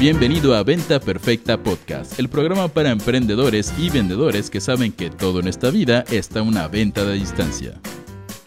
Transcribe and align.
Bienvenido 0.00 0.54
a 0.54 0.62
Venta 0.62 0.98
Perfecta 0.98 1.62
Podcast, 1.62 2.18
el 2.18 2.30
programa 2.30 2.68
para 2.68 2.90
emprendedores 2.90 3.70
y 3.76 3.90
vendedores 3.90 4.48
que 4.48 4.58
saben 4.58 4.92
que 4.92 5.10
todo 5.10 5.40
en 5.40 5.46
esta 5.46 5.68
vida 5.68 6.06
está 6.10 6.40
una 6.40 6.68
venta 6.68 7.04
de 7.04 7.16
distancia. 7.16 7.78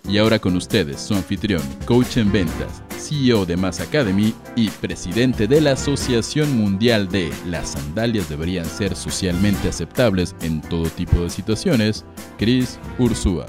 Y 0.09 0.17
ahora 0.17 0.39
con 0.39 0.55
ustedes, 0.55 0.99
su 0.99 1.13
anfitrión, 1.13 1.61
coach 1.85 2.17
en 2.17 2.31
ventas, 2.31 2.81
CEO 2.97 3.45
de 3.45 3.55
Mass 3.55 3.81
Academy 3.81 4.33
y 4.55 4.69
presidente 4.69 5.47
de 5.47 5.61
la 5.61 5.73
Asociación 5.73 6.57
Mundial 6.57 7.07
de 7.07 7.31
Las 7.45 7.73
sandalias 7.73 8.29
deberían 8.29 8.65
ser 8.65 8.95
socialmente 8.95 9.69
aceptables 9.69 10.35
en 10.41 10.59
todo 10.59 10.89
tipo 10.89 11.19
de 11.19 11.29
situaciones, 11.29 12.03
Chris 12.39 12.79
Ursúa. 12.97 13.45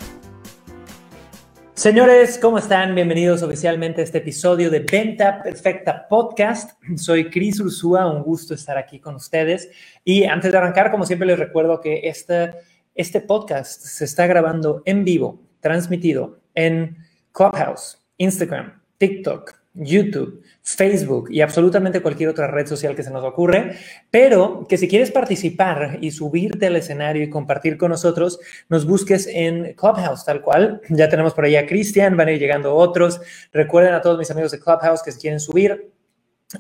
Señores, 1.75 2.38
¿cómo 2.38 2.59
están? 2.59 2.95
Bienvenidos 2.95 3.43
oficialmente 3.43 4.00
a 4.00 4.04
este 4.04 4.18
episodio 4.18 4.70
de 4.70 4.79
Venta 4.79 5.43
Perfecta 5.43 6.07
Podcast. 6.08 6.80
Soy 6.96 7.30
Cris 7.30 7.58
Ursúa, 7.58 8.07
un 8.07 8.22
gusto 8.22 8.54
estar 8.54 8.79
aquí 8.79 9.00
con 9.00 9.16
ustedes. 9.16 9.68
Y 10.04 10.22
antes 10.22 10.52
de 10.52 10.58
arrancar, 10.58 10.93
como 10.93 11.04
siempre 11.04 11.26
les 11.26 11.36
recuerdo 11.36 11.80
que 11.80 12.02
este, 12.04 12.52
este 12.94 13.21
podcast 13.21 13.82
se 13.82 14.04
está 14.04 14.29
grabando 14.29 14.82
en 14.85 15.04
vivo, 15.04 15.43
transmitido 15.58 16.39
en 16.54 16.96
Clubhouse, 17.32 18.00
Instagram, 18.18 18.80
TikTok, 18.99 19.64
YouTube, 19.75 20.43
Facebook 20.63 21.29
y 21.31 21.41
absolutamente 21.41 22.01
cualquier 22.01 22.29
otra 22.29 22.46
red 22.46 22.67
social 22.67 22.95
que 22.95 23.03
se 23.03 23.11
nos 23.11 23.25
ocurre, 23.25 23.77
pero 24.11 24.67
que 24.69 24.79
si 24.79 24.89
quieres 24.89 25.11
participar 25.11 25.99
y 26.00 26.13
subirte 26.13 26.67
al 26.67 26.77
escenario 26.77 27.23
y 27.23 27.31
compartir 27.31 27.77
con 27.77 27.91
nosotros, 27.91 28.39
nos 28.69 28.87
busques 28.87 29.27
en 29.27 29.75
Clubhouse, 29.75 30.25
tal 30.25 30.41
cual. 30.41 30.81
Ya 30.89 31.09
tenemos 31.09 31.35
por 31.35 31.45
ahí 31.45 31.57
a 31.57 31.67
Cristian, 31.67 32.17
van 32.17 32.28
a 32.28 32.33
ir 32.33 32.39
llegando 32.39 32.75
otros. 32.75 33.20
Recuerden 33.53 33.95
a 33.95 34.00
todos 34.00 34.19
mis 34.19 34.31
amigos 34.31 34.53
de 34.53 34.61
Clubhouse 34.61 35.03
que 35.03 35.12
si 35.12 35.20
quieren 35.20 35.41
subir, 35.41 35.91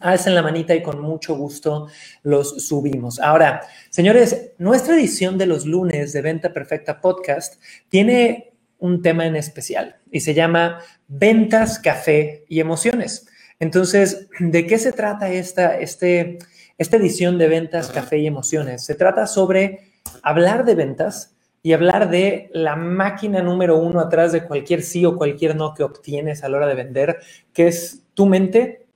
alcen 0.00 0.34
la 0.34 0.42
manita 0.42 0.74
y 0.74 0.82
con 0.82 1.00
mucho 1.00 1.36
gusto 1.36 1.88
los 2.22 2.66
subimos. 2.66 3.20
Ahora, 3.20 3.62
señores, 3.90 4.52
nuestra 4.58 4.94
edición 4.96 5.38
de 5.38 5.46
los 5.46 5.66
lunes 5.66 6.12
de 6.12 6.22
Venta 6.22 6.52
Perfecta 6.52 7.00
Podcast 7.00 7.60
tiene 7.88 8.53
un 8.78 9.02
tema 9.02 9.26
en 9.26 9.36
especial 9.36 9.96
y 10.10 10.20
se 10.20 10.34
llama 10.34 10.80
Ventas, 11.08 11.78
Café 11.78 12.44
y 12.48 12.60
Emociones. 12.60 13.26
Entonces, 13.60 14.28
¿de 14.38 14.66
qué 14.66 14.78
se 14.78 14.92
trata 14.92 15.30
esta, 15.30 15.78
este, 15.78 16.38
esta 16.76 16.96
edición 16.96 17.38
de 17.38 17.48
Ventas, 17.48 17.90
Café 17.90 18.18
y 18.18 18.26
Emociones? 18.26 18.84
Se 18.84 18.94
trata 18.94 19.26
sobre 19.26 19.92
hablar 20.22 20.64
de 20.64 20.74
ventas 20.74 21.34
y 21.62 21.72
hablar 21.72 22.10
de 22.10 22.50
la 22.52 22.76
máquina 22.76 23.42
número 23.42 23.78
uno 23.78 24.00
atrás 24.00 24.32
de 24.32 24.44
cualquier 24.44 24.82
sí 24.82 25.06
o 25.06 25.16
cualquier 25.16 25.56
no 25.56 25.72
que 25.72 25.82
obtienes 25.82 26.44
a 26.44 26.48
la 26.48 26.58
hora 26.58 26.66
de 26.66 26.74
vender, 26.74 27.20
que 27.54 27.68
es 27.68 28.02
tu 28.12 28.26
mente 28.26 28.86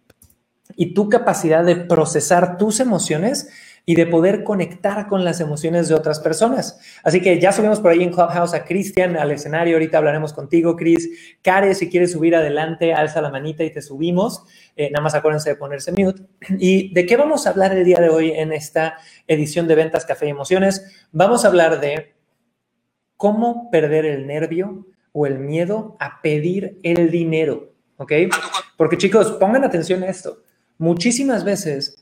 y 0.76 0.92
tu 0.92 1.08
capacidad 1.08 1.64
de 1.64 1.76
procesar 1.76 2.58
tus 2.58 2.80
emociones 2.80 3.48
y 3.89 3.94
de 3.94 4.05
poder 4.05 4.44
conectar 4.44 5.06
con 5.06 5.25
las 5.25 5.41
emociones 5.41 5.89
de 5.89 5.94
otras 5.94 6.20
personas. 6.20 6.78
Así 7.05 7.22
que 7.22 7.41
ya 7.41 7.53
subimos 7.53 7.81
por 7.81 7.91
ahí 7.91 8.03
en 8.03 8.12
Clubhouse 8.12 8.53
a 8.53 8.67
Cristian 8.67 9.17
al 9.17 9.31
escenario. 9.31 9.77
Ahorita 9.77 9.97
hablaremos 9.97 10.34
contigo, 10.34 10.77
Chris. 10.77 11.08
Care, 11.41 11.75
si 11.75 11.89
quieres 11.89 12.12
subir 12.12 12.36
adelante, 12.36 12.92
alza 12.92 13.22
la 13.22 13.31
manita 13.31 13.64
y 13.64 13.72
te 13.72 13.81
subimos. 13.81 14.44
Eh, 14.77 14.91
nada 14.91 15.03
más 15.03 15.14
acuérdense 15.14 15.48
de 15.48 15.56
ponerse 15.56 15.92
mute. 15.92 16.22
¿Y 16.59 16.92
de 16.92 17.06
qué 17.06 17.16
vamos 17.16 17.47
a 17.47 17.50
hablar 17.50 17.75
el 17.75 17.83
día 17.83 17.98
de 17.98 18.11
hoy 18.11 18.31
en 18.33 18.53
esta 18.53 18.98
edición 19.27 19.66
de 19.66 19.77
Ventas, 19.77 20.05
Café 20.05 20.27
y 20.27 20.31
Emociones? 20.33 21.09
Vamos 21.12 21.47
a 21.47 21.48
hablar 21.48 21.81
de 21.81 22.14
cómo 23.16 23.70
perder 23.70 24.05
el 24.05 24.27
nervio 24.27 24.86
o 25.12 25.25
el 25.25 25.39
miedo 25.39 25.97
a 25.98 26.20
pedir 26.20 26.78
el 26.83 27.11
dinero. 27.11 27.72
¿Ok? 27.97 28.12
Porque 28.77 28.98
chicos, 28.98 29.33
pongan 29.41 29.64
atención 29.64 30.03
a 30.03 30.09
esto. 30.09 30.42
Muchísimas 30.77 31.42
veces 31.42 31.97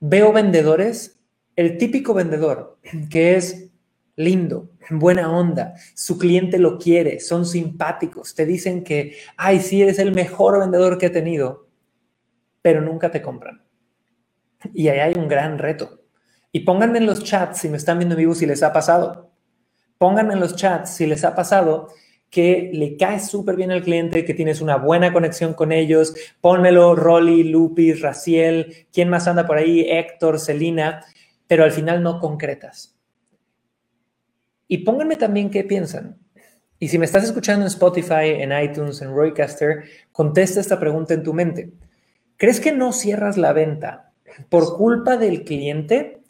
veo 0.00 0.32
vendedores, 0.32 1.18
el 1.56 1.78
típico 1.78 2.14
vendedor 2.14 2.78
que 3.10 3.36
es 3.36 3.70
lindo, 4.16 4.70
buena 4.90 5.30
onda, 5.30 5.74
su 5.94 6.18
cliente 6.18 6.58
lo 6.58 6.78
quiere, 6.78 7.20
son 7.20 7.44
simpáticos, 7.44 8.34
te 8.34 8.46
dicen 8.46 8.82
que, 8.82 9.16
ay, 9.36 9.60
sí, 9.60 9.82
eres 9.82 9.98
el 9.98 10.12
mejor 10.12 10.58
vendedor 10.58 10.98
que 10.98 11.06
he 11.06 11.10
tenido, 11.10 11.68
pero 12.62 12.80
nunca 12.80 13.10
te 13.10 13.22
compran. 13.22 13.62
Y 14.72 14.88
ahí 14.88 14.98
hay 15.00 15.14
un 15.14 15.28
gran 15.28 15.58
reto. 15.58 16.00
Y 16.50 16.60
pónganme 16.60 16.98
en 16.98 17.06
los 17.06 17.22
chats 17.22 17.58
si 17.58 17.68
me 17.68 17.76
están 17.76 17.98
viendo 17.98 18.14
en 18.14 18.20
vivo 18.20 18.34
si 18.34 18.46
les 18.46 18.62
ha 18.62 18.72
pasado. 18.72 19.30
Pónganme 19.98 20.34
en 20.34 20.40
los 20.40 20.56
chats 20.56 20.90
si 20.90 21.06
les 21.06 21.24
ha 21.24 21.34
pasado 21.34 21.88
que 22.30 22.70
le 22.72 22.96
cae 22.96 23.20
súper 23.20 23.56
bien 23.56 23.70
al 23.70 23.82
cliente, 23.82 24.24
que 24.24 24.34
tienes 24.34 24.60
una 24.60 24.76
buena 24.76 25.12
conexión 25.12 25.54
con 25.54 25.72
ellos. 25.72 26.14
Pónmelo, 26.40 26.94
Rolly, 26.94 27.44
Lupis, 27.44 28.00
Raciel, 28.00 28.86
¿quién 28.92 29.08
más 29.08 29.26
anda 29.26 29.46
por 29.46 29.58
ahí? 29.58 29.86
Héctor, 29.88 30.38
Celina, 30.38 31.04
pero 31.46 31.64
al 31.64 31.72
final 31.72 32.02
no 32.02 32.20
concretas. 32.20 32.96
Y 34.68 34.78
pónganme 34.78 35.16
también 35.16 35.50
qué 35.50 35.64
piensan. 35.64 36.18
Y 36.78 36.88
si 36.88 36.98
me 36.98 37.06
estás 37.06 37.24
escuchando 37.24 37.62
en 37.64 37.68
Spotify, 37.68 38.34
en 38.40 38.52
iTunes, 38.52 39.00
en 39.00 39.14
Roycaster, 39.14 39.84
contesta 40.12 40.60
esta 40.60 40.78
pregunta 40.78 41.14
en 41.14 41.22
tu 41.22 41.32
mente. 41.32 41.72
¿Crees 42.36 42.60
que 42.60 42.72
no 42.72 42.92
cierras 42.92 43.38
la 43.38 43.52
venta 43.52 44.12
por 44.50 44.76
culpa 44.76 45.16
del 45.16 45.44
cliente 45.44 46.20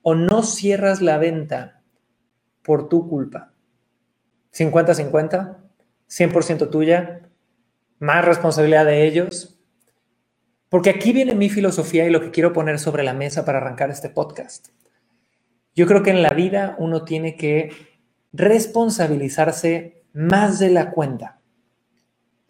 o 0.00 0.14
no 0.14 0.42
cierras 0.44 1.02
la 1.02 1.18
venta 1.18 1.82
por 2.62 2.88
tu 2.88 3.06
culpa? 3.06 3.51
50-50, 4.52 5.56
100% 6.08 6.70
tuya, 6.70 7.28
más 7.98 8.24
responsabilidad 8.24 8.86
de 8.86 9.06
ellos. 9.06 9.58
Porque 10.68 10.90
aquí 10.90 11.12
viene 11.12 11.34
mi 11.34 11.50
filosofía 11.50 12.06
y 12.06 12.10
lo 12.10 12.20
que 12.20 12.30
quiero 12.30 12.52
poner 12.52 12.78
sobre 12.78 13.02
la 13.02 13.12
mesa 13.12 13.44
para 13.44 13.58
arrancar 13.58 13.90
este 13.90 14.08
podcast. 14.08 14.68
Yo 15.74 15.86
creo 15.86 16.02
que 16.02 16.10
en 16.10 16.22
la 16.22 16.30
vida 16.30 16.76
uno 16.78 17.04
tiene 17.04 17.36
que 17.36 17.70
responsabilizarse 18.32 20.04
más 20.14 20.58
de 20.58 20.70
la 20.70 20.90
cuenta. 20.90 21.41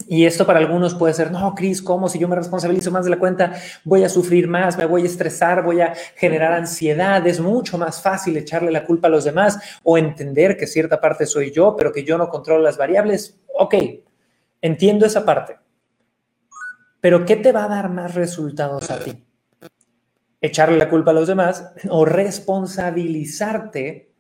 Y 0.09 0.27
esto 0.27 0.47
para 0.47 0.59
algunos 0.59 0.95
puede 0.95 1.15
ser, 1.15 1.31
no, 1.31 1.55
Cris, 1.55 1.81
¿cómo? 1.83 2.09
Si 2.09 2.19
yo 2.19 2.29
me 2.29 2.37
responsabilizo 2.37 2.91
más 2.91 3.05
de 3.05 3.11
la 3.11 3.19
cuenta, 3.19 3.53
voy 3.85 4.05
a 4.05 4.09
sufrir 4.09 4.49
más, 4.49 4.79
me 4.79 4.87
voy 4.87 5.03
a 5.03 5.07
estresar, 5.07 5.63
voy 5.63 5.81
a 5.81 5.95
generar 6.17 6.53
ansiedad. 6.53 7.27
Es 7.27 7.41
mucho 7.41 7.79
más 7.79 8.03
fácil 8.03 8.37
echarle 8.37 8.71
la 8.71 8.85
culpa 8.85 9.09
a 9.09 9.11
los 9.11 9.25
demás 9.25 9.59
o 9.83 9.99
entender 9.99 10.57
que 10.57 10.67
cierta 10.67 11.01
parte 11.01 11.27
soy 11.27 11.51
yo, 11.51 11.77
pero 11.77 11.93
que 11.93 12.05
yo 12.05 12.19
no 12.19 12.29
controlo 12.29 12.63
las 12.63 12.77
variables. 12.77 13.41
Ok, 13.55 13.75
entiendo 14.61 15.07
esa 15.07 15.25
parte. 15.25 15.59
Pero 17.01 17.25
¿qué 17.25 17.37
te 17.37 17.53
va 17.53 17.65
a 17.65 17.69
dar 17.69 17.91
más 17.91 18.15
resultados 18.15 18.91
a 18.91 19.01
ti? 19.01 19.25
¿Echarle 20.41 20.79
la 20.79 20.89
culpa 20.89 21.11
a 21.11 21.15
los 21.15 21.29
demás 21.29 21.73
o 21.89 22.05
responsabilizarte 22.05 24.13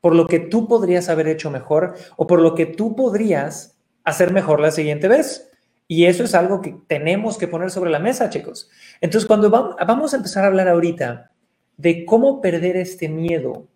por 0.00 0.14
lo 0.14 0.26
que 0.26 0.38
tú 0.38 0.66
podrías 0.66 1.08
haber 1.08 1.28
hecho 1.28 1.50
mejor 1.50 1.94
o 2.16 2.26
por 2.26 2.40
lo 2.40 2.54
que 2.54 2.66
tú 2.66 2.96
podrías 2.96 3.79
hacer 4.04 4.32
mejor 4.32 4.60
la 4.60 4.70
siguiente 4.70 5.08
vez. 5.08 5.50
Y 5.86 6.06
eso 6.06 6.22
es 6.22 6.34
algo 6.34 6.60
que 6.60 6.76
tenemos 6.86 7.36
que 7.36 7.48
poner 7.48 7.70
sobre 7.70 7.90
la 7.90 7.98
mesa, 7.98 8.30
chicos. 8.30 8.70
Entonces, 9.00 9.26
cuando 9.26 9.50
vamos 9.50 10.14
a 10.14 10.18
empezar 10.18 10.44
a 10.44 10.46
hablar 10.46 10.68
ahorita 10.68 11.32
de 11.76 12.04
cómo 12.04 12.40
perder 12.40 12.76
este 12.76 13.08
miedo 13.08 13.66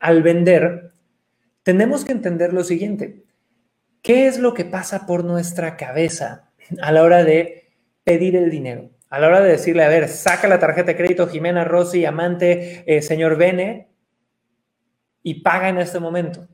al 0.00 0.22
vender, 0.22 0.90
tenemos 1.62 2.04
que 2.04 2.12
entender 2.12 2.52
lo 2.52 2.64
siguiente. 2.64 3.22
¿Qué 4.02 4.26
es 4.26 4.38
lo 4.38 4.54
que 4.54 4.64
pasa 4.64 5.06
por 5.06 5.24
nuestra 5.24 5.76
cabeza 5.76 6.50
a 6.82 6.90
la 6.90 7.02
hora 7.02 7.22
de 7.22 7.68
pedir 8.02 8.34
el 8.34 8.50
dinero? 8.50 8.90
A 9.08 9.18
la 9.20 9.28
hora 9.28 9.40
de 9.40 9.50
decirle, 9.50 9.84
a 9.84 9.88
ver, 9.88 10.08
saca 10.08 10.48
la 10.48 10.58
tarjeta 10.58 10.88
de 10.88 10.96
crédito 10.96 11.28
Jimena 11.28 11.64
Rossi, 11.64 12.04
amante, 12.04 12.82
eh, 12.86 13.02
señor 13.02 13.36
Bene, 13.36 13.90
y 15.22 15.42
paga 15.42 15.68
en 15.68 15.78
este 15.78 16.00
momento. 16.00 16.48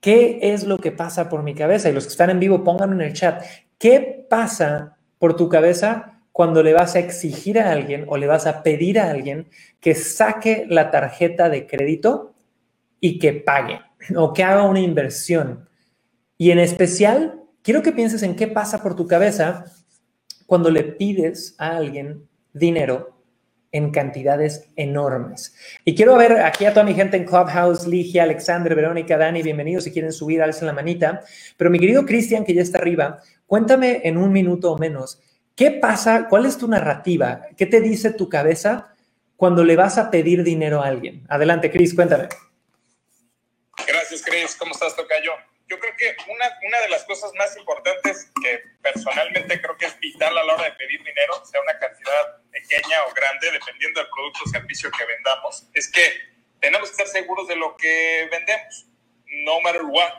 ¿Qué 0.00 0.38
es 0.42 0.64
lo 0.64 0.78
que 0.78 0.92
pasa 0.92 1.28
por 1.28 1.42
mi 1.42 1.54
cabeza? 1.54 1.88
Y 1.88 1.92
los 1.92 2.04
que 2.04 2.10
están 2.10 2.30
en 2.30 2.40
vivo, 2.40 2.64
pónganlo 2.64 2.96
en 2.96 3.02
el 3.02 3.12
chat. 3.12 3.44
¿Qué 3.78 4.26
pasa 4.28 4.96
por 5.18 5.36
tu 5.36 5.48
cabeza 5.48 6.22
cuando 6.32 6.62
le 6.62 6.72
vas 6.72 6.94
a 6.94 7.00
exigir 7.00 7.58
a 7.58 7.70
alguien 7.70 8.06
o 8.08 8.16
le 8.16 8.26
vas 8.26 8.46
a 8.46 8.62
pedir 8.62 8.98
a 8.98 9.10
alguien 9.10 9.48
que 9.78 9.94
saque 9.94 10.64
la 10.68 10.90
tarjeta 10.90 11.50
de 11.50 11.66
crédito 11.66 12.34
y 12.98 13.18
que 13.18 13.34
pague 13.34 13.80
o 14.16 14.32
que 14.32 14.42
haga 14.42 14.62
una 14.62 14.80
inversión? 14.80 15.68
Y 16.38 16.50
en 16.50 16.58
especial, 16.58 17.42
quiero 17.62 17.82
que 17.82 17.92
pienses 17.92 18.22
en 18.22 18.36
qué 18.36 18.48
pasa 18.48 18.82
por 18.82 18.96
tu 18.96 19.06
cabeza 19.06 19.66
cuando 20.46 20.70
le 20.70 20.82
pides 20.82 21.54
a 21.58 21.76
alguien 21.76 22.26
dinero 22.54 23.19
en 23.72 23.90
cantidades 23.90 24.68
enormes. 24.76 25.54
Y 25.84 25.94
quiero 25.94 26.16
ver 26.16 26.40
aquí 26.40 26.64
a 26.64 26.72
toda 26.72 26.84
mi 26.84 26.94
gente 26.94 27.16
en 27.16 27.24
Clubhouse, 27.24 27.86
Ligia, 27.86 28.24
Alexander, 28.24 28.74
Verónica, 28.74 29.16
Dani, 29.16 29.42
bienvenidos 29.42 29.84
si 29.84 29.92
quieren 29.92 30.12
subir, 30.12 30.42
alcen 30.42 30.66
la 30.66 30.72
manita. 30.72 31.22
Pero 31.56 31.70
mi 31.70 31.78
querido 31.78 32.04
Cristian, 32.04 32.44
que 32.44 32.54
ya 32.54 32.62
está 32.62 32.78
arriba, 32.78 33.22
cuéntame 33.46 34.00
en 34.04 34.16
un 34.16 34.32
minuto 34.32 34.72
o 34.72 34.78
menos, 34.78 35.20
¿qué 35.54 35.70
pasa? 35.70 36.26
¿Cuál 36.28 36.46
es 36.46 36.58
tu 36.58 36.66
narrativa? 36.66 37.42
¿Qué 37.56 37.66
te 37.66 37.80
dice 37.80 38.12
tu 38.12 38.28
cabeza 38.28 38.94
cuando 39.36 39.64
le 39.64 39.76
vas 39.76 39.98
a 39.98 40.10
pedir 40.10 40.42
dinero 40.42 40.82
a 40.82 40.86
alguien? 40.88 41.24
Adelante, 41.28 41.70
Cris, 41.70 41.94
cuéntame. 41.94 42.28
Gracias, 43.86 44.22
Cris. 44.22 44.56
¿Cómo 44.56 44.72
estás, 44.72 44.96
Tocayo? 44.96 45.32
Yo 45.70 45.78
creo 45.78 45.96
que 45.96 46.16
una, 46.26 46.58
una 46.66 46.80
de 46.80 46.88
las 46.88 47.04
cosas 47.04 47.32
más 47.34 47.56
importantes 47.56 48.28
que 48.42 48.60
personalmente 48.82 49.60
creo 49.60 49.76
que 49.78 49.86
es 49.86 49.96
vital 50.00 50.36
a 50.36 50.42
la 50.42 50.54
hora 50.54 50.64
de 50.64 50.72
pedir 50.72 51.00
dinero, 51.04 51.44
sea 51.46 51.60
una 51.60 51.78
cantidad 51.78 52.42
pequeña 52.50 53.04
o 53.04 53.14
grande, 53.14 53.52
dependiendo 53.52 54.00
del 54.00 54.10
producto 54.10 54.40
o 54.44 54.48
servicio 54.48 54.90
que 54.90 55.04
vendamos, 55.04 55.68
es 55.72 55.88
que 55.92 56.02
tenemos 56.58 56.88
que 56.88 57.02
estar 57.02 57.06
seguros 57.06 57.46
de 57.46 57.54
lo 57.54 57.76
que 57.76 58.28
vendemos, 58.32 58.86
no 59.26 59.60
matter 59.60 59.84
what. 59.84 60.12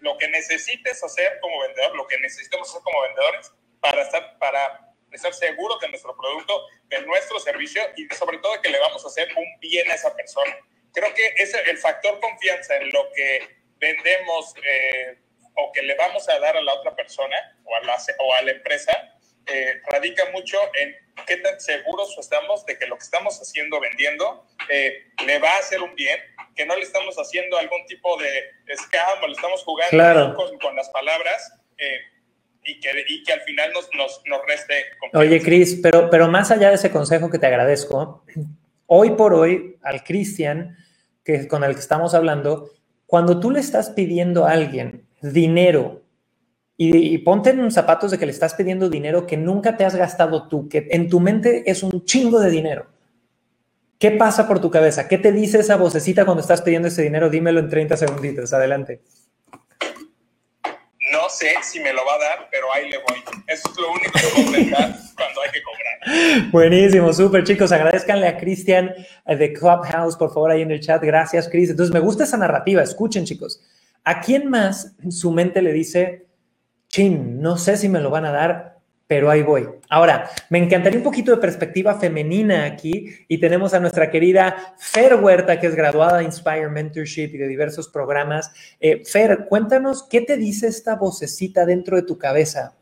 Lo 0.00 0.18
que 0.18 0.28
necesites 0.28 1.02
hacer 1.02 1.38
como 1.40 1.60
vendedor, 1.62 1.96
lo 1.96 2.06
que 2.06 2.18
necesitamos 2.18 2.68
hacer 2.68 2.82
como 2.82 3.00
vendedores 3.02 3.52
para 3.80 4.02
estar, 4.02 4.38
para 4.38 4.94
estar 5.10 5.32
seguros 5.32 5.80
de 5.80 5.88
nuestro 5.88 6.14
producto, 6.14 6.66
de 6.88 7.00
nuestro 7.06 7.40
servicio 7.40 7.82
y 7.96 8.06
sobre 8.14 8.36
todo 8.38 8.60
que 8.60 8.68
le 8.68 8.78
vamos 8.78 9.02
a 9.02 9.08
hacer 9.08 9.28
un 9.34 9.60
bien 9.60 9.90
a 9.90 9.94
esa 9.94 10.14
persona. 10.14 10.56
Creo 10.92 11.12
que 11.14 11.34
ese, 11.38 11.58
el 11.70 11.78
factor 11.78 12.20
confianza 12.20 12.76
en 12.76 12.92
lo 12.92 13.10
que 13.14 13.63
vendemos 13.84 14.54
eh, 14.56 15.18
o 15.56 15.70
que 15.72 15.82
le 15.82 15.94
vamos 15.94 16.28
a 16.28 16.38
dar 16.38 16.56
a 16.56 16.62
la 16.62 16.74
otra 16.74 16.96
persona 16.96 17.36
o 17.64 17.76
a 17.76 17.80
la, 17.82 17.96
o 18.18 18.34
a 18.34 18.42
la 18.42 18.50
empresa 18.52 18.92
eh, 19.46 19.82
radica 19.92 20.24
mucho 20.32 20.56
en 20.80 20.94
qué 21.26 21.36
tan 21.36 21.60
seguros 21.60 22.16
estamos 22.18 22.64
de 22.64 22.78
que 22.78 22.86
lo 22.86 22.96
que 22.96 23.04
estamos 23.04 23.38
haciendo, 23.38 23.78
vendiendo, 23.78 24.46
eh, 24.70 25.12
le 25.26 25.38
va 25.38 25.50
a 25.50 25.58
hacer 25.58 25.82
un 25.82 25.94
bien, 25.94 26.18
que 26.56 26.64
no 26.64 26.74
le 26.76 26.82
estamos 26.82 27.14
haciendo 27.16 27.58
algún 27.58 27.84
tipo 27.86 28.16
de 28.16 28.76
scam 28.76 29.22
o 29.22 29.26
le 29.26 29.34
estamos 29.34 29.62
jugando 29.62 30.34
con, 30.60 30.74
las 30.74 30.88
palabras. 30.88 31.52
y 32.64 32.80
que, 32.80 33.04
y 33.06 33.22
que, 33.22 33.32
al 33.34 33.42
final 33.42 33.70
nos, 33.74 33.90
nos, 33.94 34.22
nos 34.24 34.40
reste. 34.46 34.86
Oye, 35.12 35.42
Cris, 35.42 35.78
pero, 35.82 36.08
pero 36.08 36.28
más 36.28 36.50
allá 36.50 36.70
de 36.70 36.76
ese 36.76 36.90
consejo 36.90 37.28
que 37.30 37.38
te 37.38 37.46
agradezco, 37.46 38.24
hoy 38.86 39.10
por 39.10 39.34
hoy 39.34 39.76
al 39.82 40.02
Cristian, 40.02 40.74
que 41.22 41.46
con 41.48 41.64
el 41.64 41.74
que 41.74 41.80
estamos 41.80 42.14
hablando, 42.14 42.70
cuando 43.06 43.40
tú 43.40 43.50
le 43.50 43.60
estás 43.60 43.90
pidiendo 43.90 44.46
a 44.46 44.52
alguien 44.52 45.06
dinero 45.20 46.02
y, 46.76 47.18
ponte 47.18 47.50
en 47.50 47.70
zapatos 47.70 48.10
de 48.10 48.18
que 48.18 48.26
le 48.26 48.32
estás 48.32 48.54
pidiendo 48.54 48.90
dinero 48.90 49.26
que 49.26 49.36
nunca 49.36 49.76
te 49.76 49.84
has 49.84 49.94
gastado 49.94 50.48
tú, 50.48 50.68
que 50.68 50.88
en 50.90 51.08
tu 51.08 51.20
mente 51.20 51.70
es 51.70 51.84
un 51.84 52.04
chingo 52.04 52.40
de 52.40 52.50
dinero. 52.50 52.86
¿Qué 53.98 54.10
pasa 54.10 54.48
por 54.48 54.60
tu 54.60 54.70
cabeza? 54.70 55.06
¿Qué 55.06 55.16
te 55.18 55.30
dice 55.30 55.60
esa 55.60 55.76
vocecita 55.76 56.24
cuando 56.24 56.40
estás 56.40 56.62
pidiendo 56.62 56.88
ese 56.88 57.02
dinero? 57.02 57.30
Dímelo 57.30 57.60
en 57.60 57.68
30 57.68 57.96
segunditos. 57.96 58.52
Adelante. 58.52 59.02
Sé 61.34 61.52
si 61.62 61.80
me 61.80 61.92
lo 61.92 62.06
va 62.06 62.14
a 62.14 62.18
dar, 62.18 62.48
pero 62.48 62.72
ahí 62.72 62.88
le 62.88 62.98
voy. 62.98 63.22
Eso 63.48 63.68
es 63.68 63.76
lo 63.76 63.90
único 63.90 64.12
que 64.12 64.26
puedo 64.34 64.52
pensar 64.52 64.94
cuando 65.16 65.40
hay 65.42 65.50
que 65.50 65.62
cobrar. 65.62 66.50
Buenísimo, 66.52 67.12
súper 67.12 67.42
chicos. 67.42 67.72
Agradezcanle 67.72 68.28
a 68.28 68.36
Cristian 68.36 68.94
eh, 69.26 69.36
de 69.36 69.52
Clubhouse, 69.52 70.16
por 70.16 70.32
favor, 70.32 70.52
ahí 70.52 70.62
en 70.62 70.70
el 70.70 70.80
chat. 70.80 71.02
Gracias, 71.02 71.48
Cris. 71.48 71.70
Entonces, 71.70 71.92
me 71.92 71.98
gusta 71.98 72.22
esa 72.22 72.36
narrativa. 72.36 72.82
Escuchen, 72.82 73.24
chicos. 73.24 73.60
¿A 74.04 74.20
quién 74.20 74.48
más 74.48 74.94
su 75.10 75.32
mente 75.32 75.60
le 75.60 75.72
dice, 75.72 76.26
chin, 76.88 77.40
no 77.40 77.56
sé 77.56 77.76
si 77.76 77.88
me 77.88 78.00
lo 78.00 78.10
van 78.10 78.26
a 78.26 78.30
dar, 78.30 78.73
pero 79.06 79.30
ahí 79.30 79.42
voy? 79.42 79.68
Ahora, 79.90 80.30
me 80.48 80.58
encantaría 80.58 80.98
un 80.98 81.04
poquito 81.04 81.30
de 81.30 81.40
perspectiva 81.40 81.98
femenina 81.98 82.64
aquí 82.64 83.10
y 83.28 83.38
tenemos 83.38 83.74
a 83.74 83.80
nuestra 83.80 84.10
querida 84.10 84.74
Fer 84.78 85.16
Huerta, 85.16 85.60
que 85.60 85.66
es 85.66 85.74
graduada 85.74 86.18
de 86.18 86.24
Inspire 86.24 86.68
Mentorship 86.68 87.34
y 87.34 87.38
de 87.38 87.48
diversos 87.48 87.88
programas. 87.88 88.50
Eh, 88.80 89.04
Fer, 89.04 89.46
cuéntanos, 89.48 90.06
¿qué 90.08 90.22
te 90.22 90.36
dice 90.36 90.68
esta 90.68 90.96
vocecita 90.96 91.66
dentro 91.66 91.96
de 91.96 92.04
tu 92.04 92.16
cabeza 92.16 92.76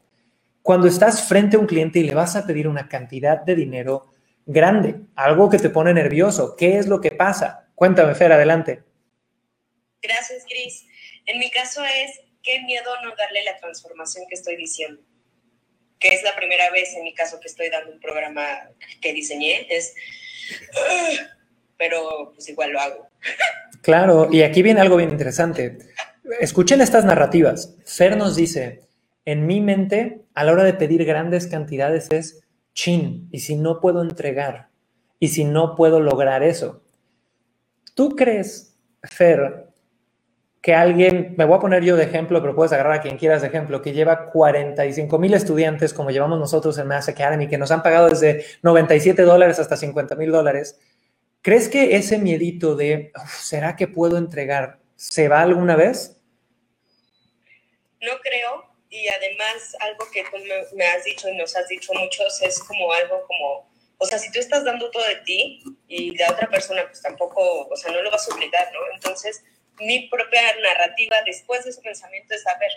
cuando 0.63 0.87
estás 0.87 1.27
frente 1.27 1.57
a 1.57 1.59
un 1.59 1.67
cliente 1.67 1.99
y 1.99 2.05
le 2.05 2.15
vas 2.15 2.37
a 2.37 2.47
pedir 2.47 2.69
una 2.69 2.89
cantidad 2.89 3.43
de 3.43 3.57
dinero 3.57 4.13
grande, 4.47 5.01
algo 5.17 5.51
que 5.51 5.59
te 5.59 5.71
pone 5.71 5.93
nervioso? 5.93 6.55
¿Qué 6.57 6.79
es 6.79 6.87
lo 6.87 7.01
que 7.01 7.11
pasa? 7.11 7.69
Cuéntame, 7.75 8.15
Fer, 8.15 8.33
adelante. 8.33 8.85
Gracias, 10.01 10.45
Cris. 10.45 10.87
En 11.27 11.41
mi 11.41 11.51
caso 11.51 11.83
es 11.85 12.21
qué 12.45 12.61
miedo 12.63 12.91
no 13.03 13.11
darle 13.17 13.43
la 13.45 13.57
transformación 13.59 14.25
que 14.29 14.35
estoy 14.35 14.57
diciendo. 14.57 15.03
Que 16.03 16.09
es 16.09 16.23
la 16.25 16.35
primera 16.35 16.69
vez 16.71 16.95
en 16.97 17.05
mi 17.05 17.15
caso 17.15 17.39
que 17.39 17.47
estoy 17.47 17.71
dando 17.71 17.93
un 17.93 18.01
programa 18.01 18.45
que 19.01 19.13
diseñé. 19.13 19.69
Es. 19.71 19.95
Pero 21.79 22.33
pues 22.35 22.49
igual 22.49 22.73
lo 22.73 22.81
hago. 22.81 23.09
Claro, 23.83 24.29
y 24.31 24.43
aquí 24.43 24.63
viene 24.63 24.81
algo 24.81 24.97
bien 24.97 25.11
interesante. 25.11 25.79
Escuchen 26.41 26.81
estas 26.81 27.05
narrativas. 27.05 27.77
Fer 27.87 28.17
nos 28.17 28.35
dice: 28.35 28.83
En 29.25 29.47
mi 29.47 29.61
mente, 29.61 30.23
a 30.35 30.43
la 30.43 30.53
hora 30.53 30.65
de 30.65 30.75
pedir 30.75 31.05
grandes 31.05 31.47
cantidades 31.47 32.09
es 32.11 32.43
chin. 32.75 33.29
Y 33.31 33.39
si 33.41 33.55
no 33.55 33.81
puedo 33.81 34.03
entregar, 34.03 34.69
y 35.21 35.29
si 35.29 35.45
no 35.45 35.77
puedo 35.77 36.01
lograr 36.01 36.43
eso. 36.43 36.83
¿Tú 37.95 38.17
crees, 38.17 38.77
Fer, 39.05 39.69
que 40.63 40.75
alguien, 40.75 41.35
me 41.37 41.45
voy 41.45 41.57
a 41.57 41.61
poner 41.61 41.83
yo 41.83 41.97
de 41.97 42.05
ejemplo, 42.05 42.41
pero 42.41 42.55
puedes 42.55 42.73
agarrar 42.73 42.93
a 42.95 43.01
quien 43.01 43.19
quieras 43.19 43.43
de 43.43 43.49
ejemplo, 43.49 43.83
que 43.83 43.93
lleva 43.93 44.31
45 44.31 45.19
mil 45.19 45.35
estudiantes, 45.35 45.93
como 45.93 46.11
llevamos 46.11 46.39
nosotros 46.39 46.79
en 46.79 46.87
Mass 46.87 47.09
Academy, 47.09 47.49
que 47.49 47.59
nos 47.59 47.73
han 47.73 47.83
pagado 47.83 48.09
desde 48.09 48.47
97 48.63 49.23
dólares 49.23 49.59
hasta 49.59 49.77
50 49.77 50.15
mil 50.15 50.31
dólares, 50.31 50.79
¿crees 51.43 51.69
que 51.69 51.97
ese 51.97 52.19
miedito 52.19 52.77
de, 52.77 53.11
¿será 53.27 53.75
que 53.75 53.89
puedo 53.89 54.17
entregar, 54.17 54.79
se 54.95 55.27
va 55.29 55.43
alguna 55.43 55.75
vez? 55.75 56.17
No 58.01 58.13
creo, 58.23 58.73
y 58.89 59.09
además 59.09 59.77
algo 59.81 60.07
que 60.13 60.23
tú 60.23 60.77
me, 60.77 60.87
has 60.87 61.03
dicho 61.03 61.29
y 61.29 61.37
nos 61.37 61.57
has 61.57 61.67
dicho 61.67 61.93
muchos 61.95 62.41
es 62.41 62.61
como 62.61 62.93
algo 62.93 63.27
como, 63.27 63.69
o 63.99 64.07
sea, 64.07 64.17
si 64.17 64.31
tú 64.31 64.39
estás 64.39 64.63
dando 64.65 64.93
todo 64.93 65.05
de 65.09 65.17
ti 65.25 65.65
y 65.89 66.17
la 66.17 66.31
otra 66.31 66.49
persona 66.49 66.85
pues 66.87 67.03
tampoco, 67.03 67.67
o 67.67 67.77
sea, 67.77 67.91
no 67.91 68.01
lo 68.01 68.13
vas 68.13 68.31
a 68.31 68.35
obligar, 68.35 68.71
¿no? 68.73 68.79
Entonces 68.95 69.43
mi 69.81 70.09
propia 70.09 70.43
narrativa 70.63 71.17
después 71.25 71.65
de 71.65 71.71
ese 71.71 71.81
pensamiento 71.81 72.35
es, 72.35 72.47
a 72.47 72.59
ver, 72.59 72.71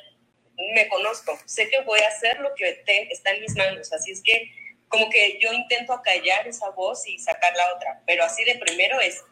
me 0.73 0.87
conozco, 0.87 1.37
sé 1.45 1.69
que 1.69 1.81
voy 1.81 1.99
a 1.99 2.07
hacer 2.07 2.39
lo 2.39 2.53
que 2.55 2.81
está 3.09 3.31
en 3.31 3.41
mis 3.41 3.55
manos, 3.55 3.91
así 3.91 4.11
es 4.11 4.21
que 4.21 4.51
como 4.87 5.09
que 5.09 5.39
yo 5.41 5.51
intento 5.51 5.93
acallar 5.93 6.47
esa 6.47 6.69
voz 6.69 7.07
y 7.07 7.17
sacar 7.19 7.53
la 7.55 7.75
otra, 7.75 8.01
pero 8.05 8.23
así 8.23 8.43
de 8.43 8.55
primero 8.55 8.99
es. 8.99 9.23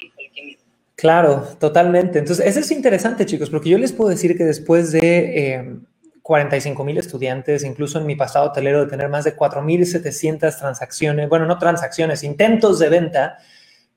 Claro, 0.96 1.42
totalmente. 1.60 2.20
Entonces, 2.20 2.46
eso 2.46 2.60
es 2.60 2.72
interesante, 2.72 3.26
chicos, 3.26 3.50
porque 3.50 3.70
yo 3.70 3.78
les 3.78 3.94
puedo 3.94 4.10
decir 4.10 4.38
que 4.38 4.44
después 4.44 4.92
de 4.92 5.80
45 6.22 6.82
eh, 6.82 6.86
mil 6.86 6.98
estudiantes, 6.98 7.64
incluso 7.64 8.00
en 8.00 8.06
mi 8.06 8.16
pasado 8.16 8.50
hotelero 8.50 8.84
de 8.84 8.90
tener 8.90 9.10
más 9.10 9.24
de 9.24 9.36
4.700 9.36 10.58
transacciones, 10.58 11.30
bueno, 11.30 11.46
no 11.46 11.58
transacciones, 11.58 12.24
intentos 12.24 12.80
de 12.80 12.90
venta, 12.90 13.38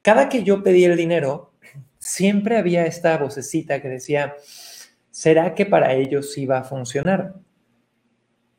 cada 0.02 0.28
que 0.28 0.42
yo 0.42 0.62
pedí 0.62 0.84
el 0.84 0.96
dinero, 0.96 1.52
siempre 2.06 2.56
había 2.56 2.86
esta 2.86 3.18
vocecita 3.18 3.82
que 3.82 3.88
decía, 3.88 4.36
¿será 5.10 5.54
que 5.54 5.66
para 5.66 5.92
ellos 5.92 6.32
sí 6.32 6.46
va 6.46 6.58
a 6.58 6.64
funcionar? 6.64 7.34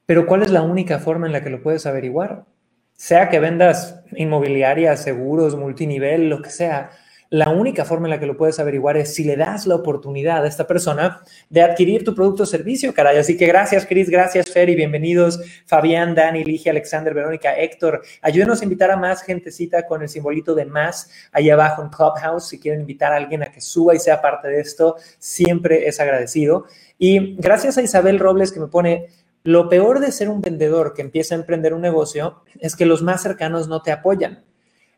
Pero 0.05 0.25
¿cuál 0.25 0.44
es 0.44 0.51
la 0.51 0.63
única 0.63 0.99
forma 0.99 1.27
en 1.27 1.33
la 1.33 1.41
que 1.41 1.49
lo 1.49 1.63
puedes 1.63 1.85
averiguar? 1.85 2.45
Sea 2.94 3.30
que 3.30 3.39
vendas 3.39 4.04
inmobiliaria, 4.16 4.97
seguros, 4.97 5.56
multinivel, 5.56 6.30
lo 6.30 6.42
que 6.42 6.49
sea, 6.49 6.92
la 7.29 7.49
única 7.49 7.83
forma 7.83 8.07
en 8.07 8.11
la 8.11 8.19
que 8.19 8.25
lo 8.25 8.37
puedes 8.37 8.59
averiguar 8.59 8.95
es 8.95 9.13
si 9.13 9.23
le 9.23 9.35
das 9.35 9.67
la 9.67 9.75
oportunidad 9.75 10.43
a 10.45 10.47
esta 10.47 10.65
persona 10.65 11.21
de 11.49 11.61
adquirir 11.61 12.05
tu 12.05 12.15
producto 12.15 12.43
o 12.43 12.45
servicio, 12.45 12.93
caray. 12.93 13.17
Así 13.17 13.35
que 13.35 13.45
gracias, 13.45 13.85
Cris, 13.85 14.09
gracias, 14.09 14.49
Fer, 14.49 14.69
y 14.69 14.75
bienvenidos, 14.75 15.39
Fabián, 15.65 16.15
Dani, 16.15 16.43
Ligia, 16.45 16.71
Alexander, 16.71 17.13
Verónica, 17.13 17.57
Héctor. 17.57 18.01
Ayúdenos 18.21 18.61
a 18.61 18.63
invitar 18.63 18.91
a 18.91 18.97
más 18.97 19.23
gentecita 19.23 19.85
con 19.85 20.01
el 20.01 20.09
simbolito 20.09 20.55
de 20.55 20.65
más 20.65 21.09
ahí 21.33 21.49
abajo 21.49 21.81
en 21.81 21.89
Clubhouse. 21.89 22.47
Si 22.47 22.59
quieren 22.59 22.81
invitar 22.81 23.11
a 23.11 23.17
alguien 23.17 23.43
a 23.43 23.51
que 23.51 23.59
suba 23.59 23.93
y 23.93 23.99
sea 23.99 24.21
parte 24.21 24.47
de 24.47 24.61
esto, 24.61 24.95
siempre 25.19 25.87
es 25.87 25.99
agradecido. 25.99 26.65
Y 26.97 27.35
gracias 27.35 27.77
a 27.77 27.81
Isabel 27.81 28.19
Robles 28.19 28.53
que 28.53 28.61
me 28.61 28.67
pone, 28.67 29.07
lo 29.43 29.67
peor 29.67 29.99
de 29.99 30.11
ser 30.11 30.29
un 30.29 30.41
vendedor 30.41 30.93
que 30.93 31.01
empieza 31.01 31.35
a 31.35 31.37
emprender 31.37 31.73
un 31.73 31.81
negocio 31.81 32.43
es 32.59 32.75
que 32.75 32.85
los 32.85 33.03
más 33.03 33.21
cercanos 33.21 33.67
no 33.67 33.81
te 33.81 33.91
apoyan. 33.91 34.43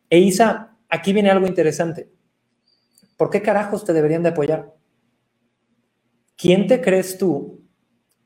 E 0.09 0.19
Isa, 0.19 0.75
aquí 0.89 1.13
viene 1.13 1.29
algo 1.29 1.47
interesante. 1.47 2.18
¿Por 3.19 3.29
qué 3.29 3.41
carajos 3.41 3.83
te 3.83 3.91
deberían 3.91 4.23
de 4.23 4.29
apoyar? 4.29 4.73
¿Quién 6.37 6.67
te 6.67 6.79
crees 6.79 7.17
tú 7.17 7.65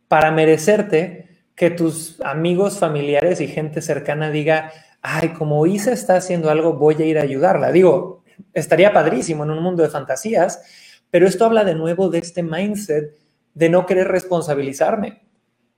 para 0.07 0.29
merecerte 0.29 1.47
que 1.55 1.71
tus 1.71 2.21
amigos, 2.21 2.77
familiares 2.77 3.41
y 3.41 3.47
gente 3.47 3.81
cercana 3.81 4.29
diga, 4.29 4.71
ay, 5.01 5.29
como 5.29 5.65
Isa 5.65 5.91
está 5.91 6.17
haciendo 6.17 6.51
algo, 6.51 6.73
voy 6.73 6.93
a 7.01 7.05
ir 7.05 7.17
a 7.17 7.23
ayudarla? 7.23 7.71
Digo, 7.71 8.23
estaría 8.53 8.93
padrísimo 8.93 9.43
en 9.43 9.49
un 9.49 9.63
mundo 9.63 9.81
de 9.81 9.89
fantasías, 9.89 10.61
pero 11.09 11.25
esto 11.25 11.45
habla 11.45 11.63
de 11.63 11.73
nuevo 11.73 12.09
de 12.09 12.19
este 12.19 12.43
mindset 12.43 13.17
de 13.55 13.69
no 13.69 13.87
querer 13.87 14.09
responsabilizarme. 14.09 15.23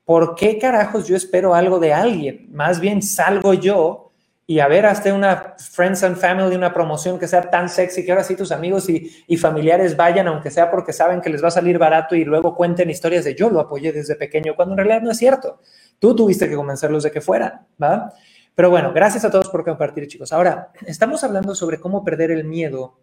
¿Por 0.03 0.35
qué 0.35 0.59
carajos 0.59 1.07
yo 1.07 1.15
espero 1.15 1.55
algo 1.55 1.79
de 1.79 1.93
alguien? 1.93 2.49
Más 2.51 2.81
bien 2.81 3.01
salgo 3.01 3.53
yo 3.53 4.04
y 4.47 4.59
a 4.59 4.67
ver, 4.67 4.85
hazte 4.85 5.11
una 5.11 5.55
Friends 5.57 6.03
and 6.03 6.17
Family, 6.17 6.55
una 6.55 6.71
promoción 6.71 7.17
que 7.17 7.27
sea 7.27 7.49
tan 7.49 7.67
sexy 7.67 8.05
que 8.05 8.11
ahora 8.11 8.23
sí 8.23 8.35
tus 8.35 8.51
amigos 8.51 8.87
y, 8.89 9.37
familiares 9.37 9.97
vayan, 9.97 10.27
aunque 10.27 10.51
sea 10.51 10.69
porque 10.69 10.93
saben 10.93 11.19
que 11.19 11.31
les 11.31 11.43
va 11.43 11.47
a 11.47 11.51
salir 11.51 11.79
barato 11.79 12.15
y 12.15 12.23
luego 12.23 12.55
cuenten 12.55 12.89
historias 12.91 13.25
de 13.25 13.33
yo 13.33 13.49
lo 13.49 13.59
apoyé 13.59 13.91
desde 13.91 14.15
pequeño, 14.15 14.55
cuando 14.55 14.73
en 14.73 14.77
realidad 14.77 15.01
no 15.01 15.11
es 15.11 15.17
cierto. 15.17 15.61
Tú 15.97 16.15
tuviste 16.15 16.47
que 16.47 16.55
convencerlos 16.55 17.01
de 17.03 17.11
que 17.11 17.21
fueran, 17.21 17.65
¿va? 17.81 18.13
Pero 18.53 18.69
bueno, 18.69 18.93
gracias 18.93 19.25
a 19.25 19.31
todos 19.31 19.49
por 19.49 19.65
compartir, 19.65 20.07
chicos. 20.07 20.31
Ahora, 20.31 20.71
estamos 20.85 21.23
hablando 21.23 21.55
sobre 21.55 21.79
cómo 21.79 22.03
perder 22.03 22.29
el 22.29 22.43
miedo 22.43 22.99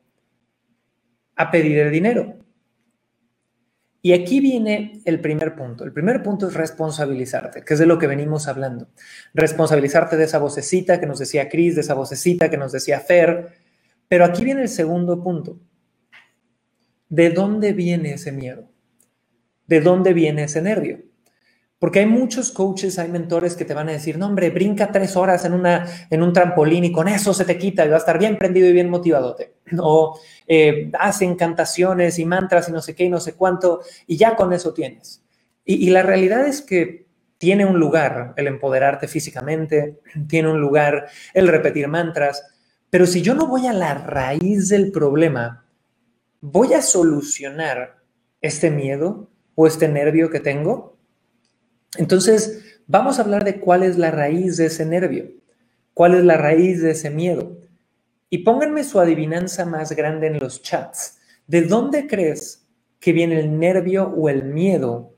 a 1.35 1.51
pedir 1.51 1.79
el 1.81 1.91
dinero. 1.91 2.37
Y 4.05 4.13
aquí 4.15 4.41
viene 4.41 5.01
el 5.05 5.21
primer 5.21 5.55
punto. 5.55 5.85
El 5.85 5.93
primer 5.93 6.25
punto 6.25 6.49
es 6.49 6.55
responsabilizarte, 6.55 7.65
que 7.65 7.75
es 7.75 7.79
de 7.79 7.87
lo 7.87 8.01
que 8.01 8.09
venimos 8.09 8.49
hablando. 8.49 8.89
Responsabilizarte 9.33 10.17
de 10.17 10.25
esa 10.25 10.39
vocecita 10.39 10.99
que 10.99 11.07
nos 11.07 11.21
decía 11.21 11.49
Cris, 11.49 11.77
de 11.77 11.83
esa 11.83 11.95
vocecita 11.95 12.51
que 12.51 12.57
nos 12.57 12.73
decía 12.73 12.99
Fer. 12.99 13.53
Pero 14.09 14.25
aquí 14.25 14.45
viene 14.45 14.63
el 14.63 14.69
segundo 14.69 15.23
punto. 15.23 15.61
¿De 17.09 17.31
dónde 17.31 17.73
viene 17.73 18.15
ese 18.15 18.33
miedo? 18.33 18.69
¿De 19.69 19.81
dónde 19.81 20.13
viene 20.15 20.45
ese 20.45 20.63
nervio? 20.63 21.12
Porque 21.83 21.99
hay 21.99 22.07
muchos 22.07 22.53
coaches, 22.53 23.01
hay 23.01 23.09
mentores 23.09 23.57
que 23.57 23.65
te 23.65 23.75
van 23.75 23.89
a 23.89 23.93
decir, 23.93 24.17
no, 24.17 24.29
hombre, 24.29 24.51
brinca 24.51 24.93
tres 24.93 25.17
horas 25.17 25.45
en, 25.45 25.53
una, 25.53 25.85
en 26.11 26.23
un 26.23 26.33
trampolín 26.33 26.85
y 26.85 26.93
con 26.93 27.09
eso 27.09 27.35
se 27.35 27.45
te 27.45 27.59
quita 27.59 27.85
y 27.85 27.89
va 27.89 27.97
a 27.97 27.99
estar 27.99 28.21
bien 28.21 28.39
prendido 28.39 28.69
y 28.69 28.73
bien 28.73 28.89
motivado. 28.89 29.37
O 29.81 30.17
eh, 30.47 30.93
hace 30.97 31.25
encantaciones 31.25 32.21
y 32.21 32.25
mantras 32.25 32.69
y 32.69 32.73
no 32.73 32.81
sé 32.81 32.95
qué 32.95 33.07
y 33.07 33.09
no 33.09 33.19
sé 33.19 33.35
cuánto 33.35 33.81
y 34.07 34.17
ya 34.17 34.37
con 34.37 34.53
eso 34.53 34.73
tienes. 34.73 35.25
Y 35.65 35.91
la 35.91 36.05
realidad 36.05 36.47
es 36.47 36.63
que 36.63 37.07
tiene 37.37 37.65
un 37.65 37.81
lugar 37.81 38.33
el 38.37 38.47
empoderarte 38.47 39.09
físicamente, 39.09 39.99
tiene 40.29 40.53
un 40.53 40.61
lugar 40.61 41.09
el 41.35 41.49
repetir 41.49 41.89
mantras, 41.89 42.47
pero 42.91 43.07
si 43.07 43.23
yo 43.23 43.35
no 43.35 43.49
voy 43.49 43.67
a 43.67 43.73
la 43.73 43.95
raíz 43.95 44.69
del 44.69 44.93
problema, 44.93 45.67
voy 46.41 46.75
a 46.75 46.81
solucionar 46.81 47.97
este 48.41 48.71
miedo 48.71 49.29
o 49.57 49.67
este 49.67 49.89
nervio 49.89 50.31
que 50.31 50.39
tengo 50.39 50.93
entonces, 51.99 52.81
vamos 52.87 53.19
a 53.19 53.23
hablar 53.23 53.45
de 53.45 53.61
cuál 53.61 53.83
es 53.83 53.99
la 53.99 54.11
raíz 54.11 54.57
de 54.57 54.67
ese 54.67 54.87
nervio, 54.87 55.31
cuál 55.95 56.15
es 56.15 56.25
la 56.25 56.37
raíz 56.37 56.81
de 56.81 56.93
ese 56.93 57.11
miedo. 57.11 57.59
Y 58.31 58.39
pónganme 58.39 58.85
su 58.85 58.99
adivinanza 58.99 59.67
más 59.67 59.93
grande 59.93 60.29
en 60.29 60.39
los 60.39 60.63
chats. 60.63 61.19
¿De 61.47 61.63
dónde 61.63 62.07
crees 62.07 62.67
que 62.99 63.13
viene 63.13 63.39
el 63.39 63.59
nervio 63.59 64.09
o 64.09 64.29
el 64.31 64.45
miedo 64.45 65.17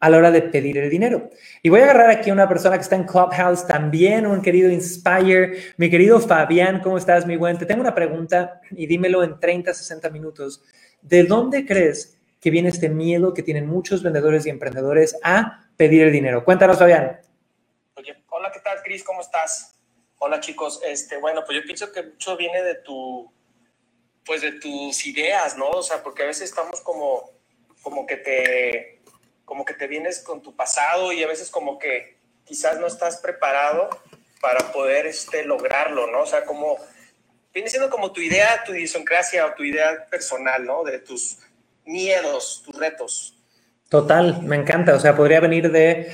a 0.00 0.08
la 0.08 0.16
hora 0.16 0.30
de 0.30 0.40
pedir 0.40 0.78
el 0.78 0.88
dinero? 0.88 1.28
Y 1.62 1.68
voy 1.68 1.80
a 1.80 1.84
agarrar 1.84 2.10
aquí 2.10 2.30
a 2.30 2.32
una 2.32 2.48
persona 2.48 2.76
que 2.76 2.82
está 2.82 2.96
en 2.96 3.04
Clubhouse 3.04 3.66
también, 3.66 4.26
un 4.26 4.40
querido 4.40 4.70
Inspire, 4.70 5.58
mi 5.76 5.90
querido 5.90 6.20
Fabián, 6.20 6.80
¿cómo 6.80 6.96
estás, 6.96 7.26
mi 7.26 7.36
buen? 7.36 7.58
Te 7.58 7.66
tengo 7.66 7.82
una 7.82 7.94
pregunta 7.94 8.62
y 8.70 8.86
dímelo 8.86 9.22
en 9.22 9.38
30, 9.38 9.74
60 9.74 10.08
minutos. 10.08 10.62
¿De 11.02 11.24
dónde 11.24 11.66
crees 11.66 12.18
que 12.40 12.50
viene 12.50 12.70
este 12.70 12.88
miedo 12.88 13.34
que 13.34 13.42
tienen 13.42 13.66
muchos 13.66 14.02
vendedores 14.02 14.46
y 14.46 14.50
emprendedores 14.50 15.16
a 15.22 15.63
pedir 15.76 16.02
el 16.02 16.12
dinero. 16.12 16.44
Cuéntanos, 16.44 16.78
Fabián. 16.78 17.20
Oye, 17.96 18.16
hola, 18.28 18.50
¿qué 18.52 18.60
tal, 18.60 18.82
Cris? 18.82 19.02
¿Cómo 19.04 19.20
estás? 19.20 19.76
Hola, 20.18 20.40
chicos. 20.40 20.80
Este, 20.84 21.16
bueno, 21.18 21.42
pues 21.44 21.58
yo 21.58 21.64
pienso 21.64 21.92
que 21.92 22.02
mucho 22.02 22.36
viene 22.36 22.62
de 22.62 22.76
tu, 22.76 23.32
pues 24.24 24.42
de 24.42 24.52
tus 24.52 25.06
ideas, 25.06 25.56
¿no? 25.56 25.68
O 25.70 25.82
sea, 25.82 26.02
porque 26.02 26.22
a 26.22 26.26
veces 26.26 26.48
estamos 26.50 26.80
como, 26.80 27.30
como 27.82 28.06
que 28.06 28.16
te, 28.16 29.00
como 29.44 29.64
que 29.64 29.74
te 29.74 29.86
vienes 29.86 30.20
con 30.20 30.42
tu 30.42 30.54
pasado 30.54 31.12
y 31.12 31.22
a 31.22 31.26
veces 31.26 31.50
como 31.50 31.78
que 31.78 32.16
quizás 32.44 32.78
no 32.78 32.86
estás 32.86 33.18
preparado 33.18 33.88
para 34.40 34.72
poder 34.72 35.06
este, 35.06 35.44
lograrlo, 35.44 36.06
¿no? 36.06 36.22
O 36.22 36.26
sea, 36.26 36.44
como 36.44 36.76
viene 37.52 37.70
siendo 37.70 37.88
como 37.88 38.12
tu 38.12 38.20
idea, 38.20 38.62
tu 38.64 38.74
idiosincrasia 38.74 39.46
o 39.46 39.54
tu 39.54 39.62
idea 39.62 40.06
personal, 40.06 40.64
¿no? 40.64 40.84
De 40.84 40.98
tus 40.98 41.38
miedos, 41.84 42.62
tus 42.64 42.76
retos. 42.76 43.33
Total, 43.94 44.42
me 44.42 44.56
encanta. 44.56 44.96
O 44.96 44.98
sea, 44.98 45.14
podría 45.14 45.38
venir 45.38 45.70
de 45.70 46.10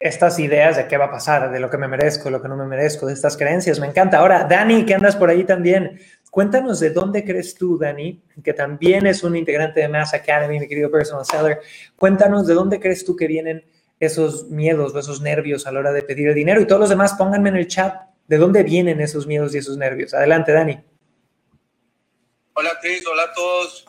estas 0.00 0.40
ideas 0.40 0.76
de 0.76 0.88
qué 0.88 0.96
va 0.96 1.04
a 1.04 1.10
pasar, 1.12 1.52
de 1.52 1.60
lo 1.60 1.70
que 1.70 1.78
me 1.78 1.86
merezco, 1.86 2.30
lo 2.30 2.42
que 2.42 2.48
no 2.48 2.56
me 2.56 2.66
merezco, 2.66 3.06
de 3.06 3.12
estas 3.12 3.36
creencias. 3.36 3.78
Me 3.78 3.86
encanta. 3.86 4.18
Ahora, 4.18 4.42
Dani, 4.42 4.84
que 4.84 4.94
andas 4.94 5.14
por 5.14 5.30
ahí 5.30 5.44
también, 5.44 6.00
cuéntanos 6.32 6.80
de 6.80 6.90
dónde 6.90 7.24
crees 7.24 7.54
tú, 7.54 7.78
Dani, 7.78 8.20
que 8.42 8.52
también 8.52 9.06
es 9.06 9.22
un 9.22 9.36
integrante 9.36 9.78
de 9.78 9.88
Mass 9.88 10.12
Academy, 10.14 10.58
mi 10.58 10.66
querido 10.66 10.90
personal 10.90 11.24
seller. 11.24 11.60
Cuéntanos 11.94 12.44
de 12.48 12.54
dónde 12.54 12.80
crees 12.80 13.04
tú 13.04 13.14
que 13.14 13.28
vienen 13.28 13.64
esos 14.00 14.48
miedos 14.50 14.92
o 14.92 14.98
esos 14.98 15.20
nervios 15.20 15.64
a 15.68 15.70
la 15.70 15.78
hora 15.78 15.92
de 15.92 16.02
pedir 16.02 16.26
el 16.26 16.34
dinero. 16.34 16.60
Y 16.60 16.66
todos 16.66 16.80
los 16.80 16.90
demás, 16.90 17.14
pónganme 17.14 17.50
en 17.50 17.56
el 17.58 17.68
chat 17.68 18.02
de 18.26 18.36
dónde 18.36 18.64
vienen 18.64 19.00
esos 19.00 19.28
miedos 19.28 19.54
y 19.54 19.58
esos 19.58 19.76
nervios. 19.76 20.12
Adelante, 20.12 20.50
Dani. 20.50 20.76
Hola, 22.54 22.70
Cris. 22.80 23.06
Hola 23.06 23.22
a 23.22 23.32
todos. 23.32 23.86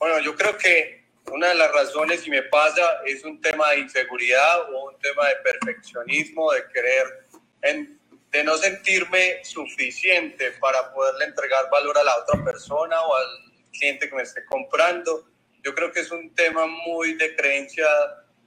Bueno, 0.00 0.18
yo 0.18 0.34
creo 0.34 0.58
que 0.58 1.03
una 1.32 1.48
de 1.48 1.54
las 1.54 1.72
razones, 1.72 2.20
si 2.20 2.30
me 2.30 2.42
pasa, 2.42 2.82
es 3.06 3.24
un 3.24 3.40
tema 3.40 3.70
de 3.70 3.80
inseguridad 3.80 4.72
o 4.72 4.90
un 4.90 4.98
tema 4.98 5.28
de 5.28 5.36
perfeccionismo, 5.36 6.52
de 6.52 6.62
querer, 6.72 7.26
en, 7.62 7.98
de 8.30 8.44
no 8.44 8.56
sentirme 8.56 9.42
suficiente 9.42 10.52
para 10.60 10.92
poderle 10.92 11.26
entregar 11.26 11.70
valor 11.70 11.96
a 11.98 12.04
la 12.04 12.18
otra 12.18 12.44
persona 12.44 13.00
o 13.00 13.14
al 13.14 13.24
cliente 13.72 14.08
que 14.08 14.16
me 14.16 14.22
esté 14.22 14.44
comprando. 14.44 15.24
Yo 15.62 15.74
creo 15.74 15.92
que 15.92 16.00
es 16.00 16.10
un 16.10 16.34
tema 16.34 16.66
muy 16.66 17.14
de 17.14 17.34
creencia 17.34 17.86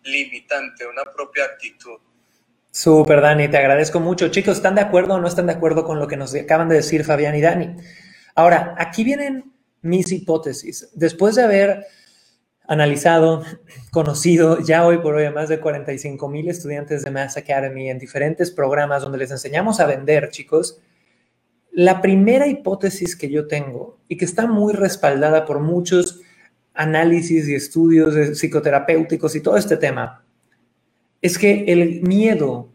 limitante, 0.03 0.85
una 0.85 1.03
propia 1.03 1.45
actitud. 1.45 1.99
Súper, 2.71 3.21
Dani, 3.21 3.47
te 3.47 3.57
agradezco 3.57 3.99
mucho. 3.99 4.27
Chicos, 4.27 4.57
¿están 4.57 4.75
de 4.75 4.81
acuerdo 4.81 5.15
o 5.15 5.19
no 5.19 5.27
están 5.27 5.47
de 5.47 5.53
acuerdo 5.53 5.83
con 5.83 5.99
lo 5.99 6.07
que 6.07 6.15
nos 6.15 6.35
acaban 6.35 6.69
de 6.69 6.75
decir 6.75 7.03
Fabián 7.03 7.35
y 7.35 7.41
Dani? 7.41 7.75
Ahora, 8.35 8.75
aquí 8.77 9.03
vienen 9.03 9.51
mis 9.81 10.11
hipótesis. 10.11 10.89
Después 10.93 11.35
de 11.35 11.43
haber 11.43 11.87
analizado, 12.67 13.43
conocido 13.91 14.59
ya 14.59 14.85
hoy 14.85 14.99
por 14.99 15.15
hoy 15.15 15.25
a 15.25 15.31
más 15.31 15.49
de 15.49 15.59
45 15.59 16.27
mil 16.29 16.49
estudiantes 16.49 17.03
de 17.03 17.11
Mass 17.11 17.37
Academy 17.37 17.89
en 17.89 17.97
diferentes 17.97 18.51
programas 18.51 19.01
donde 19.01 19.17
les 19.17 19.31
enseñamos 19.31 19.79
a 19.79 19.87
vender, 19.87 20.29
chicos. 20.29 20.79
La 21.71 22.01
primera 22.01 22.47
hipótesis 22.47 23.15
que 23.15 23.29
yo 23.29 23.47
tengo 23.47 23.97
y 24.07 24.17
que 24.17 24.25
está 24.25 24.47
muy 24.47 24.73
respaldada 24.73 25.45
por 25.45 25.59
muchos 25.59 26.21
análisis 26.73 27.47
y 27.47 27.55
estudios 27.55 28.37
psicoterapéuticos 28.37 29.35
y 29.35 29.41
todo 29.41 29.57
este 29.57 29.77
tema 29.77 30.23
es 31.21 31.37
que 31.37 31.65
el 31.67 32.01
miedo 32.03 32.69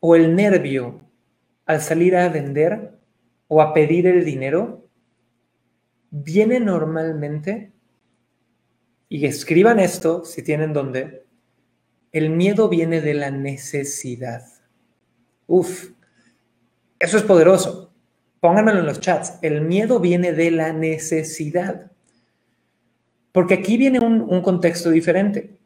o 0.00 0.16
el 0.16 0.34
nervio 0.34 1.00
al 1.66 1.80
salir 1.80 2.16
a 2.16 2.28
vender 2.28 2.98
o 3.48 3.60
a 3.60 3.74
pedir 3.74 4.06
el 4.06 4.24
dinero 4.24 4.86
viene 6.10 6.60
normalmente 6.60 7.71
y 9.12 9.26
escriban 9.26 9.78
esto 9.78 10.24
si 10.24 10.42
tienen 10.42 10.72
donde. 10.72 11.26
El 12.12 12.30
miedo 12.30 12.70
viene 12.70 13.02
de 13.02 13.12
la 13.12 13.30
necesidad. 13.30 14.42
Uf, 15.46 15.90
eso 16.98 17.18
es 17.18 17.22
poderoso. 17.22 17.92
Pónganmelo 18.40 18.80
en 18.80 18.86
los 18.86 19.00
chats. 19.00 19.34
El 19.42 19.60
miedo 19.60 20.00
viene 20.00 20.32
de 20.32 20.50
la 20.50 20.72
necesidad. 20.72 21.92
Porque 23.32 23.52
aquí 23.52 23.76
viene 23.76 24.00
un, 24.00 24.22
un 24.22 24.40
contexto 24.40 24.88
diferente. 24.88 25.58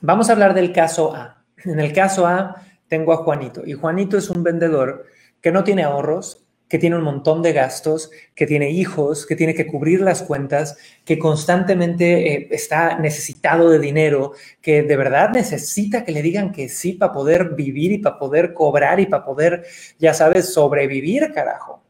Vamos 0.00 0.28
a 0.30 0.32
hablar 0.34 0.54
del 0.54 0.72
caso 0.72 1.16
A. 1.16 1.44
En 1.64 1.80
el 1.80 1.92
caso 1.92 2.28
A 2.28 2.62
tengo 2.86 3.12
a 3.12 3.24
Juanito 3.24 3.64
y 3.66 3.72
Juanito 3.72 4.16
es 4.16 4.30
un 4.30 4.44
vendedor 4.44 5.06
que 5.40 5.50
no 5.50 5.64
tiene 5.64 5.82
ahorros, 5.82 6.45
que 6.68 6.78
tiene 6.78 6.96
un 6.96 7.02
montón 7.02 7.42
de 7.42 7.52
gastos, 7.52 8.10
que 8.34 8.46
tiene 8.46 8.70
hijos, 8.70 9.26
que 9.26 9.36
tiene 9.36 9.54
que 9.54 9.66
cubrir 9.66 10.00
las 10.00 10.22
cuentas, 10.22 10.76
que 11.04 11.18
constantemente 11.18 12.32
eh, 12.32 12.48
está 12.50 12.98
necesitado 12.98 13.70
de 13.70 13.78
dinero, 13.78 14.32
que 14.60 14.82
de 14.82 14.96
verdad 14.96 15.30
necesita 15.30 16.04
que 16.04 16.12
le 16.12 16.22
digan 16.22 16.52
que 16.52 16.68
sí 16.68 16.92
para 16.92 17.12
poder 17.12 17.54
vivir 17.54 17.92
y 17.92 17.98
para 17.98 18.18
poder 18.18 18.52
cobrar 18.52 18.98
y 18.98 19.06
para 19.06 19.24
poder, 19.24 19.64
ya 19.98 20.12
sabes, 20.12 20.52
sobrevivir, 20.52 21.32
carajo. 21.32 21.82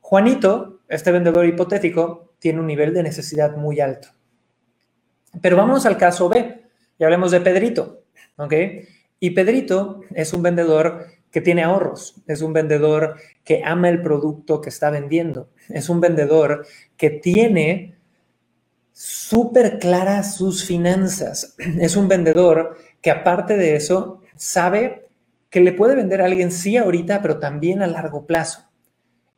Juanito, 0.00 0.80
este 0.88 1.10
vendedor 1.10 1.44
hipotético, 1.46 2.34
tiene 2.38 2.60
un 2.60 2.66
nivel 2.66 2.94
de 2.94 3.02
necesidad 3.02 3.56
muy 3.56 3.80
alto. 3.80 4.08
Pero 5.42 5.56
vamos 5.56 5.84
al 5.86 5.96
caso 5.96 6.28
B 6.28 6.62
y 6.98 7.04
hablemos 7.04 7.32
de 7.32 7.40
Pedrito, 7.40 8.04
¿ok? 8.36 8.54
Y 9.18 9.30
Pedrito 9.30 10.02
es 10.14 10.32
un 10.32 10.42
vendedor 10.42 11.06
que 11.30 11.40
tiene 11.40 11.64
ahorros, 11.64 12.22
es 12.26 12.40
un 12.40 12.52
vendedor 12.52 13.16
que 13.46 13.62
ama 13.64 13.88
el 13.88 14.02
producto 14.02 14.60
que 14.60 14.70
está 14.70 14.90
vendiendo, 14.90 15.50
es 15.68 15.88
un 15.88 16.00
vendedor 16.00 16.66
que 16.96 17.10
tiene 17.10 17.96
súper 18.92 19.78
claras 19.78 20.34
sus 20.34 20.64
finanzas, 20.64 21.54
es 21.58 21.96
un 21.96 22.08
vendedor 22.08 22.76
que 23.00 23.12
aparte 23.12 23.56
de 23.56 23.76
eso 23.76 24.20
sabe 24.34 25.08
que 25.48 25.60
le 25.60 25.72
puede 25.72 25.94
vender 25.94 26.20
a 26.20 26.24
alguien 26.24 26.50
sí 26.50 26.76
ahorita, 26.76 27.22
pero 27.22 27.38
también 27.38 27.82
a 27.82 27.86
largo 27.86 28.26
plazo. 28.26 28.68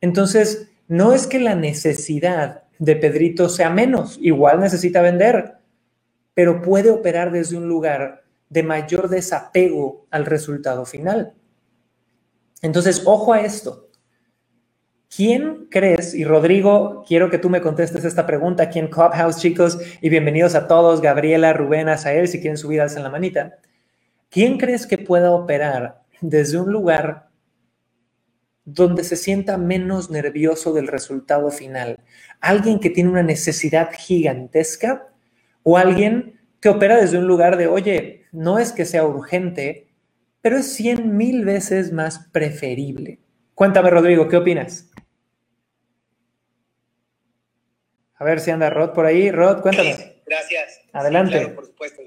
Entonces, 0.01 0.69
no 0.87 1.13
es 1.13 1.27
que 1.27 1.39
la 1.39 1.53
necesidad 1.53 2.63
de 2.79 2.95
Pedrito 2.95 3.47
sea 3.47 3.69
menos, 3.69 4.17
igual 4.19 4.59
necesita 4.59 5.03
vender, 5.03 5.57
pero 6.33 6.63
puede 6.63 6.89
operar 6.89 7.31
desde 7.31 7.57
un 7.57 7.67
lugar 7.67 8.23
de 8.49 8.63
mayor 8.63 9.07
desapego 9.07 10.07
al 10.09 10.25
resultado 10.25 10.83
final. 10.85 11.35
Entonces, 12.63 13.03
ojo 13.05 13.33
a 13.33 13.41
esto. 13.41 13.88
¿Quién 15.15 15.67
crees? 15.71 16.13
Y 16.13 16.23
Rodrigo, 16.23 17.03
quiero 17.07 17.31
que 17.31 17.39
tú 17.39 17.49
me 17.49 17.61
contestes 17.61 18.05
esta 18.05 18.27
pregunta 18.27 18.63
aquí 18.63 18.77
en 18.77 18.89
Clubhouse, 18.89 19.37
chicos, 19.37 19.79
y 20.01 20.09
bienvenidos 20.09 20.53
a 20.53 20.67
todos, 20.67 21.01
Gabriela, 21.01 21.51
Rubén, 21.51 21.89
Azael, 21.89 22.27
si 22.27 22.39
quieren 22.39 22.57
subir, 22.57 22.79
en 22.79 23.03
la 23.03 23.09
manita. 23.09 23.57
¿Quién 24.29 24.59
crees 24.59 24.85
que 24.85 24.99
pueda 24.99 25.31
operar 25.31 26.03
desde 26.21 26.59
un 26.59 26.71
lugar 26.71 27.29
donde 28.65 29.03
se 29.03 29.15
sienta 29.15 29.57
menos 29.57 30.11
nervioso 30.11 30.73
del 30.73 30.87
resultado 30.87 31.49
final? 31.49 31.97
¿Alguien 32.39 32.79
que 32.79 32.91
tiene 32.91 33.09
una 33.09 33.23
necesidad 33.23 33.89
gigantesca 33.91 35.07
O 35.63 35.77
alguien 35.77 36.39
que 36.61 36.69
opera 36.69 36.97
desde 36.97 37.17
un 37.17 37.25
lugar 37.25 37.57
de, 37.57 37.65
oye, 37.65 38.25
no 38.31 38.59
es 38.59 38.73
que 38.73 38.85
sea 38.85 39.05
urgente, 39.05 39.87
pero 40.41 40.57
es 40.57 40.71
cien 40.71 41.17
mil 41.17 41.45
veces 41.45 41.91
más 41.91 42.27
preferible. 42.31 43.19
Cuéntame, 43.59 43.89
Rodrigo, 43.89 44.29
¿qué 44.29 44.37
opinas? 44.37 44.88
A 48.19 48.25
ver 48.25 48.41
si 48.41 48.51
anda 48.51 48.69
Rod 48.69 48.93
por 48.93 49.05
ahí. 49.05 49.31
Rod, 49.31 49.61
cuéntame. 49.61 50.21
Gracias. 50.25 50.81
Adelante. 50.91 51.47
por 51.47 51.65
supuesto. 51.65 52.01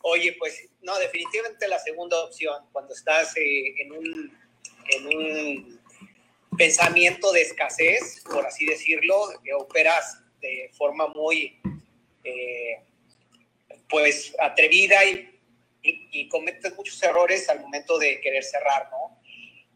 Oye, 0.00 0.34
pues 0.38 0.68
no, 0.82 0.96
definitivamente 0.98 1.68
la 1.68 1.78
segunda 1.78 2.22
opción, 2.24 2.64
cuando 2.72 2.94
estás 2.94 3.36
eh, 3.36 3.74
en, 3.78 3.92
un, 3.92 4.38
en 4.88 5.06
un 5.06 5.80
pensamiento 6.56 7.32
de 7.32 7.42
escasez, 7.42 8.22
por 8.24 8.46
así 8.46 8.64
decirlo, 8.64 9.14
que 9.44 9.52
operas 9.52 10.22
de 10.40 10.70
forma 10.78 11.08
muy, 11.08 11.60
eh, 12.24 12.80
pues, 13.88 14.34
atrevida 14.38 15.04
y, 15.04 15.38
y, 15.82 16.28
cometes 16.28 16.74
muchos 16.76 17.02
errores 17.02 17.48
al 17.48 17.60
momento 17.60 17.98
de 17.98 18.20
querer 18.20 18.42
cerrar, 18.42 18.88
¿no? 18.90 19.20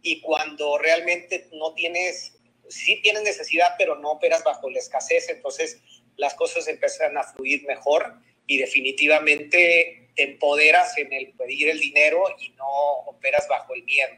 Y 0.02 0.20
cuando 0.20 0.78
realmente 0.78 1.48
no 1.52 1.74
tienes, 1.74 2.39
sí 2.70 3.00
tienes 3.02 3.22
necesidad, 3.22 3.74
pero 3.78 3.96
no 3.96 4.12
operas 4.12 4.42
bajo 4.44 4.70
la 4.70 4.78
escasez, 4.78 5.28
entonces 5.28 5.80
las 6.16 6.34
cosas 6.34 6.66
empiezan 6.68 7.16
a 7.16 7.24
fluir 7.24 7.66
mejor 7.66 8.14
y 8.46 8.58
definitivamente 8.58 10.10
te 10.14 10.22
empoderas 10.22 10.96
en 10.98 11.12
el 11.12 11.32
pedir 11.32 11.68
el 11.68 11.78
dinero 11.78 12.24
y 12.38 12.50
no 12.50 12.66
operas 13.06 13.46
bajo 13.48 13.74
el 13.74 13.84
miedo. 13.84 14.10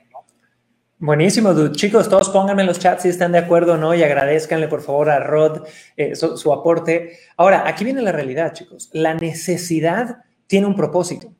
Buenísimo, 0.98 1.52
dude. 1.52 1.72
Chicos, 1.72 2.08
todos 2.08 2.30
pónganme 2.30 2.62
en 2.62 2.68
los 2.68 2.78
chats 2.78 3.02
si 3.02 3.08
están 3.08 3.32
de 3.32 3.38
acuerdo 3.38 3.72
o 3.72 3.76
no 3.76 3.92
y 3.92 4.04
agradezcanle 4.04 4.68
por 4.68 4.82
favor 4.82 5.10
a 5.10 5.18
Rod 5.18 5.66
eh, 5.96 6.14
su, 6.14 6.52
aporte. 6.52 7.18
Ahora, 7.36 7.66
aquí 7.66 7.82
viene 7.82 8.02
la 8.02 8.12
realidad, 8.12 8.52
chicos. 8.52 8.88
La 8.92 9.14
necesidad 9.14 10.18
tiene 10.46 10.68
un 10.68 10.76
propósito, 10.76 11.34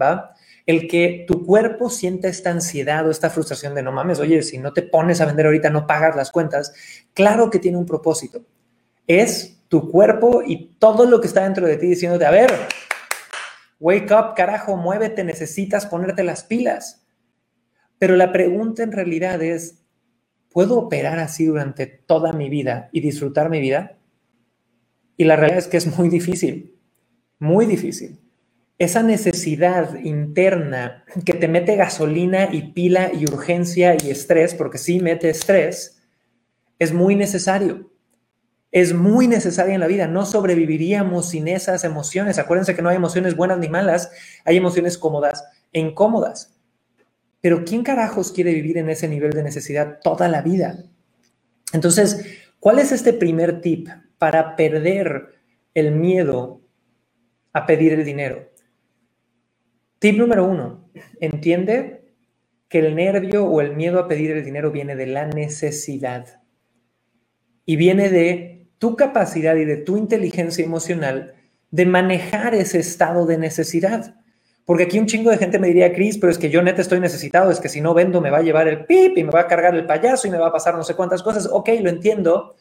¿va? 0.00 0.34
El 0.66 0.88
que 0.88 1.24
tu 1.28 1.44
cuerpo 1.44 1.90
sienta 1.90 2.28
esta 2.28 2.50
ansiedad 2.50 3.06
o 3.06 3.10
esta 3.10 3.30
frustración 3.30 3.74
de 3.74 3.82
no 3.82 3.92
mames, 3.92 4.18
oye, 4.20 4.42
si 4.42 4.58
no 4.58 4.72
te 4.72 4.82
pones 4.82 5.20
a 5.20 5.26
vender 5.26 5.46
ahorita, 5.46 5.70
no 5.70 5.86
pagas 5.86 6.16
las 6.16 6.30
cuentas. 6.30 6.72
Claro 7.12 7.50
que 7.50 7.58
tiene 7.58 7.76
un 7.76 7.86
propósito. 7.86 8.44
Es 9.06 9.62
tu 9.68 9.90
cuerpo 9.90 10.42
y 10.46 10.76
todo 10.78 11.04
lo 11.04 11.20
que 11.20 11.26
está 11.26 11.44
dentro 11.44 11.66
de 11.66 11.76
ti 11.76 11.86
diciéndote, 11.88 12.24
a 12.24 12.30
ver, 12.30 12.50
wake 13.78 14.12
up, 14.12 14.34
carajo, 14.34 14.76
muévete, 14.76 15.24
necesitas 15.24 15.84
ponerte 15.86 16.24
las 16.24 16.44
pilas 16.44 17.04
pero 17.98 18.16
la 18.16 18.32
pregunta 18.32 18.82
en 18.82 18.92
realidad 18.92 19.42
es, 19.42 19.82
¿puedo 20.50 20.78
operar 20.78 21.18
así 21.18 21.46
durante 21.46 21.86
toda 21.86 22.32
mi 22.32 22.48
vida 22.48 22.88
y 22.92 23.00
disfrutar 23.00 23.50
mi 23.50 23.60
vida? 23.60 23.98
Y 25.16 25.24
la 25.24 25.36
realidad 25.36 25.60
es 25.60 25.68
que 25.68 25.76
es 25.76 25.98
muy 25.98 26.08
difícil, 26.08 26.78
muy 27.38 27.66
difícil. 27.66 28.20
Esa 28.78 29.02
necesidad 29.02 29.94
interna 30.00 31.04
que 31.24 31.34
te 31.34 31.46
mete 31.46 31.76
gasolina 31.76 32.48
y 32.50 32.72
pila 32.72 33.12
y 33.12 33.24
urgencia 33.24 33.94
y 33.94 34.10
estrés, 34.10 34.54
porque 34.54 34.78
sí 34.78 34.98
mete 34.98 35.30
estrés, 35.30 36.02
es 36.78 36.92
muy 36.92 37.14
necesario. 37.14 37.90
Es 38.72 38.92
muy 38.92 39.28
necesaria 39.28 39.74
en 39.74 39.80
la 39.80 39.86
vida. 39.86 40.08
No 40.08 40.26
sobreviviríamos 40.26 41.28
sin 41.28 41.46
esas 41.46 41.84
emociones. 41.84 42.40
Acuérdense 42.40 42.74
que 42.74 42.82
no 42.82 42.88
hay 42.88 42.96
emociones 42.96 43.36
buenas 43.36 43.58
ni 43.58 43.68
malas, 43.68 44.10
hay 44.44 44.56
emociones 44.56 44.98
cómodas 44.98 45.44
e 45.72 45.78
incómodas. 45.78 46.58
Pero 47.40 47.64
¿quién 47.64 47.84
carajos 47.84 48.32
quiere 48.32 48.52
vivir 48.52 48.78
en 48.78 48.90
ese 48.90 49.06
nivel 49.06 49.30
de 49.30 49.44
necesidad 49.44 50.00
toda 50.02 50.26
la 50.26 50.42
vida? 50.42 50.82
Entonces, 51.72 52.26
¿cuál 52.58 52.80
es 52.80 52.90
este 52.90 53.12
primer 53.12 53.60
tip 53.60 53.88
para 54.18 54.56
perder 54.56 55.34
el 55.74 55.92
miedo 55.92 56.60
a 57.52 57.66
pedir 57.66 57.92
el 57.92 58.04
dinero? 58.04 58.53
Tip 60.04 60.18
número 60.18 60.44
uno, 60.44 60.90
entiende 61.18 62.04
que 62.68 62.80
el 62.80 62.94
nervio 62.94 63.46
o 63.46 63.62
el 63.62 63.74
miedo 63.74 63.98
a 63.98 64.06
pedir 64.06 64.32
el 64.32 64.44
dinero 64.44 64.70
viene 64.70 64.96
de 64.96 65.06
la 65.06 65.26
necesidad 65.28 66.42
y 67.64 67.76
viene 67.76 68.10
de 68.10 68.68
tu 68.76 68.96
capacidad 68.96 69.56
y 69.56 69.64
de 69.64 69.78
tu 69.78 69.96
inteligencia 69.96 70.62
emocional 70.62 71.32
de 71.70 71.86
manejar 71.86 72.54
ese 72.54 72.80
estado 72.80 73.24
de 73.24 73.38
necesidad. 73.38 74.16
Porque 74.66 74.82
aquí 74.82 74.98
un 74.98 75.06
chingo 75.06 75.30
de 75.30 75.38
gente 75.38 75.58
me 75.58 75.68
diría, 75.68 75.94
Cris, 75.94 76.18
pero 76.18 76.30
es 76.30 76.36
que 76.36 76.50
yo 76.50 76.60
neta 76.60 76.82
estoy 76.82 77.00
necesitado, 77.00 77.50
es 77.50 77.58
que 77.58 77.70
si 77.70 77.80
no 77.80 77.94
vendo 77.94 78.20
me 78.20 78.28
va 78.28 78.40
a 78.40 78.42
llevar 78.42 78.68
el 78.68 78.84
pip 78.84 79.16
y 79.16 79.24
me 79.24 79.30
va 79.30 79.40
a 79.40 79.48
cargar 79.48 79.74
el 79.74 79.86
payaso 79.86 80.28
y 80.28 80.30
me 80.30 80.36
va 80.36 80.48
a 80.48 80.52
pasar 80.52 80.74
no 80.74 80.84
sé 80.84 80.94
cuántas 80.94 81.22
cosas. 81.22 81.48
Ok, 81.50 81.70
lo 81.80 81.88
entiendo. 81.88 82.56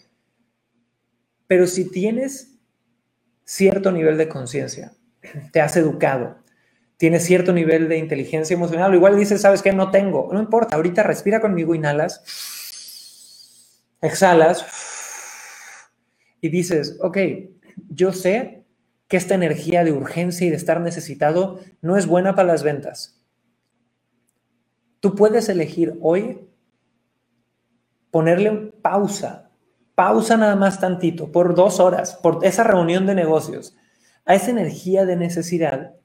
Pero 1.48 1.68
si 1.68 1.92
tienes 1.92 2.58
cierto 3.44 3.92
nivel 3.92 4.18
de 4.18 4.30
conciencia, 4.30 4.94
te 5.52 5.60
has 5.60 5.76
educado, 5.76 6.38
tienes 7.04 7.26
cierto 7.26 7.52
nivel 7.52 7.90
de 7.90 7.98
inteligencia 7.98 8.54
emocional, 8.54 8.96
igual 8.96 9.18
dices, 9.18 9.42
¿sabes 9.42 9.62
qué? 9.62 9.74
No 9.74 9.92
tengo. 9.92 10.30
No 10.32 10.40
importa, 10.40 10.78
ahorita 10.78 11.04
respira 11.04 11.42
conmigo, 11.42 11.76
inhalas, 11.76 12.24
exhalas 14.00 14.66
y 16.40 16.48
dices, 16.48 16.98
ok, 17.02 17.18
yo 17.90 18.14
sé 18.14 18.64
que 19.10 19.18
esta 19.18 19.36
energía 19.36 19.84
de 19.84 19.92
urgencia 19.92 20.48
y 20.48 20.50
de 20.50 20.56
estar 20.56 20.80
necesitado 20.80 21.60
no 21.82 21.98
es 21.98 22.08
buena 22.08 22.36
para 22.36 22.48
las 22.48 22.64
ventas. 22.64 23.22
Tú 25.02 25.14
puedes 25.14 25.50
elegir 25.50 25.98
hoy 26.00 26.48
ponerle 28.12 28.72
pausa, 28.82 29.52
pausa 29.94 30.38
nada 30.38 30.56
más 30.56 30.80
tantito, 30.80 31.34
por 31.34 31.54
dos 31.54 31.82
horas, 31.82 32.16
por 32.16 32.46
esa 32.46 32.64
reunión 32.64 33.06
de 33.06 33.16
negocios, 33.16 33.76
a 34.24 34.36
esa 34.36 34.52
energía 34.52 35.06
de 35.06 35.18
necesidad 35.18 35.96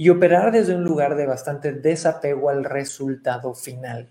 y 0.00 0.08
operar 0.08 0.50
desde 0.50 0.74
un 0.74 0.82
lugar 0.82 1.14
de 1.14 1.26
bastante 1.26 1.72
desapego 1.72 2.48
al 2.48 2.64
resultado 2.64 3.52
final. 3.52 4.10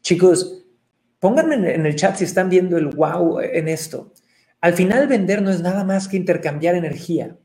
Chicos, 0.00 0.64
pónganme 1.18 1.74
en 1.74 1.84
el 1.84 1.94
chat 1.94 2.16
si 2.16 2.24
están 2.24 2.48
viendo 2.48 2.78
el 2.78 2.86
wow 2.86 3.38
en 3.40 3.68
esto. 3.68 4.14
Al 4.62 4.72
final 4.72 5.06
vender 5.06 5.42
no 5.42 5.50
es 5.50 5.60
nada 5.60 5.84
más 5.84 6.08
que 6.08 6.16
intercambiar 6.16 6.74
energía. 6.74 7.36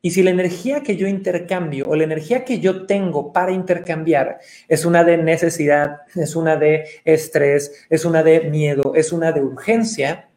Y 0.00 0.12
si 0.12 0.22
la 0.22 0.30
energía 0.30 0.82
que 0.82 0.96
yo 0.96 1.06
intercambio 1.06 1.84
o 1.86 1.96
la 1.96 2.04
energía 2.04 2.46
que 2.46 2.60
yo 2.60 2.86
tengo 2.86 3.30
para 3.30 3.52
intercambiar 3.52 4.38
es 4.66 4.86
una 4.86 5.04
de 5.04 5.18
necesidad, 5.18 5.98
es 6.14 6.34
una 6.34 6.56
de 6.56 6.86
estrés, 7.04 7.86
es 7.90 8.06
una 8.06 8.22
de 8.22 8.48
miedo, 8.48 8.94
es 8.94 9.12
una 9.12 9.32
de 9.32 9.42
urgencia, 9.42 10.30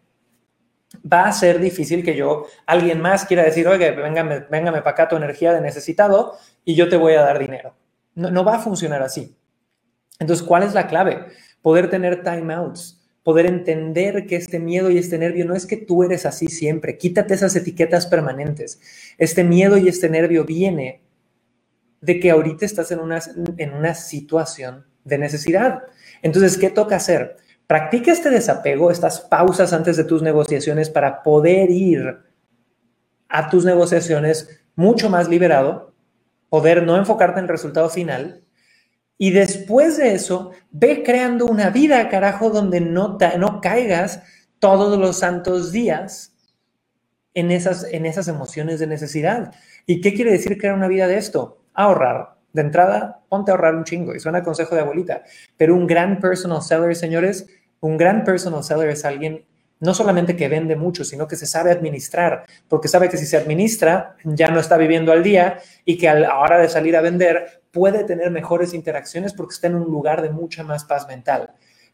va 1.12 1.28
a 1.28 1.34
ser 1.34 1.60
difícil 1.60 2.04
que 2.04 2.16
yo, 2.16 2.46
alguien 2.66 3.02
más 3.02 3.26
quiera 3.26 3.44
decir, 3.44 3.68
oye, 3.68 3.92
véngame, 3.92 4.40
véngame 4.50 4.80
para 4.80 4.92
acá 4.92 5.08
tu 5.08 5.16
energía 5.16 5.54
de 5.54 5.62
necesitado 5.62 6.38
y 6.66 6.76
yo 6.76 6.90
te 6.90 6.98
voy 6.98 7.14
a 7.14 7.22
dar 7.22 7.40
dinero. 7.40 7.76
No, 8.16 8.32
no 8.32 8.44
va 8.44 8.56
a 8.56 8.60
funcionar 8.60 9.02
así. 9.02 9.36
Entonces, 10.20 10.46
¿cuál 10.46 10.64
es 10.64 10.74
la 10.74 10.88
clave? 10.88 11.28
Poder 11.62 11.90
tener 11.90 12.24
timeouts 12.24 13.00
poder 13.30 13.46
entender 13.46 14.26
que 14.26 14.36
este 14.36 14.60
miedo 14.60 14.90
y 14.90 14.98
este 14.98 15.18
nervio 15.18 15.46
no 15.46 15.54
es 15.54 15.66
que 15.66 15.78
tú 15.78 16.04
eres 16.04 16.26
así 16.26 16.48
siempre, 16.48 16.98
quítate 16.98 17.34
esas 17.34 17.56
etiquetas 17.56 18.08
permanentes. 18.08 18.80
Este 19.20 19.44
miedo 19.44 19.78
y 19.78 19.88
este 19.88 20.10
nervio 20.10 20.46
viene 20.46 21.04
de 22.02 22.20
que 22.20 22.32
ahorita 22.32 22.66
estás 22.66 22.92
en 22.92 23.00
una, 23.00 23.20
en 23.58 23.74
una 23.74 23.94
situación 23.94 24.88
de 25.04 25.18
necesidad. 25.18 25.84
Entonces, 26.22 26.58
¿qué 26.58 26.70
toca 26.70 26.96
hacer? 26.96 27.38
Practica 27.70 28.12
este 28.12 28.32
desapego, 28.32 28.90
estas 28.90 29.22
pausas 29.22 29.74
antes 29.74 29.96
de 29.96 30.04
tus 30.04 30.24
negociaciones 30.24 30.90
para 30.90 31.22
poder 31.22 31.70
ir 31.70 32.18
a 33.28 33.48
tus 33.52 33.64
negociaciones 33.64 34.66
mucho 34.74 35.08
más 35.08 35.30
liberado, 35.30 35.94
poder 36.50 36.82
no 36.82 36.98
enfocarte 36.98 37.38
en 37.38 37.46
el 37.46 37.50
resultado 37.50 37.88
final 37.92 38.44
y 39.22 39.30
después 39.30 39.98
de 39.98 40.14
eso, 40.14 40.54
ve 40.72 41.04
creando 41.04 41.46
una 41.46 41.70
vida, 41.70 42.08
carajo, 42.08 42.50
donde 42.50 42.80
no, 42.80 43.20
caigas 43.62 44.24
todos 44.58 44.98
los 44.98 45.20
santos 45.20 45.74
días 45.74 46.34
en 47.34 47.52
esas, 47.52 47.84
en 47.84 48.06
esas 48.08 48.30
emociones 48.30 48.80
de 48.80 48.88
necesidad. 48.88 49.54
¿Y 49.86 50.00
qué 50.00 50.14
quiere 50.14 50.32
decir 50.32 50.58
crear 50.58 50.74
una 50.74 50.88
vida 50.88 51.08
de 51.08 51.18
esto? 51.18 51.62
Ahorrar. 51.76 52.40
De 52.54 52.62
entrada, 52.62 53.22
ponte 53.30 53.52
a 53.52 53.54
ahorrar 53.54 53.76
un 53.76 53.84
chingo. 53.84 54.16
Y 54.16 54.22
suena 54.22 54.42
consejo 54.42 54.74
de 54.74 54.82
abuelita. 54.82 55.24
Pero 55.58 55.76
un 55.76 55.86
gran 55.86 56.20
personal 56.20 56.62
seller, 56.62 56.96
señores, 56.96 57.46
un 57.82 57.98
gran 57.98 58.24
personal 58.24 58.64
seller 58.64 58.90
es 58.90 59.06
alguien 59.06 59.46
no 59.80 59.94
solamente 59.94 60.36
que 60.36 60.50
vende 60.50 60.76
mucho, 60.76 61.04
sino 61.04 61.28
que 61.28 61.36
se 61.36 61.46
sabe 61.46 61.72
administrar, 61.72 62.46
porque 62.68 62.88
sabe 62.88 63.10
que 63.10 63.18
si 63.18 63.26
se 63.26 63.38
administra, 63.38 64.16
ya 64.24 64.50
no 64.50 64.60
está 64.60 64.78
viviendo 64.78 65.12
al 65.12 65.24
día 65.24 65.60
y 65.86 65.98
que 65.98 66.10
a 66.10 66.16
la 66.16 66.38
hora 66.38 66.58
de 66.60 66.68
salir 66.68 66.98
a 66.98 67.02
vender 67.02 67.62
puede 67.72 68.04
tener 68.04 68.30
mejores 68.32 68.74
interacciones 68.74 69.34
porque 69.34 69.54
está 69.54 69.68
en 69.68 69.76
un 69.76 69.86
lugar 69.86 70.22
de 70.22 70.32
mucha 70.32 70.64
más 70.64 70.84
paz 70.84 71.08
mental. 71.08 71.52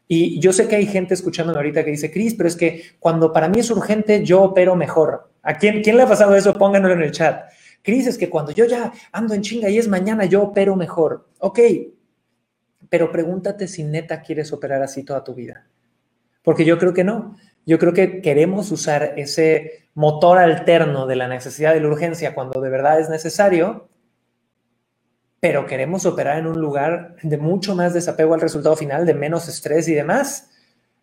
Y 0.08 0.38
yo 0.40 0.52
sé 0.52 0.68
que 0.68 0.76
hay 0.76 0.86
gente 0.86 1.14
escuchándome 1.14 1.58
ahorita 1.58 1.84
que 1.84 1.90
dice, 1.90 2.12
Cris, 2.12 2.34
pero 2.34 2.48
es 2.48 2.56
que 2.56 2.82
cuando 2.98 3.32
para 3.32 3.48
mí 3.48 3.60
es 3.60 3.70
urgente, 3.70 4.24
yo 4.24 4.42
opero 4.42 4.76
mejor. 4.76 5.30
¿A 5.42 5.54
quién, 5.54 5.82
quién 5.82 5.96
le 5.96 6.04
ha 6.04 6.08
pasado 6.08 6.34
eso? 6.36 6.54
Pónganlo 6.54 6.92
en 6.92 7.02
el 7.02 7.10
chat. 7.10 7.50
Cris, 7.82 8.06
es 8.06 8.18
que 8.18 8.30
cuando 8.30 8.52
yo 8.52 8.64
ya 8.66 8.92
ando 9.12 9.34
en 9.34 9.42
chinga 9.42 9.68
y 9.68 9.78
es 9.78 9.88
mañana, 9.88 10.24
yo 10.24 10.42
opero 10.42 10.76
mejor. 10.76 11.28
Ok, 11.38 11.60
pero 12.88 13.10
pregúntate 13.10 13.68
si 13.68 13.84
neta 13.84 14.22
quieres 14.22 14.52
operar 14.52 14.82
así 14.82 15.04
toda 15.04 15.22
tu 15.22 15.34
vida. 15.34 15.66
Porque 16.46 16.64
yo 16.64 16.78
creo 16.78 16.94
que 16.94 17.02
no. 17.02 17.36
yo 17.66 17.76
creo 17.80 17.92
que 17.92 18.22
queremos 18.22 18.70
usar 18.70 19.14
ese 19.16 19.88
motor 19.94 20.38
alterno 20.38 21.08
de 21.08 21.16
la 21.16 21.26
necesidad 21.26 21.74
y 21.74 21.80
la 21.80 21.88
urgencia 21.88 22.36
cuando 22.36 22.60
de 22.60 22.70
verdad 22.70 23.00
es 23.00 23.10
necesario, 23.10 23.88
pero 25.40 25.66
queremos 25.66 26.06
operar 26.06 26.38
en 26.38 26.46
un 26.46 26.60
lugar 26.60 27.16
de 27.20 27.36
mucho 27.36 27.74
más 27.74 27.94
desapego 27.94 28.32
al 28.32 28.40
resultado 28.40 28.76
final, 28.76 29.04
de 29.04 29.14
menos 29.14 29.48
estrés 29.48 29.88
y 29.88 29.94
demás. 29.94 30.50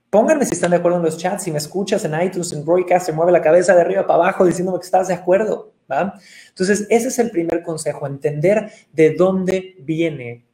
Pónganme 0.09 0.45
si 0.45 0.53
están 0.53 0.71
de 0.71 0.77
acuerdo 0.77 0.99
en 0.99 1.03
los 1.03 1.17
chats, 1.17 1.43
si 1.43 1.51
me 1.51 1.57
escuchas 1.57 2.05
en 2.05 2.21
iTunes, 2.21 2.53
en 2.53 2.63
Broadcast, 2.63 3.07
se 3.07 3.11
mueve 3.11 3.33
la 3.33 3.41
cabeza 3.41 3.75
de 3.75 3.81
arriba 3.81 4.07
para 4.07 4.23
abajo 4.23 4.45
diciéndome 4.45 4.79
que 4.79 4.85
estás 4.85 5.09
de 5.09 5.15
acuerdo. 5.15 5.73
¿va? 5.91 6.17
Entonces, 6.47 6.87
ese 6.89 7.09
es 7.09 7.19
el 7.19 7.31
primer 7.31 7.63
consejo, 7.63 8.07
entender 8.07 8.71
de 8.93 9.13
dónde 9.13 9.75
viene 9.81 10.45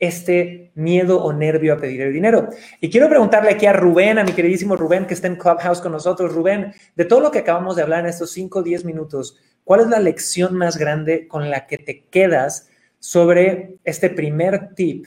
este 0.00 0.72
miedo 0.74 1.22
o 1.22 1.32
nervio 1.32 1.74
a 1.74 1.76
pedir 1.76 2.00
el 2.00 2.12
dinero. 2.12 2.48
Y 2.80 2.90
quiero 2.90 3.08
preguntarle 3.08 3.50
aquí 3.50 3.66
a 3.66 3.74
Rubén, 3.74 4.18
a 4.18 4.24
mi 4.24 4.32
queridísimo 4.32 4.74
Rubén, 4.74 5.06
que 5.06 5.14
está 5.14 5.26
en 5.26 5.36
Clubhouse 5.36 5.80
con 5.80 5.92
nosotros. 5.92 6.32
Rubén, 6.32 6.74
de 6.96 7.04
todo 7.04 7.20
lo 7.20 7.30
que 7.30 7.40
acabamos 7.40 7.76
de 7.76 7.82
hablar 7.82 8.00
en 8.00 8.06
estos 8.06 8.32
5 8.32 8.58
o 8.58 8.62
10 8.62 8.86
minutos, 8.86 9.36
¿cuál 9.62 9.80
es 9.80 9.88
la 9.88 10.00
lección 10.00 10.56
más 10.56 10.78
grande 10.78 11.28
con 11.28 11.50
la 11.50 11.66
que 11.66 11.76
te 11.76 12.04
quedas 12.06 12.70
sobre 12.98 13.76
este 13.84 14.08
primer 14.08 14.74
tip 14.74 15.06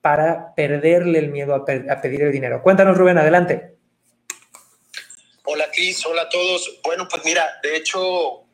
para 0.00 0.54
perderle 0.54 1.18
el 1.18 1.30
miedo 1.30 1.54
a, 1.54 1.64
pedir 1.64 2.22
el 2.22 2.32
dinero? 2.32 2.62
Cuéntanos, 2.62 2.96
Rubén, 2.96 3.18
adelante. 3.18 3.74
Hola, 5.44 5.68
Cris. 5.74 6.06
Hola 6.06 6.22
a 6.22 6.28
todos. 6.28 6.80
Bueno, 6.84 7.08
pues 7.10 7.24
mira, 7.24 7.44
de 7.64 7.76
hecho, 7.76 8.44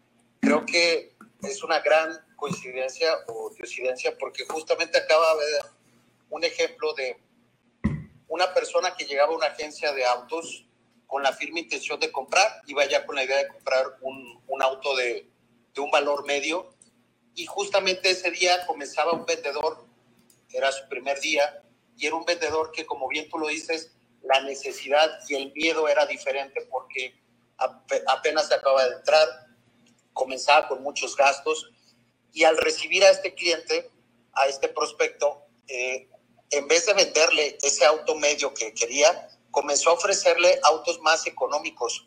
creo 0.40 0.64
que 0.64 1.12
es 1.42 1.62
una 1.62 1.81
gran 1.81 2.11
coincidencia 2.37 3.09
o 3.27 3.51
coincidencia 3.51 4.16
porque 4.18 4.44
justamente 4.47 4.97
acaba 4.97 5.35
de 5.35 5.73
un 6.35 6.42
ejemplo 6.42 6.92
de 6.94 7.16
una 8.27 8.53
persona 8.53 8.97
que 8.97 9.05
llegaba 9.05 9.33
a 9.33 9.37
una 9.37 9.47
agencia 9.47 9.92
de 9.92 10.05
autos 10.05 10.66
con 11.07 11.23
la 11.23 11.33
firme 11.33 11.61
intención 11.61 12.01
de 12.01 12.11
comprar, 12.11 12.61
iba 12.66 12.85
ya 12.87 13.07
con 13.07 13.14
la 13.14 13.23
idea 13.23 13.37
de 13.37 13.47
comprar 13.47 13.99
un, 14.01 14.42
un 14.49 14.61
auto 14.61 14.97
de, 14.97 15.31
de, 15.73 15.81
un 15.81 15.92
valor 15.92 16.27
medio 16.27 16.75
y 17.37 17.47
justamente 17.47 18.11
ese 18.11 18.33
día 18.33 18.66
comenzaba 18.66 19.12
un 19.12 19.25
vendedor, 19.25 19.87
era 20.51 20.73
su 20.73 20.88
primer 20.88 21.20
día, 21.20 21.62
y 21.97 22.09
era 22.09 22.16
un 22.16 22.25
vendedor 22.25 22.73
que 22.73 22.85
como 22.85 23.07
bien 23.07 23.29
tú 23.29 23.38
lo 23.38 23.47
dices, 23.47 23.92
la 24.23 24.40
necesidad 24.40 25.20
y 25.29 25.37
el 25.37 25.53
miedo 25.53 25.87
era 25.87 26.05
diferente 26.05 26.66
porque 26.68 27.14
apenas 28.09 28.49
se 28.49 28.55
acaba 28.55 28.85
de 28.88 28.97
entrar, 28.97 29.29
comenzaba 30.12 30.66
con 30.66 30.83
muchos 30.83 31.14
gastos 31.16 31.70
y 32.33 32.42
al 32.42 32.57
recibir 32.57 33.05
a 33.05 33.11
este 33.11 33.35
cliente, 33.35 33.88
a 34.33 34.49
este 34.49 34.66
prospecto, 34.66 35.44
eh, 35.68 36.09
en 36.57 36.69
vez 36.69 36.87
de 36.87 36.95
venderle 36.95 37.59
ese 37.62 37.85
auto 37.85 38.14
medio 38.14 38.55
que 38.55 38.73
quería, 38.73 39.29
comenzó 39.51 39.90
a 39.90 39.95
ofrecerle 39.95 40.59
autos 40.62 41.01
más 41.01 41.27
económicos, 41.27 42.07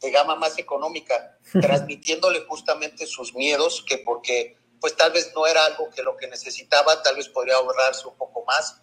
de 0.00 0.10
gama 0.10 0.36
más 0.36 0.58
económica, 0.58 1.38
transmitiéndole 1.52 2.40
justamente 2.40 3.06
sus 3.06 3.34
miedos, 3.34 3.82
que 3.86 3.98
porque 3.98 4.56
pues 4.80 4.94
tal 4.96 5.12
vez 5.12 5.32
no 5.34 5.46
era 5.46 5.64
algo 5.64 5.88
que 5.90 6.02
lo 6.02 6.16
que 6.16 6.28
necesitaba, 6.28 7.02
tal 7.02 7.16
vez 7.16 7.28
podría 7.28 7.56
ahorrarse 7.56 8.06
un 8.06 8.16
poco 8.16 8.44
más. 8.44 8.82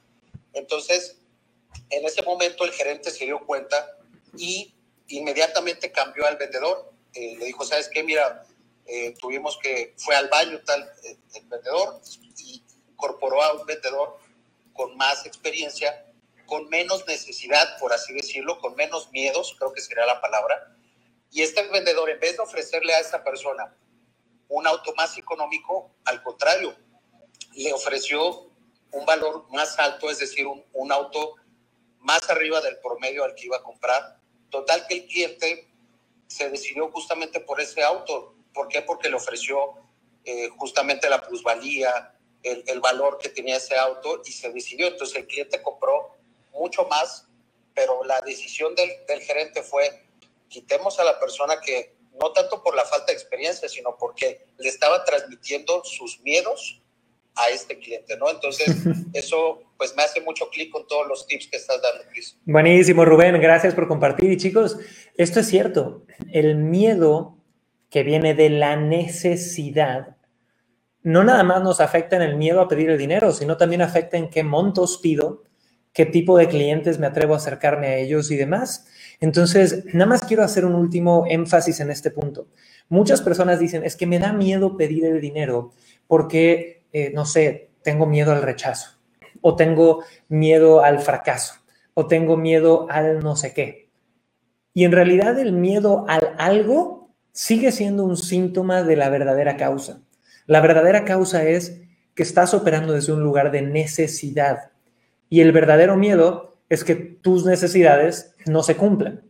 Entonces, 0.53 1.17
en 1.89 2.05
ese 2.05 2.23
momento 2.23 2.63
el 2.63 2.71
gerente 2.71 3.11
se 3.11 3.25
dio 3.25 3.45
cuenta 3.45 3.97
y 4.35 4.73
inmediatamente 5.07 5.91
cambió 5.91 6.25
al 6.25 6.37
vendedor. 6.37 6.91
Eh, 7.13 7.35
le 7.37 7.45
dijo, 7.45 7.63
¿sabes 7.63 7.89
qué? 7.89 8.01
Mira, 8.01 8.43
eh, 8.87 9.13
tuvimos 9.19 9.57
que, 9.61 9.93
fue 9.97 10.15
al 10.15 10.27
baño 10.29 10.59
tal 10.65 10.81
eh, 11.03 11.17
el 11.35 11.45
vendedor 11.45 12.01
y 12.37 12.63
incorporó 12.89 13.43
a 13.43 13.53
un 13.53 13.65
vendedor 13.65 14.17
con 14.73 14.95
más 14.97 15.25
experiencia, 15.25 16.05
con 16.45 16.67
menos 16.69 17.05
necesidad, 17.07 17.77
por 17.79 17.93
así 17.93 18.13
decirlo, 18.13 18.59
con 18.59 18.75
menos 18.75 19.11
miedos, 19.11 19.55
creo 19.57 19.73
que 19.73 19.81
sería 19.81 20.05
la 20.05 20.21
palabra. 20.21 20.75
Y 21.31 21.41
este 21.41 21.67
vendedor, 21.69 22.09
en 22.09 22.19
vez 22.19 22.37
de 22.37 22.43
ofrecerle 22.43 22.93
a 22.93 22.99
esa 22.99 23.23
persona 23.23 23.75
un 24.49 24.67
auto 24.67 24.93
más 24.95 25.17
económico, 25.17 25.95
al 26.05 26.21
contrario, 26.21 26.75
le 27.55 27.73
ofreció 27.73 28.51
un 28.91 29.05
valor 29.05 29.45
más 29.51 29.79
alto, 29.79 30.09
es 30.09 30.19
decir, 30.19 30.45
un, 30.45 30.63
un 30.73 30.91
auto 30.91 31.35
más 31.99 32.29
arriba 32.29 32.61
del 32.61 32.77
promedio 32.79 33.23
al 33.23 33.33
que 33.33 33.45
iba 33.45 33.57
a 33.57 33.63
comprar. 33.63 34.19
Total 34.49 34.85
que 34.87 34.95
el 34.95 35.07
cliente 35.07 35.73
se 36.27 36.49
decidió 36.49 36.91
justamente 36.91 37.39
por 37.39 37.59
ese 37.61 37.81
auto. 37.81 38.35
¿Por 38.53 38.67
qué? 38.67 38.81
Porque 38.81 39.09
le 39.09 39.15
ofreció 39.15 39.73
eh, 40.25 40.49
justamente 40.49 41.09
la 41.09 41.21
plusvalía, 41.21 42.15
el, 42.43 42.63
el, 42.67 42.79
valor 42.79 43.17
que 43.17 43.29
tenía 43.29 43.57
ese 43.57 43.75
auto 43.75 44.21
y 44.25 44.31
se 44.31 44.51
decidió. 44.51 44.87
Entonces 44.87 45.17
el 45.17 45.27
cliente 45.27 45.61
compró 45.61 46.15
mucho 46.53 46.85
más, 46.85 47.27
pero 47.73 48.03
la 48.03 48.21
decisión 48.21 48.75
del, 48.75 48.89
del 49.07 49.21
gerente 49.21 49.63
fue 49.63 50.03
quitemos 50.49 50.99
a 50.99 51.03
la 51.03 51.19
persona 51.19 51.59
que 51.59 51.95
no 52.21 52.31
tanto 52.31 52.61
por 52.61 52.75
la 52.75 52.85
falta 52.85 53.07
de 53.07 53.13
experiencia, 53.13 53.67
sino 53.67 53.97
porque 53.97 54.45
le 54.59 54.69
estaba 54.69 55.03
transmitiendo 55.03 55.83
sus 55.83 56.19
miedos 56.21 56.79
a 57.35 57.49
este 57.49 57.79
cliente, 57.79 58.15
¿no? 58.17 58.29
Entonces, 58.29 58.67
eso 59.13 59.63
pues 59.77 59.95
me 59.95 60.03
hace 60.03 60.21
mucho 60.21 60.49
clic 60.49 60.71
con 60.71 60.87
todos 60.87 61.07
los 61.07 61.25
tips 61.25 61.47
que 61.47 61.57
estás 61.57 61.81
dando, 61.81 62.03
Chris. 62.11 62.37
Buenísimo, 62.45 63.03
Rubén, 63.05 63.39
gracias 63.41 63.73
por 63.73 63.87
compartir. 63.87 64.31
Y 64.31 64.37
chicos, 64.37 64.77
esto 65.17 65.39
es 65.39 65.47
cierto, 65.47 66.03
el 66.31 66.55
miedo 66.55 67.37
que 67.89 68.03
viene 68.03 68.33
de 68.33 68.49
la 68.49 68.75
necesidad, 68.75 70.17
no 71.03 71.23
nada 71.23 71.43
más 71.43 71.61
nos 71.61 71.81
afecta 71.81 72.15
en 72.15 72.21
el 72.21 72.35
miedo 72.35 72.61
a 72.61 72.67
pedir 72.67 72.89
el 72.89 72.97
dinero, 72.97 73.31
sino 73.31 73.57
también 73.57 73.81
afecta 73.81 74.17
en 74.17 74.29
qué 74.29 74.43
montos 74.43 74.99
pido, 75.01 75.43
qué 75.91 76.05
tipo 76.05 76.37
de 76.37 76.47
clientes 76.47 76.97
me 76.99 77.07
atrevo 77.07 77.33
a 77.33 77.37
acercarme 77.37 77.87
a 77.87 77.97
ellos 77.97 78.31
y 78.31 78.37
demás. 78.37 78.87
Entonces, 79.19 79.85
nada 79.93 80.07
más 80.07 80.23
quiero 80.23 80.43
hacer 80.43 80.65
un 80.65 80.75
último 80.75 81.25
énfasis 81.27 81.79
en 81.79 81.91
este 81.91 82.09
punto. 82.09 82.47
Muchas 82.89 83.21
personas 83.21 83.59
dicen, 83.59 83.83
es 83.83 83.95
que 83.95 84.07
me 84.07 84.19
da 84.19 84.33
miedo 84.33 84.75
pedir 84.77 85.05
el 85.05 85.21
dinero 85.21 85.73
porque, 86.07 86.85
eh, 86.91 87.11
no 87.13 87.25
sé, 87.25 87.69
tengo 87.81 88.05
miedo 88.05 88.31
al 88.31 88.41
rechazo, 88.41 88.97
o 89.41 89.55
tengo 89.55 90.03
miedo 90.29 90.83
al 90.83 90.99
fracaso, 90.99 91.55
o 91.93 92.07
tengo 92.07 92.37
miedo 92.37 92.87
al 92.89 93.19
no 93.19 93.35
sé 93.35 93.53
qué. 93.53 93.89
Y 94.73 94.85
en 94.85 94.91
realidad 94.91 95.37
el 95.37 95.51
miedo 95.51 96.05
al 96.07 96.33
algo 96.37 97.11
sigue 97.31 97.71
siendo 97.71 98.03
un 98.03 98.17
síntoma 98.17 98.83
de 98.83 98.95
la 98.95 99.09
verdadera 99.09 99.57
causa. 99.57 100.01
La 100.45 100.61
verdadera 100.61 101.05
causa 101.05 101.43
es 101.43 101.81
que 102.15 102.23
estás 102.23 102.53
operando 102.53 102.93
desde 102.93 103.13
un 103.13 103.23
lugar 103.23 103.51
de 103.51 103.61
necesidad 103.61 104.71
y 105.29 105.41
el 105.41 105.51
verdadero 105.51 105.97
miedo 105.97 106.57
es 106.69 106.83
que 106.83 106.95
tus 106.95 107.45
necesidades 107.45 108.35
no 108.45 108.63
se 108.63 108.75
cumplan. 108.75 109.23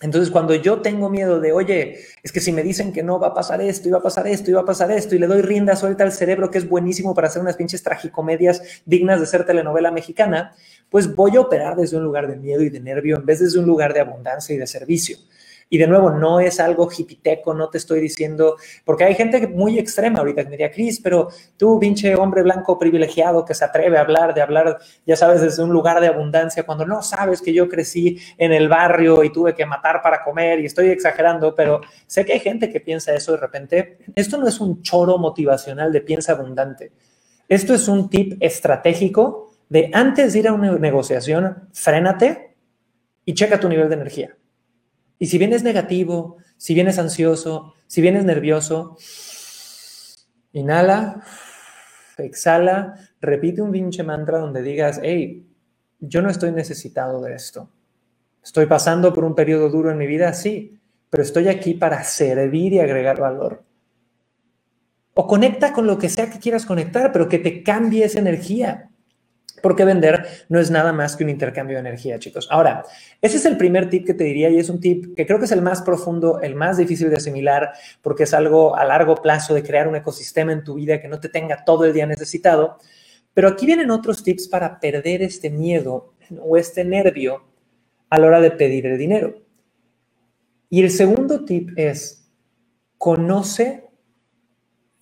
Entonces, 0.00 0.30
cuando 0.30 0.54
yo 0.54 0.80
tengo 0.80 1.10
miedo 1.10 1.40
de, 1.40 1.50
oye, 1.50 1.98
es 2.22 2.30
que 2.30 2.40
si 2.40 2.52
me 2.52 2.62
dicen 2.62 2.92
que 2.92 3.02
no 3.02 3.18
va 3.18 3.28
a 3.28 3.34
pasar 3.34 3.60
esto, 3.60 3.88
iba 3.88 3.98
a 3.98 4.02
pasar 4.02 4.28
esto, 4.28 4.48
iba 4.48 4.60
a 4.60 4.64
pasar 4.64 4.92
esto, 4.92 5.16
y 5.16 5.18
le 5.18 5.26
doy 5.26 5.42
rienda 5.42 5.74
suelta 5.74 6.04
al 6.04 6.12
cerebro, 6.12 6.52
que 6.52 6.58
es 6.58 6.68
buenísimo 6.68 7.14
para 7.14 7.26
hacer 7.26 7.42
unas 7.42 7.56
pinches 7.56 7.82
tragicomedias 7.82 8.62
dignas 8.86 9.18
de 9.18 9.26
ser 9.26 9.44
telenovela 9.44 9.90
mexicana, 9.90 10.54
pues 10.88 11.12
voy 11.16 11.36
a 11.36 11.40
operar 11.40 11.74
desde 11.74 11.96
un 11.96 12.04
lugar 12.04 12.28
de 12.28 12.36
miedo 12.36 12.62
y 12.62 12.70
de 12.70 12.78
nervio 12.78 13.16
en 13.16 13.26
vez 13.26 13.40
de 13.40 13.46
desde 13.46 13.58
un 13.58 13.66
lugar 13.66 13.92
de 13.92 14.00
abundancia 14.00 14.54
y 14.54 14.58
de 14.58 14.68
servicio. 14.68 15.18
Y 15.70 15.78
de 15.78 15.86
nuevo, 15.86 16.10
no 16.10 16.40
es 16.40 16.60
algo 16.60 16.88
hipiteco, 16.90 17.52
no 17.52 17.68
te 17.68 17.78
estoy 17.78 18.00
diciendo, 18.00 18.56
porque 18.84 19.04
hay 19.04 19.14
gente 19.14 19.46
muy 19.48 19.78
extrema 19.78 20.20
ahorita 20.20 20.42
que 20.42 20.46
me 20.46 20.52
diría, 20.52 20.70
Cris, 20.70 21.00
pero 21.00 21.28
tú, 21.56 21.78
pinche 21.78 22.14
hombre 22.14 22.42
blanco 22.42 22.78
privilegiado 22.78 23.44
que 23.44 23.54
se 23.54 23.64
atreve 23.64 23.98
a 23.98 24.00
hablar, 24.00 24.32
de 24.32 24.40
hablar, 24.40 24.78
ya 25.04 25.16
sabes, 25.16 25.42
desde 25.42 25.62
un 25.62 25.70
lugar 25.70 26.00
de 26.00 26.06
abundancia, 26.06 26.64
cuando 26.64 26.86
no 26.86 27.02
sabes 27.02 27.42
que 27.42 27.52
yo 27.52 27.68
crecí 27.68 28.18
en 28.38 28.52
el 28.52 28.68
barrio 28.68 29.22
y 29.24 29.30
tuve 29.30 29.54
que 29.54 29.66
matar 29.66 30.00
para 30.02 30.24
comer, 30.24 30.60
y 30.60 30.66
estoy 30.66 30.88
exagerando, 30.88 31.54
pero 31.54 31.80
sé 32.06 32.24
que 32.24 32.32
hay 32.32 32.40
gente 32.40 32.70
que 32.70 32.80
piensa 32.80 33.12
eso 33.12 33.32
de 33.32 33.38
repente. 33.38 33.98
Esto 34.14 34.38
no 34.38 34.48
es 34.48 34.60
un 34.60 34.82
choro 34.82 35.18
motivacional 35.18 35.92
de 35.92 36.00
piensa 36.00 36.32
abundante. 36.32 36.92
Esto 37.48 37.74
es 37.74 37.88
un 37.88 38.08
tip 38.08 38.36
estratégico 38.40 39.50
de 39.68 39.90
antes 39.92 40.32
de 40.32 40.38
ir 40.38 40.48
a 40.48 40.52
una 40.52 40.72
negociación, 40.78 41.68
frénate 41.72 42.56
y 43.24 43.34
checa 43.34 43.60
tu 43.60 43.68
nivel 43.68 43.88
de 43.88 43.94
energía. 43.94 44.37
Y 45.18 45.26
si 45.26 45.38
vienes 45.38 45.62
negativo, 45.62 46.36
si 46.56 46.74
vienes 46.74 46.98
ansioso, 46.98 47.74
si 47.86 48.00
vienes 48.00 48.24
nervioso, 48.24 48.96
inhala, 50.52 51.22
exhala, 52.18 52.94
repite 53.20 53.62
un 53.62 53.72
pinche 53.72 54.02
mantra 54.02 54.38
donde 54.38 54.62
digas, 54.62 55.00
hey, 55.02 55.46
yo 56.00 56.22
no 56.22 56.30
estoy 56.30 56.52
necesitado 56.52 57.20
de 57.22 57.34
esto. 57.34 57.70
Estoy 58.42 58.66
pasando 58.66 59.12
por 59.12 59.24
un 59.24 59.34
periodo 59.34 59.68
duro 59.68 59.90
en 59.90 59.98
mi 59.98 60.06
vida, 60.06 60.32
sí, 60.32 60.78
pero 61.10 61.22
estoy 61.22 61.48
aquí 61.48 61.74
para 61.74 62.02
servir 62.04 62.74
y 62.74 62.80
agregar 62.80 63.18
valor. 63.18 63.64
O 65.14 65.26
conecta 65.26 65.72
con 65.72 65.86
lo 65.86 65.98
que 65.98 66.08
sea 66.08 66.30
que 66.30 66.38
quieras 66.38 66.64
conectar, 66.64 67.10
pero 67.12 67.28
que 67.28 67.38
te 67.38 67.62
cambie 67.62 68.04
esa 68.04 68.20
energía. 68.20 68.90
Porque 69.62 69.84
vender 69.84 70.26
no 70.48 70.58
es 70.58 70.70
nada 70.70 70.92
más 70.92 71.16
que 71.16 71.24
un 71.24 71.30
intercambio 71.30 71.76
de 71.76 71.80
energía, 71.80 72.18
chicos. 72.18 72.48
Ahora, 72.50 72.84
ese 73.20 73.36
es 73.36 73.44
el 73.44 73.56
primer 73.56 73.90
tip 73.90 74.06
que 74.06 74.14
te 74.14 74.24
diría 74.24 74.50
y 74.50 74.58
es 74.58 74.68
un 74.68 74.80
tip 74.80 75.14
que 75.16 75.26
creo 75.26 75.38
que 75.38 75.46
es 75.46 75.52
el 75.52 75.62
más 75.62 75.82
profundo, 75.82 76.40
el 76.40 76.54
más 76.54 76.76
difícil 76.76 77.10
de 77.10 77.16
asimilar, 77.16 77.72
porque 78.02 78.24
es 78.24 78.34
algo 78.34 78.76
a 78.76 78.84
largo 78.84 79.16
plazo 79.16 79.54
de 79.54 79.62
crear 79.62 79.88
un 79.88 79.96
ecosistema 79.96 80.52
en 80.52 80.64
tu 80.64 80.74
vida 80.74 81.00
que 81.00 81.08
no 81.08 81.20
te 81.20 81.28
tenga 81.28 81.64
todo 81.64 81.84
el 81.84 81.92
día 81.92 82.06
necesitado. 82.06 82.78
Pero 83.34 83.48
aquí 83.48 83.66
vienen 83.66 83.90
otros 83.90 84.22
tips 84.22 84.48
para 84.48 84.80
perder 84.80 85.22
este 85.22 85.50
miedo 85.50 86.14
o 86.40 86.56
este 86.56 86.84
nervio 86.84 87.44
a 88.10 88.18
la 88.18 88.26
hora 88.26 88.40
de 88.40 88.50
pedir 88.50 88.86
el 88.86 88.98
dinero. 88.98 89.34
Y 90.70 90.82
el 90.82 90.90
segundo 90.90 91.44
tip 91.44 91.70
es, 91.76 92.30
conoce 92.98 93.88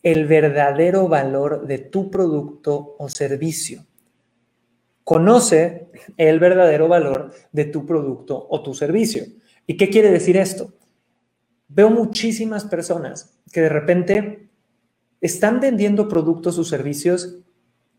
el 0.02 0.26
verdadero 0.26 1.08
valor 1.08 1.66
de 1.66 1.78
tu 1.78 2.10
producto 2.10 2.94
o 2.98 3.08
servicio. 3.08 3.85
Conoce 5.06 5.92
el 6.16 6.40
verdadero 6.40 6.88
valor 6.88 7.32
de 7.52 7.66
tu 7.66 7.86
producto 7.86 8.44
o 8.50 8.60
tu 8.64 8.74
servicio. 8.74 9.22
¿Y 9.64 9.76
qué 9.76 9.88
quiere 9.88 10.10
decir 10.10 10.36
esto? 10.36 10.72
Veo 11.68 11.90
muchísimas 11.90 12.64
personas 12.64 13.38
que 13.52 13.60
de 13.60 13.68
repente 13.68 14.48
están 15.20 15.60
vendiendo 15.60 16.08
productos 16.08 16.58
o 16.58 16.64
servicios 16.64 17.38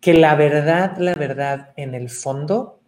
que 0.01 0.15
la 0.15 0.35
verdad, 0.35 0.97
la 0.97 1.13
verdad, 1.13 1.71
en 1.77 1.95
el 1.95 2.09
fondo, 2.09 2.81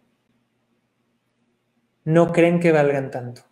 no 2.04 2.30
creen 2.30 2.60
que 2.60 2.72
valgan 2.72 3.10
tanto. 3.10 3.49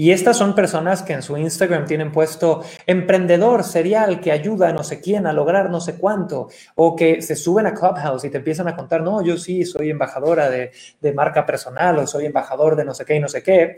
Y 0.00 0.12
estas 0.12 0.38
son 0.38 0.54
personas 0.54 1.02
que 1.02 1.12
en 1.12 1.20
su 1.20 1.36
Instagram 1.36 1.84
tienen 1.84 2.10
puesto 2.10 2.64
emprendedor 2.86 3.62
serial 3.62 4.18
que 4.22 4.32
ayuda 4.32 4.70
a 4.70 4.72
no 4.72 4.82
sé 4.82 4.98
quién 4.98 5.26
a 5.26 5.34
lograr 5.34 5.68
no 5.68 5.78
sé 5.78 5.98
cuánto, 5.98 6.48
o 6.74 6.96
que 6.96 7.20
se 7.20 7.36
suben 7.36 7.66
a 7.66 7.74
Clubhouse 7.74 8.24
y 8.24 8.30
te 8.30 8.38
empiezan 8.38 8.66
a 8.66 8.74
contar, 8.74 9.02
no, 9.02 9.22
yo 9.22 9.36
sí 9.36 9.62
soy 9.66 9.90
embajadora 9.90 10.48
de, 10.48 10.70
de 11.02 11.12
marca 11.12 11.44
personal 11.44 11.98
o 11.98 12.06
soy 12.06 12.24
embajador 12.24 12.76
de 12.76 12.86
no 12.86 12.94
sé 12.94 13.04
qué 13.04 13.16
y 13.16 13.20
no 13.20 13.28
sé 13.28 13.42
qué. 13.42 13.76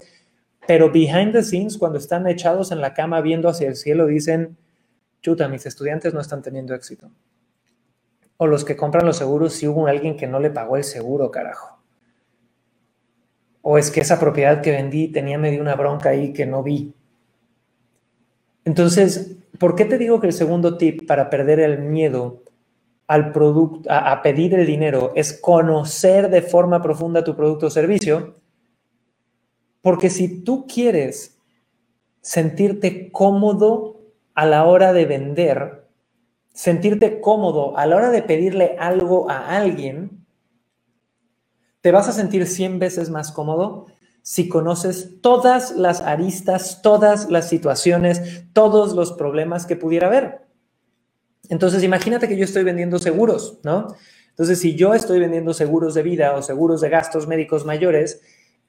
Pero 0.64 0.92
behind 0.92 1.32
the 1.32 1.42
scenes, 1.42 1.76
cuando 1.76 1.98
están 1.98 2.28
echados 2.28 2.70
en 2.70 2.80
la 2.80 2.94
cama 2.94 3.20
viendo 3.20 3.48
hacia 3.48 3.66
el 3.66 3.74
cielo, 3.74 4.06
dicen, 4.06 4.56
chuta, 5.22 5.48
mis 5.48 5.66
estudiantes 5.66 6.14
no 6.14 6.20
están 6.20 6.40
teniendo 6.40 6.72
éxito. 6.72 7.10
O 8.36 8.46
los 8.46 8.64
que 8.64 8.76
compran 8.76 9.06
los 9.06 9.16
seguros, 9.16 9.54
si 9.54 9.66
hubo 9.66 9.88
alguien 9.88 10.16
que 10.16 10.28
no 10.28 10.38
le 10.38 10.50
pagó 10.50 10.76
el 10.76 10.84
seguro, 10.84 11.32
carajo 11.32 11.71
o 13.62 13.78
es 13.78 13.90
que 13.90 14.00
esa 14.00 14.20
propiedad 14.20 14.60
que 14.60 14.72
vendí 14.72 15.08
tenía 15.08 15.38
medio 15.38 15.60
una 15.60 15.76
bronca 15.76 16.10
ahí 16.10 16.32
que 16.32 16.46
no 16.46 16.62
vi. 16.62 16.92
Entonces, 18.64 19.36
¿por 19.58 19.76
qué 19.76 19.84
te 19.84 19.98
digo 19.98 20.20
que 20.20 20.26
el 20.26 20.32
segundo 20.32 20.76
tip 20.76 21.06
para 21.06 21.30
perder 21.30 21.60
el 21.60 21.78
miedo 21.78 22.42
al 23.06 23.32
producto, 23.32 23.90
a, 23.90 24.12
a 24.12 24.22
pedir 24.22 24.54
el 24.54 24.66
dinero 24.66 25.12
es 25.14 25.32
conocer 25.32 26.28
de 26.28 26.42
forma 26.42 26.82
profunda 26.82 27.24
tu 27.24 27.36
producto 27.36 27.66
o 27.66 27.70
servicio? 27.70 28.34
Porque 29.80 30.10
si 30.10 30.42
tú 30.42 30.66
quieres 30.66 31.38
sentirte 32.20 33.10
cómodo 33.10 34.00
a 34.34 34.46
la 34.46 34.64
hora 34.64 34.92
de 34.92 35.06
vender, 35.06 35.84
sentirte 36.52 37.20
cómodo 37.20 37.76
a 37.76 37.86
la 37.86 37.96
hora 37.96 38.10
de 38.10 38.22
pedirle 38.22 38.76
algo 38.78 39.28
a 39.30 39.56
alguien, 39.56 40.21
te 41.82 41.92
vas 41.92 42.08
a 42.08 42.12
sentir 42.12 42.46
100 42.46 42.78
veces 42.78 43.10
más 43.10 43.30
cómodo 43.32 43.86
si 44.22 44.48
conoces 44.48 45.20
todas 45.20 45.72
las 45.76 46.00
aristas, 46.00 46.80
todas 46.80 47.28
las 47.28 47.48
situaciones, 47.48 48.44
todos 48.52 48.94
los 48.94 49.12
problemas 49.12 49.66
que 49.66 49.76
pudiera 49.76 50.06
haber. 50.06 50.42
Entonces, 51.48 51.82
imagínate 51.82 52.28
que 52.28 52.36
yo 52.36 52.44
estoy 52.44 52.62
vendiendo 52.62 53.00
seguros, 53.00 53.58
¿no? 53.64 53.88
Entonces, 54.30 54.60
si 54.60 54.76
yo 54.76 54.94
estoy 54.94 55.18
vendiendo 55.18 55.52
seguros 55.52 55.92
de 55.94 56.02
vida 56.02 56.34
o 56.34 56.42
seguros 56.42 56.80
de 56.80 56.88
gastos 56.88 57.26
médicos 57.26 57.66
mayores, 57.66 58.22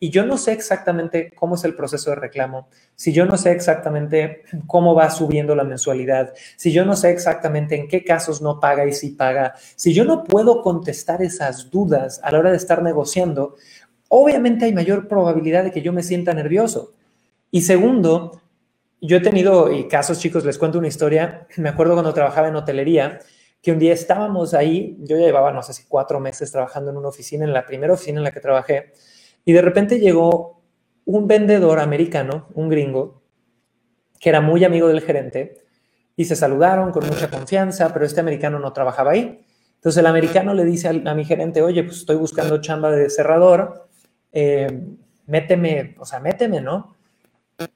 y 0.03 0.09
yo 0.09 0.25
no 0.25 0.37
sé 0.37 0.51
exactamente 0.51 1.31
cómo 1.33 1.55
es 1.55 1.63
el 1.63 1.75
proceso 1.75 2.09
de 2.09 2.17
reclamo, 2.17 2.67
si 2.93 3.13
yo 3.13 3.25
no 3.25 3.37
sé 3.37 3.53
exactamente 3.53 4.43
cómo 4.67 4.93
va 4.93 5.09
subiendo 5.09 5.55
la 5.55 5.63
mensualidad, 5.63 6.33
si 6.57 6.73
yo 6.73 6.83
no 6.83 6.97
sé 6.97 7.11
exactamente 7.11 7.77
en 7.77 7.87
qué 7.87 8.03
casos 8.03 8.41
no 8.41 8.59
paga 8.59 8.85
y 8.85 8.91
si 8.91 9.11
paga, 9.11 9.53
si 9.77 9.93
yo 9.93 10.03
no 10.03 10.25
puedo 10.25 10.61
contestar 10.61 11.21
esas 11.21 11.71
dudas 11.71 12.19
a 12.21 12.33
la 12.33 12.39
hora 12.39 12.51
de 12.51 12.57
estar 12.57 12.83
negociando, 12.83 13.55
obviamente 14.09 14.65
hay 14.65 14.73
mayor 14.73 15.07
probabilidad 15.07 15.63
de 15.63 15.71
que 15.71 15.81
yo 15.81 15.93
me 15.93 16.03
sienta 16.03 16.33
nervioso. 16.33 16.95
Y 17.49 17.61
segundo, 17.61 18.41
yo 18.99 19.15
he 19.15 19.21
tenido 19.21 19.71
y 19.71 19.87
casos, 19.87 20.19
chicos, 20.19 20.43
les 20.43 20.57
cuento 20.57 20.79
una 20.79 20.89
historia. 20.89 21.47
Me 21.55 21.69
acuerdo 21.69 21.93
cuando 21.93 22.13
trabajaba 22.13 22.49
en 22.49 22.57
hotelería, 22.57 23.19
que 23.61 23.71
un 23.71 23.79
día 23.79 23.93
estábamos 23.93 24.53
ahí, 24.53 24.97
yo 24.99 25.15
ya 25.15 25.27
llevaba, 25.27 25.53
no 25.53 25.63
sé 25.63 25.71
si 25.73 25.85
cuatro 25.85 26.19
meses 26.19 26.51
trabajando 26.51 26.91
en 26.91 26.97
una 26.97 27.07
oficina, 27.07 27.45
en 27.45 27.53
la 27.53 27.65
primera 27.65 27.93
oficina 27.93 28.17
en 28.17 28.25
la 28.25 28.31
que 28.31 28.41
trabajé, 28.41 28.91
y 29.45 29.53
de 29.53 29.61
repente 29.61 29.99
llegó 29.99 30.61
un 31.05 31.27
vendedor 31.27 31.79
americano, 31.79 32.47
un 32.53 32.69
gringo, 32.69 33.21
que 34.19 34.29
era 34.29 34.41
muy 34.41 34.63
amigo 34.63 34.87
del 34.87 35.01
gerente, 35.01 35.57
y 36.15 36.25
se 36.25 36.35
saludaron 36.35 36.91
con 36.91 37.05
mucha 37.05 37.29
confianza, 37.29 37.91
pero 37.91 38.05
este 38.05 38.21
americano 38.21 38.59
no 38.59 38.71
trabajaba 38.71 39.11
ahí. 39.11 39.45
Entonces 39.75 39.99
el 39.99 40.05
americano 40.05 40.53
le 40.53 40.63
dice 40.63 41.01
a, 41.05 41.13
mi 41.13 41.25
gerente, 41.25 41.61
oye, 41.61 41.83
pues 41.83 41.97
estoy 41.97 42.15
buscando 42.15 42.61
chamba 42.61 42.91
de 42.91 43.09
cerrador, 43.09 43.89
eh, 44.31 44.81
méteme, 45.25 45.95
o 45.99 46.05
sea, 46.05 46.19
méteme, 46.19 46.61
¿no? 46.61 46.95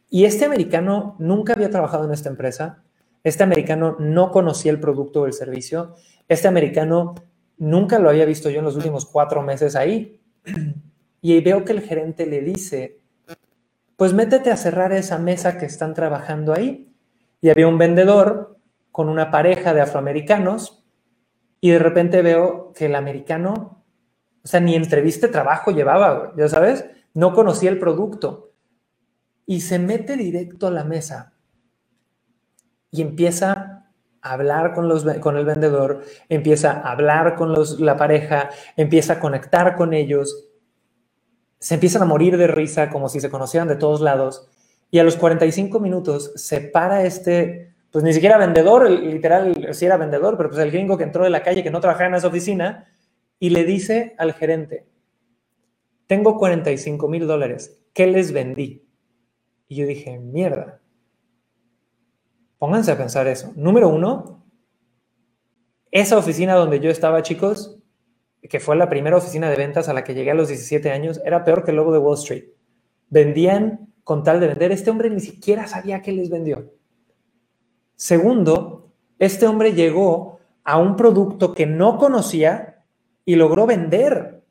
Y 0.10 0.25
este 0.25 0.45
americano 0.45 1.15
nunca 1.19 1.53
había 1.53 1.69
trabajado 1.69 2.06
en 2.06 2.13
esta 2.13 2.30
empresa, 2.30 2.84
este 3.23 3.43
americano 3.43 3.97
no 3.99 4.32
conocía 4.32 4.71
el 4.71 4.80
producto 4.80 5.21
o 5.21 5.25
el 5.25 5.34
servicio, 5.34 5.95
este 6.30 6.47
americano 6.47 7.15
nunca 7.58 7.99
lo 7.99 8.10
había 8.10 8.25
visto 8.25 8.49
yo 8.49 8.60
en 8.60 8.65
los 8.65 8.75
últimos 8.75 9.06
cuatro 9.06 9.41
meses 9.41 9.75
ahí 9.75 10.21
y 11.21 11.39
veo 11.41 11.65
que 11.65 11.73
el 11.73 11.82
gerente 11.82 12.25
le 12.25 12.41
dice, 12.41 12.99
pues 13.95 14.13
métete 14.13 14.51
a 14.51 14.58
cerrar 14.58 14.93
esa 14.93 15.17
mesa 15.17 15.58
que 15.58 15.65
están 15.65 15.93
trabajando 15.93 16.53
ahí. 16.53 16.93
Y 17.41 17.49
había 17.49 17.67
un 17.67 17.77
vendedor 17.77 18.58
con 18.91 19.10
una 19.10 19.32
pareja 19.32 19.73
de 19.73 19.82
afroamericanos 19.82 20.84
y 21.60 21.71
de 21.71 21.80
repente 21.80 22.21
veo 22.21 22.71
que 22.73 22.86
el 22.86 22.95
americano, 22.95 23.84
o 24.43 24.47
sea, 24.47 24.60
ni 24.60 24.75
entrevista 24.75 25.30
trabajo 25.32 25.71
llevaba, 25.71 26.34
ya 26.38 26.47
sabes, 26.47 26.86
no 27.13 27.34
conocía 27.34 27.69
el 27.69 27.80
producto. 27.80 28.53
Y 29.45 29.62
se 29.62 29.80
mete 29.80 30.15
directo 30.15 30.67
a 30.67 30.71
la 30.71 30.84
mesa 30.84 31.34
y 32.91 33.01
empieza 33.01 33.86
a 34.21 34.34
hablar 34.34 34.73
con, 34.73 34.88
los, 34.88 35.03
con 35.19 35.38
el 35.38 35.45
vendedor, 35.45 36.03
empieza 36.30 36.71
a 36.71 36.91
hablar 36.91 37.36
con 37.36 37.51
los, 37.53 37.80
la 37.80 37.97
pareja, 37.97 38.49
empieza 38.75 39.13
a 39.13 39.19
conectar 39.19 39.75
con 39.75 39.93
ellos 39.93 40.47
se 41.60 41.74
empiezan 41.74 42.02
a 42.04 42.06
morir 42.06 42.38
de 42.38 42.48
risa 42.48 42.89
como 42.89 43.10
si 43.10 43.20
se 43.20 43.30
conocieran 43.30 43.67
de 43.67 43.76
todos 43.76 44.02
lados 44.02 44.50
y 44.91 45.00
a 45.00 45.04
los 45.04 45.17
45 45.17 45.80
minutos 45.80 46.32
se 46.36 46.62
para 46.62 47.04
este, 47.04 47.74
pues 47.91 48.04
ni 48.04 48.13
siquiera 48.13 48.38
vendedor, 48.38 48.89
literal, 48.89 49.74
sí 49.74 49.86
era 49.86 49.98
vendedor, 49.98 50.38
pero 50.38 50.50
pues 50.50 50.62
el 50.62 50.72
gringo 50.72 50.98
que 50.98 51.04
entró 51.04 51.24
de 51.24 51.30
la 51.30 51.43
calle, 51.43 51.63
que 51.63 51.72
no 51.72 51.82
trabajaba 51.82 52.10
en 52.10 52.15
esa 52.15 52.28
oficina, 52.28 52.88
y 53.39 53.50
le 53.50 53.65
dice 53.65 54.15
al 54.17 54.34
gerente, 54.34 54.88
tengo 56.08 56.38
45 56.38 57.08
mil 57.08 57.28
dólares, 57.28 57.84
¿qué 57.93 58.08
les 58.08 58.32
vendí? 58.32 58.88
Y 59.67 59.76
yo 59.76 59.86
dije, 59.86 60.20
mierda. 60.20 60.80
Pónganse 62.58 62.91
a 62.91 62.98
pensar 62.98 63.28
eso. 63.28 63.52
Número 63.56 63.89
uno, 63.89 64.46
esa 65.91 66.17
oficina 66.17 66.56
donde 66.56 66.80
yo 66.80 66.89
estaba, 66.89 67.22
chicos, 67.22 67.77
que 68.41 68.60
fue 68.60 68.76
la 68.76 68.89
primera 68.89 69.17
oficina 69.17 69.50
de 69.50 69.56
ventas 69.56 69.89
a 69.89 69.93
la 69.93 70.04
que 70.04 70.13
llegué 70.13 70.32
a 70.32 70.36
los 70.36 70.47
17 70.47 70.91
años, 70.91 71.21
era 71.26 71.43
peor 71.43 71.63
que 71.63 71.71
el 71.71 71.78
lobo 71.78 71.91
de 71.91 72.00
Wall 72.00 72.17
Street. 72.17 72.45
Vendían 73.10 73.93
con 74.04 74.23
tal 74.23 74.39
de 74.39 74.47
vender. 74.47 74.71
Este 74.71 74.89
hombre 74.89 75.10
ni 75.10 75.19
siquiera 75.19 75.67
sabía 75.67 76.02
qué 76.02 76.12
les 76.12 76.30
vendió. 76.30 76.71
Segundo, 77.95 78.93
este 79.19 79.47
hombre 79.47 79.73
llegó 79.73 80.39
a 80.63 80.78
un 80.78 80.95
producto 80.95 81.54
que 81.54 81.65
no 81.65 81.97
conocía 81.97 82.84
y 83.26 83.36
logró 83.36 83.65
vender. 83.65 84.43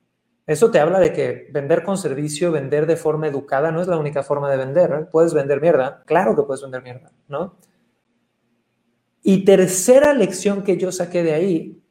Eso 0.46 0.70
te 0.70 0.78
habla 0.78 1.00
de 1.00 1.12
que 1.12 1.48
vender 1.52 1.82
con 1.82 1.98
servicio, 1.98 2.52
vender 2.52 2.86
de 2.86 2.96
forma 2.96 3.26
educada, 3.26 3.72
no 3.72 3.80
es 3.80 3.88
la 3.88 3.98
única 3.98 4.22
forma 4.22 4.50
de 4.50 4.56
vender. 4.56 4.92
¿eh? 4.92 5.06
Puedes 5.10 5.34
vender 5.34 5.60
mierda, 5.60 6.02
claro 6.06 6.36
que 6.36 6.42
puedes 6.42 6.62
vender 6.62 6.82
mierda, 6.82 7.12
¿no? 7.28 7.56
Y 9.22 9.44
tercera 9.44 10.12
lección 10.12 10.62
que 10.62 10.76
yo 10.76 10.92
saqué 10.92 11.22
de 11.22 11.32
ahí 11.32 11.82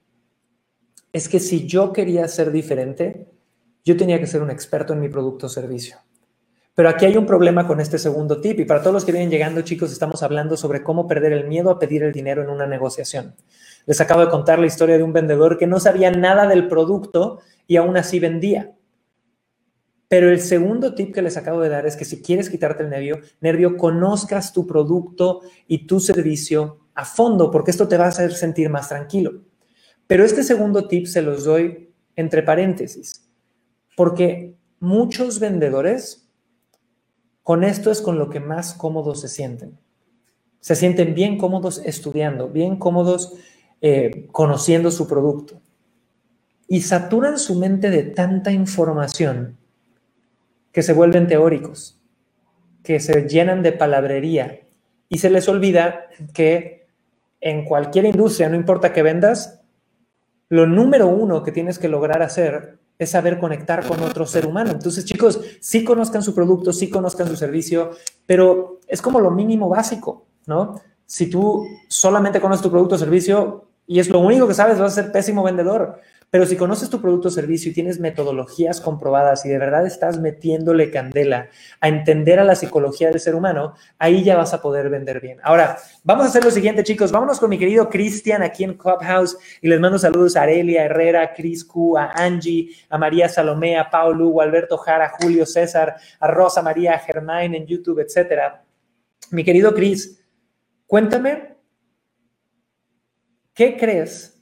es 1.15 1.29
que 1.29 1.39
si 1.39 1.65
yo 1.65 1.93
quería 1.93 2.27
ser 2.27 2.51
diferente, 2.51 3.31
yo 3.85 3.95
tenía 3.95 4.19
que 4.19 4.27
ser 4.27 4.41
un 4.41 4.51
experto 4.51 4.91
en 4.91 4.99
mi 4.99 5.07
producto 5.07 5.45
o 5.45 5.49
servicio. 5.49 5.95
Pero 6.73 6.89
aquí 6.89 7.05
hay 7.05 7.15
un 7.15 7.25
problema 7.25 7.65
con 7.65 7.79
este 7.79 7.97
segundo 7.97 8.41
tip 8.41 8.59
y 8.59 8.65
para 8.65 8.81
todos 8.81 8.95
los 8.95 9.05
que 9.05 9.13
vienen 9.13 9.29
llegando, 9.29 9.61
chicos, 9.61 9.93
estamos 9.93 10.23
hablando 10.23 10.57
sobre 10.57 10.83
cómo 10.83 11.07
perder 11.07 11.31
el 11.31 11.47
miedo 11.47 11.69
a 11.71 11.79
pedir 11.79 12.03
el 12.03 12.11
dinero 12.11 12.43
en 12.43 12.49
una 12.49 12.67
negociación. 12.67 13.33
Les 13.85 14.01
acabo 14.01 14.19
de 14.25 14.29
contar 14.29 14.59
la 14.59 14.65
historia 14.65 14.97
de 14.97 15.03
un 15.03 15.13
vendedor 15.13 15.57
que 15.57 15.67
no 15.67 15.79
sabía 15.79 16.11
nada 16.11 16.49
del 16.49 16.67
producto 16.67 17.39
y 17.65 17.77
aún 17.77 17.95
así 17.95 18.19
vendía. 18.19 18.75
Pero 20.09 20.29
el 20.29 20.41
segundo 20.41 20.95
tip 20.95 21.15
que 21.15 21.21
les 21.21 21.37
acabo 21.37 21.61
de 21.61 21.69
dar 21.69 21.85
es 21.85 21.95
que 21.95 22.03
si 22.03 22.21
quieres 22.21 22.49
quitarte 22.49 22.83
el 22.83 22.89
nervio, 22.89 23.21
nervio, 23.39 23.77
conozcas 23.77 24.51
tu 24.51 24.67
producto 24.67 25.43
y 25.65 25.87
tu 25.87 26.01
servicio 26.01 26.89
a 26.93 27.05
fondo, 27.05 27.51
porque 27.51 27.71
esto 27.71 27.87
te 27.87 27.97
va 27.97 28.03
a 28.03 28.09
hacer 28.09 28.33
sentir 28.33 28.69
más 28.69 28.89
tranquilo. 28.89 29.44
Pero 30.07 30.23
este 30.23 30.43
segundo 30.43 30.87
tip 30.87 31.07
se 31.07 31.21
los 31.21 31.43
doy 31.45 31.89
entre 32.15 32.43
paréntesis, 32.43 33.27
porque 33.95 34.55
muchos 34.79 35.39
vendedores 35.39 36.29
con 37.43 37.63
esto 37.63 37.91
es 37.91 38.01
con 38.01 38.17
lo 38.17 38.29
que 38.29 38.39
más 38.39 38.73
cómodos 38.73 39.21
se 39.21 39.27
sienten. 39.27 39.77
Se 40.59 40.75
sienten 40.75 41.13
bien 41.13 41.37
cómodos 41.37 41.79
estudiando, 41.85 42.49
bien 42.49 42.77
cómodos 42.77 43.33
eh, 43.81 44.27
conociendo 44.31 44.89
su 44.89 45.07
producto. 45.07 45.61
Y 46.67 46.81
saturan 46.81 47.37
su 47.37 47.53
mente 47.53 47.91
de 47.91 48.01
tanta 48.01 48.51
información 48.51 49.57
que 50.71 50.81
se 50.81 50.93
vuelven 50.93 51.27
teóricos, 51.27 52.01
que 52.81 52.99
se 52.99 53.27
llenan 53.29 53.61
de 53.61 53.71
palabrería 53.71 54.61
y 55.07 55.19
se 55.19 55.29
les 55.29 55.47
olvida 55.47 56.07
que 56.33 56.87
en 57.41 57.65
cualquier 57.65 58.05
industria, 58.05 58.49
no 58.49 58.55
importa 58.55 58.91
que 58.91 59.03
vendas, 59.03 59.61
lo 60.49 60.67
número 60.67 61.07
uno 61.07 61.43
que 61.43 61.51
tienes 61.51 61.79
que 61.79 61.87
lograr 61.87 62.21
hacer 62.21 62.79
es 62.97 63.11
saber 63.11 63.39
conectar 63.39 63.85
con 63.85 64.01
otro 64.03 64.25
ser 64.25 64.45
humano. 64.45 64.71
Entonces, 64.71 65.05
chicos, 65.05 65.41
sí 65.59 65.83
conozcan 65.83 66.23
su 66.23 66.33
producto, 66.33 66.71
sí 66.71 66.89
conozcan 66.89 67.27
su 67.27 67.35
servicio, 67.35 67.91
pero 68.25 68.79
es 68.87 69.01
como 69.01 69.19
lo 69.19 69.31
mínimo 69.31 69.67
básico, 69.67 70.25
¿no? 70.45 70.75
Si 71.05 71.29
tú 71.29 71.65
solamente 71.87 72.39
conoces 72.39 72.63
tu 72.63 72.71
producto 72.71 72.95
o 72.95 72.97
servicio 72.97 73.65
y 73.85 73.99
es 73.99 74.09
lo 74.09 74.19
único 74.19 74.47
que 74.47 74.53
sabes, 74.53 74.79
vas 74.79 74.97
a 74.97 75.03
ser 75.03 75.11
pésimo 75.11 75.43
vendedor. 75.43 75.99
Pero 76.29 76.45
si 76.45 76.57
conoces 76.57 76.89
tu 76.89 77.01
producto 77.01 77.29
o 77.29 77.31
servicio 77.31 77.71
y 77.71 77.73
tienes 77.73 77.99
metodologías 77.99 78.81
comprobadas 78.81 79.45
y 79.45 79.49
de 79.49 79.57
verdad 79.57 79.85
estás 79.85 80.19
metiéndole 80.19 80.91
candela 80.91 81.49
a 81.79 81.87
entender 81.87 82.39
a 82.39 82.43
la 82.43 82.55
psicología 82.55 83.09
del 83.09 83.19
ser 83.19 83.35
humano, 83.35 83.73
ahí 83.99 84.23
ya 84.23 84.35
vas 84.35 84.53
a 84.53 84.61
poder 84.61 84.89
vender 84.89 85.21
bien. 85.21 85.39
Ahora, 85.43 85.77
vamos 86.03 86.25
a 86.25 86.29
hacer 86.29 86.43
lo 86.43 86.51
siguiente, 86.51 86.83
chicos. 86.83 87.11
Vámonos 87.11 87.39
con 87.39 87.49
mi 87.49 87.57
querido 87.57 87.89
Cristian 87.89 88.43
aquí 88.43 88.63
en 88.63 88.73
Clubhouse 88.73 89.37
y 89.61 89.69
les 89.69 89.79
mando 89.79 89.97
saludos 89.97 90.35
a 90.35 90.41
Arelia 90.41 90.83
Herrera, 90.83 91.33
Cris 91.33 91.63
Q, 91.63 91.97
a 91.97 92.11
Angie, 92.11 92.69
a 92.89 92.97
María 92.97 93.29
Salomé, 93.29 93.77
a 93.77 93.89
Paulo, 93.89 94.41
a 94.41 94.43
Alberto 94.43 94.77
Jara, 94.77 95.05
a 95.05 95.09
Julio 95.21 95.45
César, 95.45 95.95
a 96.19 96.27
Rosa 96.27 96.61
María, 96.61 96.95
a 96.95 96.99
Germain 96.99 97.55
en 97.55 97.65
YouTube, 97.65 97.99
etcétera. 97.99 98.65
Mi 99.31 99.43
querido 99.43 99.73
Cris, 99.73 100.21
cuéntame, 100.85 101.55
¿qué 103.53 103.77
crees 103.77 104.34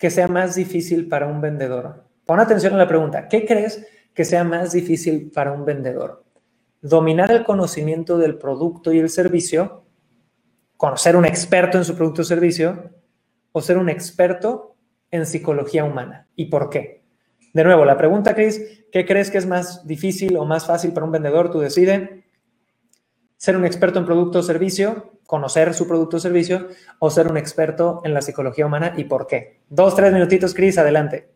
que 0.00 0.10
sea 0.10 0.28
más 0.28 0.54
difícil 0.54 1.06
para 1.08 1.26
un 1.26 1.42
vendedor? 1.42 2.06
Pon 2.24 2.40
atención 2.40 2.72
a 2.72 2.78
la 2.78 2.88
pregunta. 2.88 3.28
¿Qué 3.28 3.44
crees 3.44 3.86
que 4.14 4.24
sea 4.24 4.44
más 4.44 4.72
difícil 4.72 5.30
para 5.30 5.52
un 5.52 5.66
vendedor? 5.66 6.24
¿Dominar 6.80 7.30
el 7.30 7.44
conocimiento 7.44 8.16
del 8.16 8.38
producto 8.38 8.94
y 8.94 8.98
el 8.98 9.10
servicio? 9.10 9.84
¿Conocer 10.78 11.16
un 11.16 11.26
experto 11.26 11.76
en 11.76 11.84
su 11.84 11.94
producto 11.94 12.22
o 12.22 12.24
servicio? 12.24 12.90
¿O 13.52 13.60
ser 13.60 13.76
un 13.76 13.90
experto 13.90 14.74
en 15.10 15.26
psicología 15.26 15.84
humana? 15.84 16.26
¿Y 16.34 16.46
por 16.46 16.70
qué? 16.70 17.02
De 17.52 17.62
nuevo, 17.62 17.84
la 17.84 17.98
pregunta, 17.98 18.34
Chris, 18.34 18.86
¿qué 18.90 19.04
crees 19.04 19.30
que 19.30 19.36
es 19.36 19.46
más 19.46 19.86
difícil 19.86 20.34
o 20.38 20.46
más 20.46 20.66
fácil 20.66 20.94
para 20.94 21.04
un 21.04 21.12
vendedor? 21.12 21.50
Tú 21.50 21.60
decides. 21.60 22.19
¿Ser 23.40 23.56
un 23.56 23.64
experto 23.64 23.98
en 23.98 24.04
producto 24.04 24.40
o 24.40 24.42
servicio? 24.42 25.18
conocer 25.30 25.72
su 25.74 25.86
producto 25.86 26.16
o 26.16 26.20
servicio 26.20 26.68
o 26.98 27.08
ser 27.08 27.28
un 27.28 27.38
experto 27.38 28.02
en 28.04 28.12
la 28.12 28.20
psicología 28.20 28.66
humana 28.66 28.94
y 28.96 29.04
por 29.04 29.28
qué. 29.28 29.60
Dos, 29.68 29.94
tres 29.94 30.12
minutitos, 30.12 30.52
Cris, 30.52 30.76
adelante. 30.76 31.30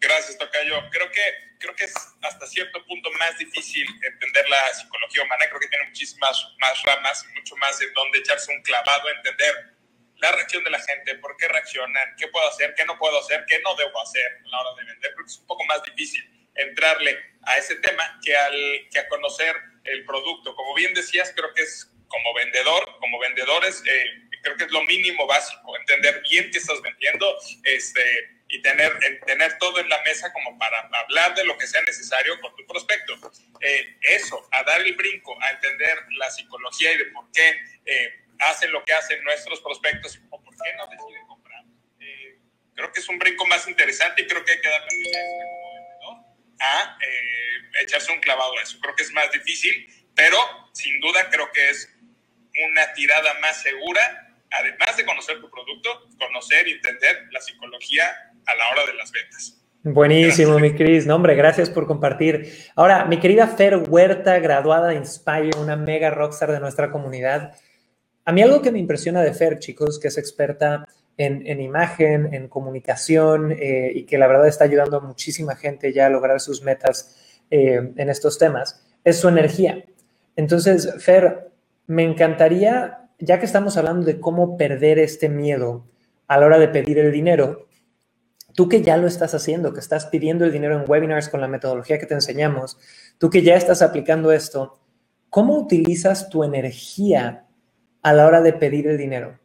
Gracias, 0.00 0.38
Tocayo. 0.38 0.80
Creo 0.90 1.10
que, 1.10 1.20
creo 1.58 1.74
que 1.76 1.84
es 1.84 1.94
hasta 2.22 2.46
cierto 2.46 2.82
punto 2.86 3.10
más 3.18 3.36
difícil 3.36 3.86
entender 4.10 4.48
la 4.48 4.72
psicología 4.72 5.22
humana. 5.22 5.44
Creo 5.50 5.60
que 5.60 5.68
tiene 5.68 5.84
muchísimas 5.84 6.34
más 6.60 6.82
ramas 6.82 7.26
y 7.28 7.38
mucho 7.38 7.54
más 7.56 7.78
en 7.82 7.92
donde 7.92 8.20
echarse 8.20 8.50
un 8.56 8.62
clavado, 8.62 9.10
entender 9.10 9.52
la 10.16 10.32
reacción 10.32 10.64
de 10.64 10.70
la 10.70 10.80
gente, 10.80 11.14
por 11.16 11.36
qué 11.36 11.46
reaccionan, 11.46 12.16
qué 12.16 12.28
puedo 12.28 12.48
hacer, 12.48 12.74
qué 12.74 12.86
no 12.86 12.98
puedo 12.98 13.20
hacer, 13.20 13.44
qué 13.46 13.60
no 13.60 13.74
debo 13.76 14.00
hacer 14.00 14.40
a 14.46 14.48
la 14.48 14.60
hora 14.62 14.80
de 14.80 14.86
vender. 14.86 15.12
Creo 15.12 15.26
que 15.26 15.30
es 15.30 15.38
un 15.38 15.46
poco 15.46 15.62
más 15.66 15.82
difícil 15.82 16.24
entrarle 16.54 17.18
a 17.42 17.58
ese 17.58 17.76
tema 17.76 18.18
que, 18.24 18.34
al, 18.34 18.88
que 18.90 18.98
a 18.98 19.08
conocer 19.08 19.54
el 19.92 20.04
producto. 20.04 20.54
Como 20.54 20.74
bien 20.74 20.94
decías, 20.94 21.32
creo 21.34 21.52
que 21.54 21.62
es 21.62 21.90
como 22.08 22.34
vendedor, 22.34 22.96
como 23.00 23.18
vendedores, 23.18 23.82
eh, 23.86 24.28
creo 24.42 24.56
que 24.56 24.64
es 24.64 24.70
lo 24.70 24.82
mínimo 24.84 25.26
básico, 25.26 25.76
entender 25.76 26.22
bien 26.28 26.50
qué 26.50 26.58
estás 26.58 26.80
vendiendo 26.80 27.36
este, 27.64 28.02
y 28.48 28.62
tener, 28.62 28.92
tener 29.26 29.58
todo 29.58 29.78
en 29.78 29.88
la 29.88 30.02
mesa 30.02 30.32
como 30.32 30.58
para 30.58 30.88
hablar 30.92 31.34
de 31.34 31.44
lo 31.44 31.56
que 31.58 31.66
sea 31.66 31.82
necesario 31.82 32.40
con 32.40 32.54
tu 32.56 32.66
prospecto. 32.66 33.14
Eh, 33.60 33.96
eso, 34.02 34.48
a 34.52 34.62
dar 34.62 34.80
el 34.80 34.94
brinco, 34.94 35.36
a 35.42 35.50
entender 35.50 35.98
la 36.12 36.30
psicología 36.30 36.92
y 36.92 36.98
de 36.98 37.04
por 37.06 37.30
qué 37.32 37.60
eh, 37.84 38.24
hacen 38.40 38.72
lo 38.72 38.84
que 38.84 38.94
hacen 38.94 39.22
nuestros 39.24 39.60
prospectos 39.60 40.18
o 40.30 40.42
por 40.42 40.54
qué 40.56 40.72
no 40.76 40.86
deciden 40.86 41.26
comprar. 41.26 41.64
creo 42.74 42.92
que 42.92 43.00
es 43.00 43.08
un 43.08 43.18
brinco 43.18 43.44
más 43.46 43.66
interesante 43.68 44.22
y 44.22 44.26
creo 44.26 44.44
que 44.44 44.52
hay 44.52 44.60
que 44.60 44.68
darle 44.68 44.88
a 46.60 46.98
echarse 47.82 48.12
un 48.12 48.20
clavado 48.20 48.56
a 48.58 48.62
eso. 48.62 48.78
Creo 48.80 48.94
que 48.94 49.02
es 49.02 49.12
más 49.12 49.30
difícil, 49.32 49.86
pero 50.14 50.36
sin 50.72 51.00
duda 51.00 51.28
creo 51.30 51.50
que 51.52 51.70
es 51.70 51.88
una 52.70 52.92
tirada 52.92 53.34
más 53.40 53.62
segura, 53.62 54.00
además 54.50 54.96
de 54.96 55.04
conocer 55.04 55.40
tu 55.40 55.50
producto, 55.50 56.08
conocer 56.18 56.66
y 56.68 56.72
entender 56.72 57.26
la 57.30 57.40
psicología 57.40 58.04
a 58.46 58.54
la 58.54 58.70
hora 58.70 58.86
de 58.86 58.94
las 58.94 59.12
ventas. 59.12 59.54
Buenísimo, 59.84 60.58
mi 60.58 60.74
Cris. 60.74 61.06
No, 61.06 61.14
hombre, 61.14 61.34
gracias 61.36 61.70
por 61.70 61.86
compartir. 61.86 62.52
Ahora, 62.74 63.04
mi 63.04 63.20
querida 63.20 63.46
Fer 63.46 63.76
Huerta, 63.76 64.38
graduada 64.40 64.88
de 64.88 64.96
Inspire, 64.96 65.56
una 65.56 65.76
mega 65.76 66.10
rockstar 66.10 66.50
de 66.50 66.60
nuestra 66.60 66.90
comunidad. 66.90 67.54
A 68.24 68.32
mí 68.32 68.42
algo 68.42 68.60
que 68.60 68.72
me 68.72 68.80
impresiona 68.80 69.22
de 69.22 69.32
Fer, 69.32 69.58
chicos, 69.60 70.00
que 70.00 70.08
es 70.08 70.18
experta 70.18 70.84
en, 71.18 71.60
imagen, 71.60 72.32
en 72.32 72.46
comunicación 72.48 73.50
eh, 73.50 73.90
y 73.92 74.04
que 74.04 74.18
la 74.18 74.28
verdad 74.28 74.46
está 74.46 74.64
ayudando 74.64 74.98
a 74.98 75.00
muchísima 75.00 75.56
gente 75.56 75.92
ya 75.92 76.06
a 76.06 76.10
lograr 76.10 76.40
sus 76.40 76.62
metas 76.62 77.16
eh, 77.50 77.92
en 77.96 78.08
estos 78.08 78.38
temas, 78.38 78.86
es 79.02 79.18
su 79.18 79.28
energía. 79.28 79.84
Entonces, 80.36 80.94
Fer, 81.00 81.50
me 81.88 82.04
encantaría, 82.04 83.08
ya 83.18 83.40
que 83.40 83.46
estamos 83.46 83.76
hablando 83.76 84.06
de 84.06 84.20
cómo 84.20 84.56
perder 84.56 85.00
este 85.00 85.28
miedo 85.28 85.84
a 86.28 86.38
la 86.38 86.46
hora 86.46 86.58
de 86.58 86.68
pedir 86.68 86.98
el 86.98 87.10
dinero, 87.10 87.66
tú 88.54 88.68
que 88.68 88.82
ya 88.82 88.96
lo 88.96 89.08
estás 89.08 89.34
haciendo, 89.34 89.72
que 89.72 89.80
estás 89.80 90.06
pidiendo 90.06 90.44
el 90.44 90.52
dinero 90.52 90.76
en 90.76 90.88
webinars 90.88 91.28
con 91.28 91.40
la 91.40 91.48
metodología 91.48 91.98
que 91.98 92.06
te 92.06 92.14
enseñamos, 92.14 92.78
tú 93.18 93.28
que 93.28 93.42
ya 93.42 93.56
estás 93.56 93.82
aplicando 93.82 94.30
esto, 94.30 94.78
¿cómo 95.30 95.58
utilizas 95.58 96.28
tu 96.28 96.44
energía 96.44 97.44
a 98.02 98.12
la 98.12 98.26
hora 98.26 98.40
de 98.40 98.52
pedir 98.52 98.86
el 98.86 98.98
dinero? 98.98 99.38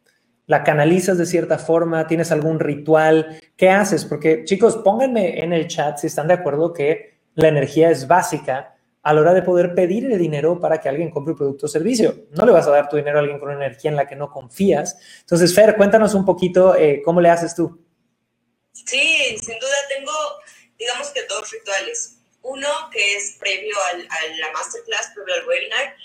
¿La 0.46 0.64
canalizas 0.64 1.18
de 1.18 1.26
cierta 1.26 1.58
forma? 1.58 2.06
¿Tienes 2.08 2.32
algún 2.32 2.60
ritual? 2.60 3.40
¿Qué 3.56 3.70
haces? 3.70 4.04
Porque 4.04 4.44
chicos, 4.44 4.78
pónganme 4.78 5.44
en 5.44 5.54
el 5.54 5.68
chat 5.68 5.98
si 5.98 6.08
están 6.08 6.28
de 6.28 6.34
acuerdo 6.34 6.74
que 6.74 7.20
la 7.36 7.48
energía 7.48 7.90
es 7.90 8.08
básica 8.08 8.76
a 9.04 9.14
la 9.14 9.22
hora 9.22 9.34
de 9.34 9.42
poder 9.42 9.76
pedir 9.76 10.06
el 10.06 10.18
dinero 10.18 10.60
para 10.60 10.80
que 10.80 10.88
alguien 10.88 11.12
compre 11.12 11.32
un 11.32 11.38
producto 11.38 11.66
o 11.66 11.70
servicio. 11.70 12.26
No 12.32 12.46
le 12.46 12.52
vas 12.52 12.68
a 12.68 12.72
dar 12.72 12.90
tu 12.90 12.96
dinero 12.96 13.18
a 13.18 13.22
alguien 13.22 13.40
con 13.40 13.50
una 13.50 13.66
energía 13.66 13.92
en 13.92 13.98
la 13.98 14.08
que 14.08 14.16
no 14.16 14.32
confías. 14.32 14.98
Entonces, 15.22 15.54
Fer, 15.54 15.76
cuéntanos 15.76 16.14
un 16.14 16.26
poquito 16.26 16.76
eh, 16.76 17.02
cómo 17.04 17.20
le 17.20 17.30
haces 17.30 17.54
tú. 17.54 17.82
Sí, 18.72 19.38
sin 19.42 19.60
duda 19.60 19.76
tengo, 19.90 20.12
digamos 20.78 21.10
que 21.10 21.22
dos 21.28 21.52
rituales. 21.52 22.20
Uno 22.42 22.68
que 22.92 23.16
es 23.16 23.38
previo 23.40 23.76
al, 23.94 24.02
a 24.02 24.38
la 24.40 24.52
masterclass, 24.54 25.12
previo 25.16 25.34
al 25.36 25.48
webinar, 25.48 25.96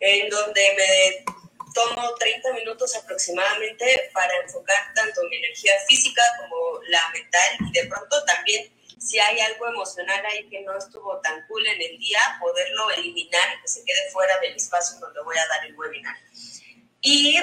en 0.00 0.28
donde 0.28 0.60
me 0.76 1.24
tomo 1.74 2.14
30 2.14 2.52
minutos 2.52 2.96
aproximadamente 2.96 4.10
para 4.12 4.32
enfocar 4.44 4.92
tanto 4.94 5.22
mi 5.30 5.36
energía 5.36 5.72
física 5.86 6.22
como 6.38 6.80
la 6.88 7.08
mental 7.12 7.58
y 7.60 7.72
de 7.72 7.86
pronto 7.86 8.24
también 8.24 8.72
si 8.98 9.18
hay 9.18 9.40
algo 9.40 9.68
emocional 9.68 10.24
ahí 10.26 10.48
que 10.48 10.60
no 10.62 10.76
estuvo 10.76 11.18
tan 11.20 11.46
cool 11.46 11.66
en 11.66 11.80
el 11.80 11.98
día, 11.98 12.18
poderlo 12.40 12.90
eliminar 12.90 13.56
y 13.56 13.62
que 13.62 13.68
se 13.68 13.84
quede 13.84 14.10
fuera 14.12 14.38
del 14.40 14.54
espacio 14.54 14.98
donde 14.98 15.20
voy 15.22 15.36
a 15.36 15.46
dar 15.46 15.66
el 15.66 15.74
webinar. 15.76 16.16
Y 17.00 17.38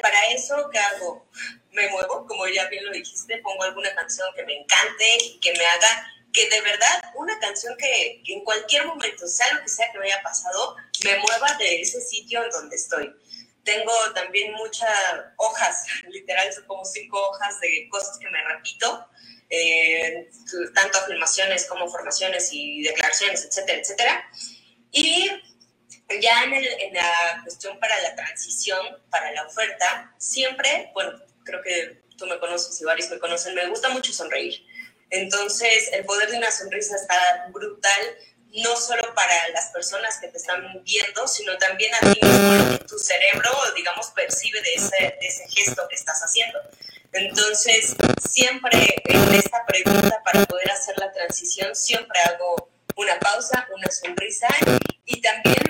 para 0.00 0.30
eso, 0.30 0.68
¿qué 0.72 0.78
hago? 0.78 1.26
Me 1.72 1.88
muevo, 1.90 2.26
como 2.26 2.46
ya 2.48 2.66
bien 2.68 2.84
lo 2.84 2.92
dijiste, 2.92 3.38
pongo 3.38 3.64
alguna 3.64 3.94
canción 3.94 4.28
que 4.34 4.44
me 4.44 4.56
encante 4.56 5.16
y 5.24 5.40
que 5.40 5.52
me 5.52 5.66
haga 5.66 6.10
que 6.32 6.48
de 6.48 6.60
verdad 6.62 7.02
una 7.14 7.38
canción 7.38 7.76
que, 7.76 8.22
que, 8.24 8.32
en 8.32 8.44
cualquier 8.44 8.86
momento, 8.86 9.26
sea 9.26 9.52
lo 9.54 9.62
que 9.62 9.68
sea 9.68 9.90
que 9.92 9.98
me 9.98 10.06
haya 10.06 10.22
pasado, 10.22 10.76
me 11.04 11.16
mueva 11.18 11.54
de 11.58 11.80
ese 11.80 12.00
sitio 12.00 12.42
en 12.42 12.50
donde 12.50 12.76
estoy. 12.76 13.14
Tengo 13.64 13.92
también 14.14 14.52
muchas 14.52 14.90
hojas, 15.36 15.86
literal, 16.08 16.52
son 16.52 16.64
como 16.66 16.84
cinco 16.84 17.20
hojas 17.30 17.58
de 17.60 17.88
cosas 17.90 18.18
que 18.18 18.28
me 18.28 18.42
repito 18.44 19.08
eh, 19.50 20.30
tanto 20.74 20.98
afirmaciones 20.98 21.66
como 21.66 21.88
formaciones 21.88 22.50
y 22.52 22.82
declaraciones, 22.82 23.44
etcétera, 23.44 23.78
etcétera. 23.78 24.30
Y 24.90 25.30
ya 26.20 26.44
en, 26.44 26.94
la 26.94 27.40
cuestión 27.42 27.78
para 27.78 28.00
la 28.02 28.14
transición, 28.14 28.78
para 29.10 29.32
la 29.32 29.46
oferta, 29.46 30.14
siempre, 30.18 30.90
bueno, 30.92 31.12
creo 31.44 31.62
que 31.62 32.02
tú 32.16 32.26
me 32.26 32.38
conoces 32.38 32.80
y 32.80 32.84
varios 32.84 33.10
me 33.10 33.18
conocen, 33.18 33.54
me 33.54 33.66
gusta 33.68 33.88
mucho 33.90 34.12
sonreír. 34.12 34.64
Entonces, 35.10 35.90
el 35.92 36.04
poder 36.04 36.30
de 36.30 36.38
una 36.38 36.50
sonrisa 36.50 36.96
está 36.96 37.48
brutal, 37.52 38.18
no 38.62 38.76
solo 38.76 39.14
para 39.14 39.48
las 39.48 39.66
personas 39.66 40.18
que 40.18 40.28
te 40.28 40.38
están 40.38 40.82
viendo, 40.84 41.26
sino 41.26 41.56
también 41.58 41.92
a 41.94 42.00
ti 42.00 42.20
mismo, 42.22 42.78
tu 42.86 42.98
cerebro, 42.98 43.50
digamos, 43.74 44.08
percibe 44.10 44.60
de 44.62 44.74
de 45.20 45.26
ese 45.26 45.48
gesto 45.48 45.86
que 45.88 45.96
estás 45.96 46.20
haciendo. 46.20 46.58
Entonces, 47.12 47.94
siempre 48.28 49.02
en 49.04 49.34
esta 49.34 49.64
pregunta 49.66 50.20
para 50.24 50.44
poder 50.46 50.70
hacer 50.70 50.98
la 50.98 51.12
transición, 51.12 51.74
siempre 51.74 52.18
hago 52.20 52.68
una 52.96 53.18
pausa, 53.20 53.68
una 53.72 53.90
sonrisa 53.90 54.48
y 55.04 55.20
también 55.20 55.64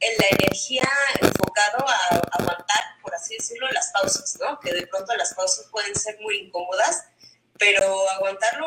en 0.00 0.18
la 0.18 0.26
energía 0.30 0.88
enfocado 1.20 1.86
a 1.88 2.20
aguantar, 2.32 2.84
por 3.00 3.14
así 3.14 3.36
decirlo, 3.36 3.68
las 3.70 3.90
pausas, 3.92 4.36
¿no? 4.40 4.58
Que 4.60 4.74
de 4.74 4.86
pronto 4.86 5.14
las 5.16 5.32
pausas 5.34 5.66
pueden 5.70 5.94
ser 5.94 6.18
muy 6.20 6.38
incómodas, 6.38 7.04
pero 7.62 8.10
aguantarlo 8.10 8.66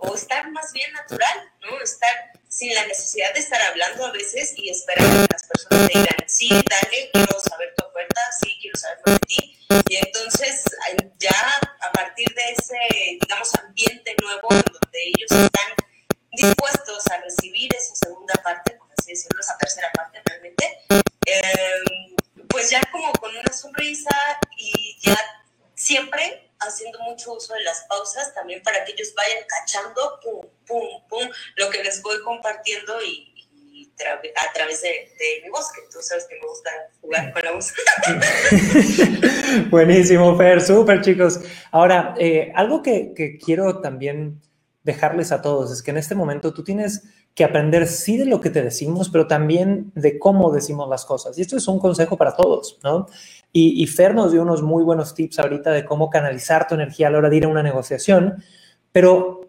o 0.00 0.14
estar 0.14 0.50
más 0.50 0.72
bien 0.72 0.90
natural, 0.94 1.52
¿no? 1.60 1.78
Estar 1.82 2.32
sin 2.48 2.74
la 2.74 2.86
necesidad 2.86 3.34
de 3.34 3.40
estar 3.40 3.60
hablando 3.60 4.06
a 4.06 4.12
veces 4.12 4.54
y 4.56 4.70
esperando 4.70 5.26
que 5.26 5.32
las 5.34 5.42
personas 5.42 5.88
te 5.90 5.98
digan, 5.98 6.16
sí, 6.26 6.48
dale, 6.48 7.10
quiero 7.12 7.38
saber 7.38 7.74
tu 7.76 7.84
oferta, 7.84 8.20
sí, 8.40 8.56
quiero 8.62 8.78
saber 8.78 8.98
de 9.04 9.18
ti. 9.26 9.58
Y 9.90 9.96
entonces 9.96 10.64
ya 11.18 11.36
a 11.80 11.92
partir 11.92 12.26
de 12.34 12.42
ese, 12.52 13.18
digamos, 13.20 13.54
ambiente 13.56 14.16
nuevo 14.22 14.48
en 14.52 14.64
donde 14.72 15.02
ellos 15.02 15.30
están 15.30 15.74
dispuestos 16.32 17.06
a 17.08 17.18
recibir 17.18 17.74
esa 17.74 17.94
segunda 17.94 18.34
parte, 18.42 18.72
por 18.76 18.88
así 18.98 19.10
decirlo, 19.10 19.38
esa 19.38 19.58
tercera 19.58 19.90
parte 19.92 20.22
realmente, 20.24 20.78
em, 21.26 22.16
pues 22.48 22.70
ya 22.70 22.80
como 22.90 23.12
con 23.12 23.36
una 23.36 23.52
sonrisa 23.52 24.16
y 24.56 24.96
ya 25.02 25.18
siempre 25.74 26.53
haciendo 26.64 26.98
mucho 27.00 27.34
uso 27.34 27.54
de 27.54 27.62
las 27.62 27.84
pausas 27.88 28.34
también 28.34 28.62
para 28.62 28.84
que 28.84 28.92
ellos 28.92 29.12
vayan 29.16 29.44
cachando, 29.46 30.20
pum, 30.22 30.46
pum, 30.66 31.08
pum, 31.08 31.28
lo 31.56 31.70
que 31.70 31.82
les 31.82 32.02
voy 32.02 32.20
compartiendo 32.22 33.02
y, 33.02 33.30
a 34.02 34.52
través 34.52 34.82
de, 34.82 35.10
mi 35.42 35.50
voz, 35.50 35.70
que 35.72 35.82
tú 35.92 36.02
sabes 36.02 36.26
que 36.28 36.34
me 36.34 36.46
gusta 36.46 36.70
jugar 37.00 37.32
con 37.32 37.42
la 37.44 37.52
voz. 37.52 37.72
Buenísimo, 39.70 40.36
Fer, 40.36 40.60
súper 40.60 41.00
chicos. 41.00 41.38
Ahora, 41.70 42.14
eh, 42.18 42.52
algo 42.56 42.82
que, 42.82 43.12
que 43.14 43.38
quiero 43.38 43.80
también 43.80 44.40
dejarles 44.82 45.32
a 45.32 45.42
todos 45.42 45.70
es 45.72 45.82
que 45.82 45.92
en 45.92 45.98
este 45.98 46.14
momento 46.14 46.52
tú 46.52 46.64
tienes 46.64 47.04
que 47.34 47.44
aprender 47.44 47.88
sí 47.88 48.16
de 48.16 48.26
lo 48.26 48.40
que 48.40 48.50
te 48.50 48.62
decimos, 48.62 49.08
pero 49.08 49.26
también 49.26 49.90
de 49.94 50.18
cómo 50.18 50.52
decimos 50.52 50.88
las 50.88 51.04
cosas. 51.04 51.36
Y 51.36 51.42
esto 51.42 51.56
es 51.56 51.66
un 51.66 51.80
consejo 51.80 52.16
para 52.16 52.36
todos, 52.36 52.78
¿no? 52.84 53.06
Y, 53.56 53.86
Fer 53.86 54.16
nos 54.16 54.32
dio 54.32 54.42
unos 54.42 54.62
muy 54.62 54.82
buenos 54.82 55.14
tips 55.14 55.38
ahorita 55.38 55.70
de 55.70 55.84
cómo 55.84 56.10
canalizar 56.10 56.66
tu 56.66 56.74
energía 56.74 57.06
a 57.06 57.10
la 57.10 57.18
hora 57.18 57.30
de 57.30 57.36
ir 57.36 57.44
a 57.44 57.48
una 57.48 57.62
negociación, 57.62 58.42
pero 58.90 59.42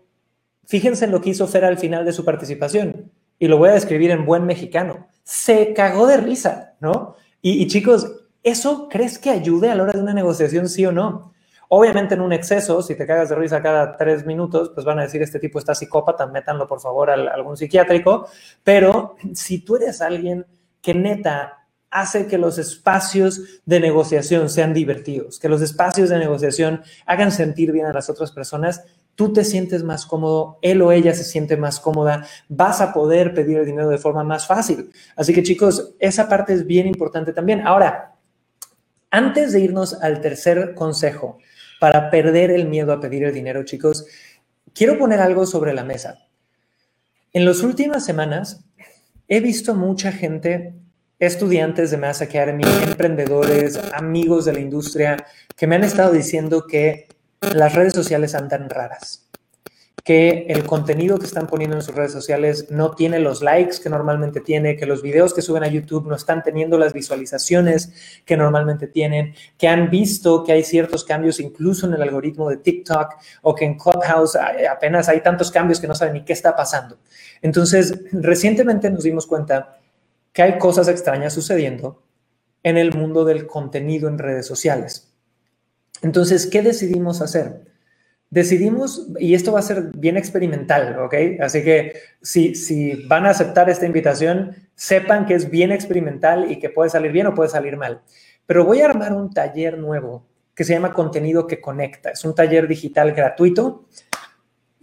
fíjense 0.64 1.06
en 1.06 1.12
lo 1.12 1.22
que 1.22 1.32
hizo 1.32 1.48
Fer 1.48 1.66
al 1.66 1.80
final 1.80 2.06
de 2.06 2.14
su 2.14 2.24
participación, 2.24 3.12
y 3.40 3.48
lo 3.48 3.58
voy 3.58 3.70
a 3.70 3.74
describir 3.74 4.12
en 4.12 4.28
buen 4.28 4.46
mexicano. 4.46 5.08
Se 5.24 5.74
cagó 5.74 6.06
de 6.06 6.18
risa, 6.18 6.76
¿no? 6.82 7.16
Y, 7.42 7.64
y 7.64 7.66
chicos, 7.66 8.28
¿eso 8.44 8.90
crees 8.90 9.18
que 9.18 9.32
ayude 9.32 9.72
a 9.72 9.76
la 9.76 9.82
hora 9.82 9.94
de 9.94 10.02
una 10.02 10.14
negociación, 10.14 10.70
sí 10.70 10.86
o 10.86 10.92
no? 10.92 11.34
Obviamente 11.70 12.14
en 12.14 12.22
un 12.22 12.32
exceso, 12.32 12.84
si 12.84 12.96
te 12.96 13.08
cagas 13.08 13.30
de 13.30 13.36
risa 13.36 13.64
cada 13.64 13.98
tres 13.98 14.24
minutos, 14.24 14.70
pues 14.76 14.86
van 14.86 15.00
a 15.00 15.02
decir 15.02 15.24
este 15.24 15.40
tipo 15.40 15.58
está 15.58 15.74
psicópata, 15.74 16.28
métanlo 16.28 16.68
por 16.68 16.80
favor 16.80 17.10
a 17.10 17.16
algún 17.16 17.58
psiquiátrico, 17.58 18.28
pero 18.64 19.16
si 19.34 19.66
tú 19.66 19.78
eres 19.78 20.00
alguien 20.00 20.46
que 20.80 20.94
neta 20.94 21.65
hace 21.96 22.28
que 22.28 22.38
los 22.38 22.58
espacios 22.58 23.62
de 23.66 23.80
negociación 23.80 24.50
sean 24.50 24.74
divertidos, 24.74 25.40
que 25.40 25.48
los 25.48 25.62
espacios 25.62 26.10
de 26.10 26.20
negociación 26.20 26.84
hagan 27.06 27.32
sentir 27.32 27.72
bien 27.72 27.86
a 27.86 27.94
las 27.94 28.10
otras 28.10 28.34
personas, 28.34 28.84
tú 29.16 29.32
te 29.32 29.46
sientes 29.46 29.82
más 29.82 30.06
cómodo, 30.06 30.60
él 30.62 30.82
o 30.82 30.92
ella 30.92 31.14
se 31.14 31.24
siente 31.24 31.56
más 31.56 31.80
cómoda, 31.80 32.28
vas 32.50 32.82
a 32.82 32.92
poder 32.92 33.34
pedir 33.34 33.60
el 33.60 33.66
dinero 33.66 33.88
de 33.88 33.98
forma 33.98 34.26
más 34.26 34.46
fácil. 34.46 34.92
Así 35.16 35.34
que 35.34 35.42
chicos, 35.42 35.96
esa 36.00 36.28
parte 36.28 36.52
es 36.52 36.68
bien 36.68 36.86
importante 36.86 37.32
también. 37.32 37.66
Ahora, 37.66 38.16
antes 39.10 39.54
de 39.54 39.62
irnos 39.62 39.94
al 39.94 40.20
tercer 40.20 40.76
consejo 40.76 41.38
para 41.80 42.10
perder 42.10 42.52
el 42.52 42.68
miedo 42.68 42.92
a 42.92 43.00
pedir 43.00 43.24
el 43.24 43.34
dinero, 43.34 43.64
chicos, 43.64 44.06
quiero 44.74 45.00
poner 45.00 45.22
algo 45.22 45.46
sobre 45.46 45.74
la 45.74 45.86
mesa. 45.86 46.28
En 47.32 47.46
las 47.46 47.62
últimas 47.62 48.04
semanas 48.04 48.66
he 49.30 49.40
visto 49.40 49.76
mucha 49.76 50.12
gente 50.12 50.74
estudiantes 51.20 51.92
de 51.92 51.98
Mass 51.98 52.22
Academy, 52.22 52.64
emprendedores, 52.84 53.80
amigos 53.94 54.46
de 54.46 54.54
la 54.54 54.60
industria, 54.60 55.26
que 55.56 55.68
me 55.68 55.76
han 55.76 55.84
estado 55.84 56.12
diciendo 56.12 56.66
que 56.68 57.08
las 57.54 57.74
redes 57.74 57.94
sociales 57.94 58.36
andan 58.36 58.70
raras, 58.70 59.30
que 60.04 60.46
el 60.50 60.66
contenido 60.66 61.18
que 61.18 61.26
están 61.26 61.48
poniendo 61.48 61.76
en 61.78 61.82
sus 61.82 61.96
redes 61.96 62.12
sociales 62.12 62.70
no 62.70 62.92
tiene 62.92 63.20
los 63.20 63.42
likes 63.42 63.78
que 63.82 63.90
normalmente 63.90 64.42
tiene, 64.42 64.76
que 64.76 64.86
los 64.86 65.02
videos 65.02 65.34
que 65.34 65.42
suben 65.42 65.64
a 65.64 65.68
YouTube 65.68 66.08
no 66.08 66.16
están 66.16 66.44
teniendo 66.44 66.78
las 66.78 66.94
visualizaciones 66.94 68.22
que 68.26 68.38
normalmente 68.38 68.88
tienen, 68.88 69.34
que 69.58 69.68
han 69.68 69.90
visto 69.90 70.44
que 70.44 70.52
hay 70.52 70.64
ciertos 70.64 71.04
cambios 71.06 71.40
incluso 71.40 71.88
en 71.88 71.94
el 71.94 72.02
algoritmo 72.02 72.50
de 72.50 72.58
TikTok 72.58 73.16
o 73.42 73.56
que 73.56 73.66
en 73.66 73.80
Clubhouse 73.80 74.38
apenas 74.70 75.10
hay 75.10 75.22
tantos 75.22 75.50
cambios 75.50 75.80
que 75.80 75.88
no 75.88 75.96
saben 75.96 76.16
ni 76.16 76.26
qué 76.26 76.34
está 76.34 76.56
pasando. 76.56 76.98
Entonces, 77.42 78.00
recientemente 78.12 78.92
nos 78.92 79.04
dimos 79.04 79.26
cuenta 79.26 79.80
que 80.36 80.44
hay 80.44 80.58
cosas 80.58 80.90
extrañas 80.90 81.34
sucediendo 81.34 82.04
en 82.62 82.78
el 82.78 82.94
mundo 82.94 83.24
del 83.24 83.48
contenido 83.48 84.10
en 84.10 84.20
redes 84.20 84.46
sociales. 84.46 85.16
Entonces, 86.02 86.46
¿qué 86.46 86.62
decidimos 86.62 87.22
hacer? 87.22 87.72
Decidimos, 88.30 89.08
y 89.18 89.34
esto 89.34 89.54
va 89.54 89.60
a 89.60 89.64
ser 89.64 89.92
bien 89.98 90.18
experimental, 90.18 91.00
¿ok? 91.00 91.16
Así 91.40 91.64
que 91.64 91.94
si, 92.22 92.54
si 92.54 93.06
van 93.08 93.26
a 93.26 93.30
aceptar 93.30 93.70
esta 93.70 93.86
invitación, 93.86 94.58
sepan 94.76 95.26
que 95.26 95.36
es 95.36 95.50
bien 95.50 95.72
experimental 95.72 96.52
y 96.52 96.60
que 96.60 96.70
puede 96.70 96.90
salir 96.90 97.14
bien 97.14 97.28
o 97.28 97.34
puede 97.34 97.50
salir 97.50 97.78
mal. 97.78 98.02
Pero 98.46 98.66
voy 98.66 98.82
a 98.82 98.88
armar 98.88 99.14
un 99.14 99.34
taller 99.34 99.78
nuevo 99.78 100.26
que 100.54 100.66
se 100.66 100.74
llama 100.74 100.92
Contenido 100.92 101.48
que 101.48 101.62
Conecta. 101.62 102.10
Es 102.10 102.26
un 102.26 102.36
taller 102.36 102.68
digital 102.68 103.14
gratuito. 103.14 103.86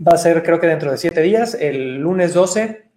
Va 0.00 0.12
a 0.14 0.18
ser, 0.18 0.42
creo 0.42 0.59
que 0.59 0.66
dentro 0.66 0.90
de 0.90 0.96
siete 0.96 1.20
días, 1.20 1.55
el 1.61 1.96
lunes 1.98 2.32
12 2.32 2.91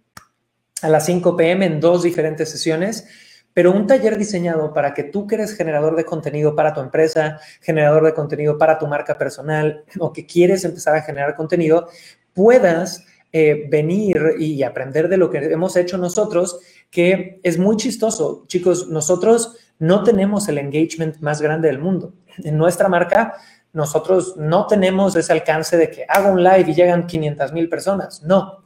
a 0.86 0.88
las 0.88 1.04
5 1.06 1.36
pm 1.36 1.66
en 1.66 1.80
dos 1.80 2.04
diferentes 2.04 2.48
sesiones, 2.48 3.08
pero 3.52 3.72
un 3.72 3.88
taller 3.88 4.16
diseñado 4.16 4.72
para 4.72 4.94
que 4.94 5.02
tú 5.02 5.26
que 5.26 5.34
eres 5.34 5.56
generador 5.56 5.96
de 5.96 6.04
contenido 6.04 6.54
para 6.54 6.72
tu 6.72 6.80
empresa, 6.80 7.40
generador 7.60 8.04
de 8.04 8.14
contenido 8.14 8.56
para 8.56 8.78
tu 8.78 8.86
marca 8.86 9.18
personal 9.18 9.82
o 9.98 10.12
que 10.12 10.26
quieres 10.26 10.64
empezar 10.64 10.94
a 10.94 11.02
generar 11.02 11.34
contenido, 11.34 11.88
puedas 12.34 13.04
eh, 13.32 13.66
venir 13.68 14.34
y 14.38 14.62
aprender 14.62 15.08
de 15.08 15.16
lo 15.16 15.28
que 15.28 15.38
hemos 15.38 15.76
hecho 15.76 15.98
nosotros, 15.98 16.60
que 16.88 17.40
es 17.42 17.58
muy 17.58 17.76
chistoso. 17.76 18.44
Chicos, 18.46 18.88
nosotros 18.88 19.56
no 19.80 20.04
tenemos 20.04 20.48
el 20.48 20.58
engagement 20.58 21.18
más 21.18 21.42
grande 21.42 21.66
del 21.66 21.80
mundo. 21.80 22.14
En 22.44 22.56
nuestra 22.56 22.88
marca, 22.88 23.34
nosotros 23.72 24.36
no 24.36 24.68
tenemos 24.68 25.16
ese 25.16 25.32
alcance 25.32 25.76
de 25.76 25.90
que 25.90 26.06
haga 26.08 26.30
un 26.30 26.44
live 26.44 26.66
y 26.68 26.74
llegan 26.74 27.06
500 27.08 27.52
mil 27.52 27.68
personas. 27.68 28.22
No, 28.22 28.65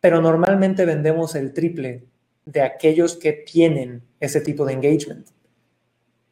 pero 0.00 0.20
normalmente 0.20 0.84
vendemos 0.84 1.34
el 1.34 1.52
triple 1.52 2.06
de 2.44 2.62
aquellos 2.62 3.16
que 3.16 3.32
tienen 3.32 4.02
ese 4.20 4.40
tipo 4.40 4.64
de 4.64 4.72
engagement. 4.74 5.28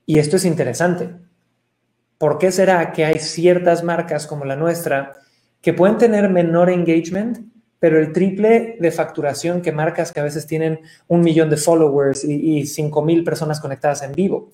Y 0.07 0.19
esto 0.19 0.37
es 0.37 0.45
interesante. 0.45 1.11
¿Por 2.19 2.39
qué 2.39 2.53
será 2.53 2.93
que 2.93 3.05
hay 3.05 3.19
ciertas 3.19 3.83
marcas 3.85 4.27
como 4.27 4.45
la 4.45 4.57
nuestra 4.57 5.15
que 5.61 5.75
pueden 5.75 5.99
tener 5.99 6.31
menor 6.31 6.71
engagement, 6.71 7.39
pero 7.79 7.99
el 7.99 8.13
triple 8.13 8.77
de 8.81 8.91
facturación 8.91 9.61
que 9.61 9.73
marcas 9.73 10.13
que 10.13 10.21
a 10.21 10.25
veces 10.25 10.47
tienen 10.47 10.81
un 11.09 11.21
millón 11.21 11.51
de 11.51 11.57
followers 11.57 12.25
y, 12.25 12.59
y 12.59 12.67
cinco 12.67 13.03
mil 13.03 13.25
personas 13.25 13.61
conectadas 13.61 14.03
en 14.03 14.13
vivo? 14.13 14.53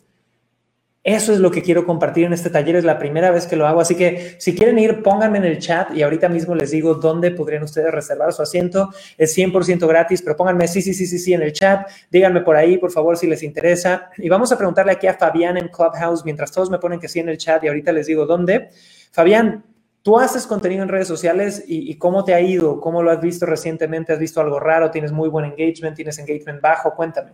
Eso 1.05 1.32
es 1.32 1.40
lo 1.40 1.50
que 1.50 1.62
quiero 1.62 1.84
compartir 1.84 2.26
en 2.26 2.32
este 2.32 2.48
taller. 2.48 2.76
Es 2.76 2.84
la 2.84 2.98
primera 2.98 3.32
vez 3.32 3.48
que 3.48 3.57
lo 3.57 3.66
hago. 3.66 3.80
Así 3.80 3.96
que 3.96 4.36
si 4.38 4.55
quieren 4.55 4.78
ir, 4.78 5.03
pónganme 5.03 5.38
en 5.38 5.44
el 5.44 5.59
chat 5.59 5.92
y 5.94 6.03
ahorita 6.03 6.28
mismo 6.28 6.55
les 6.55 6.70
digo 6.70 6.94
dónde 6.94 7.32
podrían 7.32 7.64
ustedes 7.64 7.90
reservar 7.90 8.32
su 8.32 8.42
asiento. 8.42 8.90
Es 9.18 9.36
100% 9.36 9.86
gratis, 9.88 10.22
pero 10.22 10.36
pónganme 10.36 10.68
sí, 10.68 10.80
sí, 10.80 10.94
sí, 10.94 11.07
sí, 11.07 11.18
sí 11.18 11.34
en 11.34 11.42
el 11.42 11.53
chat. 11.53 11.88
Díganme 12.11 12.42
por 12.42 12.55
ahí, 12.55 12.78
por 12.78 12.92
favor, 12.92 13.16
si 13.16 13.26
les 13.26 13.42
interesa. 13.42 14.11
Y 14.18 14.28
vamos 14.28 14.53
a 14.53 14.59
preguntarle 14.59 14.92
aquí 14.92 15.09
a 15.09 15.14
Fabián 15.14 15.57
en 15.57 15.68
Clubhouse 15.68 16.24
mientras 16.24 16.53
todos 16.53 16.70
me 16.70 16.78
ponen 16.78 17.00
que 17.00 17.09
sí 17.09 17.18
en 17.18 17.28
el 17.28 17.38
chat 17.38 17.64
y 17.64 17.68
ahorita 17.68 17.90
les 17.90 18.07
digo 18.07 18.24
dónde. 18.24 18.68
Fabián, 19.11 19.64
tú 20.03 20.20
haces 20.20 20.46
contenido 20.46 20.84
en 20.84 20.88
redes 20.88 21.09
sociales 21.09 21.64
y, 21.66 21.90
y 21.90 21.98
cómo 21.98 22.22
te 22.24 22.34
ha 22.34 22.40
ido, 22.40 22.80
cómo 22.80 23.03
lo 23.03 23.11
has 23.11 23.20
visto 23.20 23.44
recientemente, 23.44 24.12
has 24.12 24.20
visto 24.20 24.40
algo 24.40 24.61
raro, 24.61 24.92
tienes 24.92 25.11
muy 25.11 25.28
buen 25.28 25.46
engagement, 25.46 25.96
tienes 25.96 26.18
engagement 26.20 26.61
bajo, 26.61 26.94
cuéntame. 26.94 27.32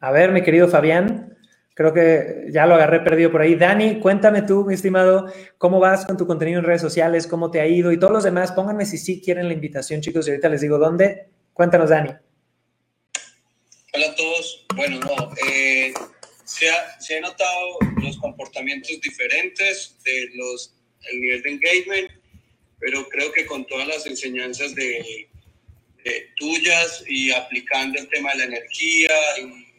A 0.00 0.10
ver, 0.12 0.32
mi 0.32 0.42
querido 0.42 0.66
Fabián, 0.66 1.36
creo 1.74 1.92
que 1.92 2.46
ya 2.50 2.64
lo 2.64 2.74
agarré 2.74 3.00
perdido 3.00 3.30
por 3.30 3.42
ahí. 3.42 3.54
Dani, 3.54 4.00
cuéntame 4.00 4.40
tú, 4.40 4.64
mi 4.64 4.72
estimado, 4.72 5.30
cómo 5.58 5.78
vas 5.78 6.06
con 6.06 6.16
tu 6.16 6.26
contenido 6.26 6.58
en 6.58 6.64
redes 6.64 6.80
sociales, 6.80 7.26
cómo 7.26 7.50
te 7.50 7.60
ha 7.60 7.66
ido 7.66 7.92
y 7.92 7.98
todos 7.98 8.12
los 8.12 8.24
demás. 8.24 8.52
Pónganme 8.52 8.86
si 8.86 8.96
sí 8.96 9.20
quieren 9.20 9.48
la 9.48 9.52
invitación, 9.52 10.00
chicos, 10.00 10.26
y 10.26 10.30
ahorita 10.30 10.48
les 10.48 10.62
digo 10.62 10.78
dónde. 10.78 11.26
Cuéntanos, 11.52 11.90
Dani. 11.90 12.12
Hola 13.92 14.06
a 14.06 14.14
todos. 14.14 14.66
Bueno, 14.74 15.00
no, 15.00 15.32
eh, 15.46 15.92
se, 16.44 16.70
ha, 16.70 17.20
notado 17.20 17.78
los 18.02 18.16
comportamientos 18.16 18.98
diferentes 19.02 19.98
de 20.02 20.30
los, 20.34 20.74
el 21.10 21.20
nivel 21.20 21.42
de 21.42 21.50
engagement, 21.50 22.10
pero 22.78 23.06
creo 23.10 23.30
que 23.32 23.44
con 23.44 23.66
todas 23.66 23.86
las 23.86 24.06
enseñanzas 24.06 24.74
de 24.74 25.28
tuyas 26.36 27.04
y 27.06 27.30
aplicando 27.32 28.00
el 28.00 28.08
tema 28.08 28.32
de 28.32 28.38
la 28.38 28.44
energía 28.44 29.10
y 29.38 29.69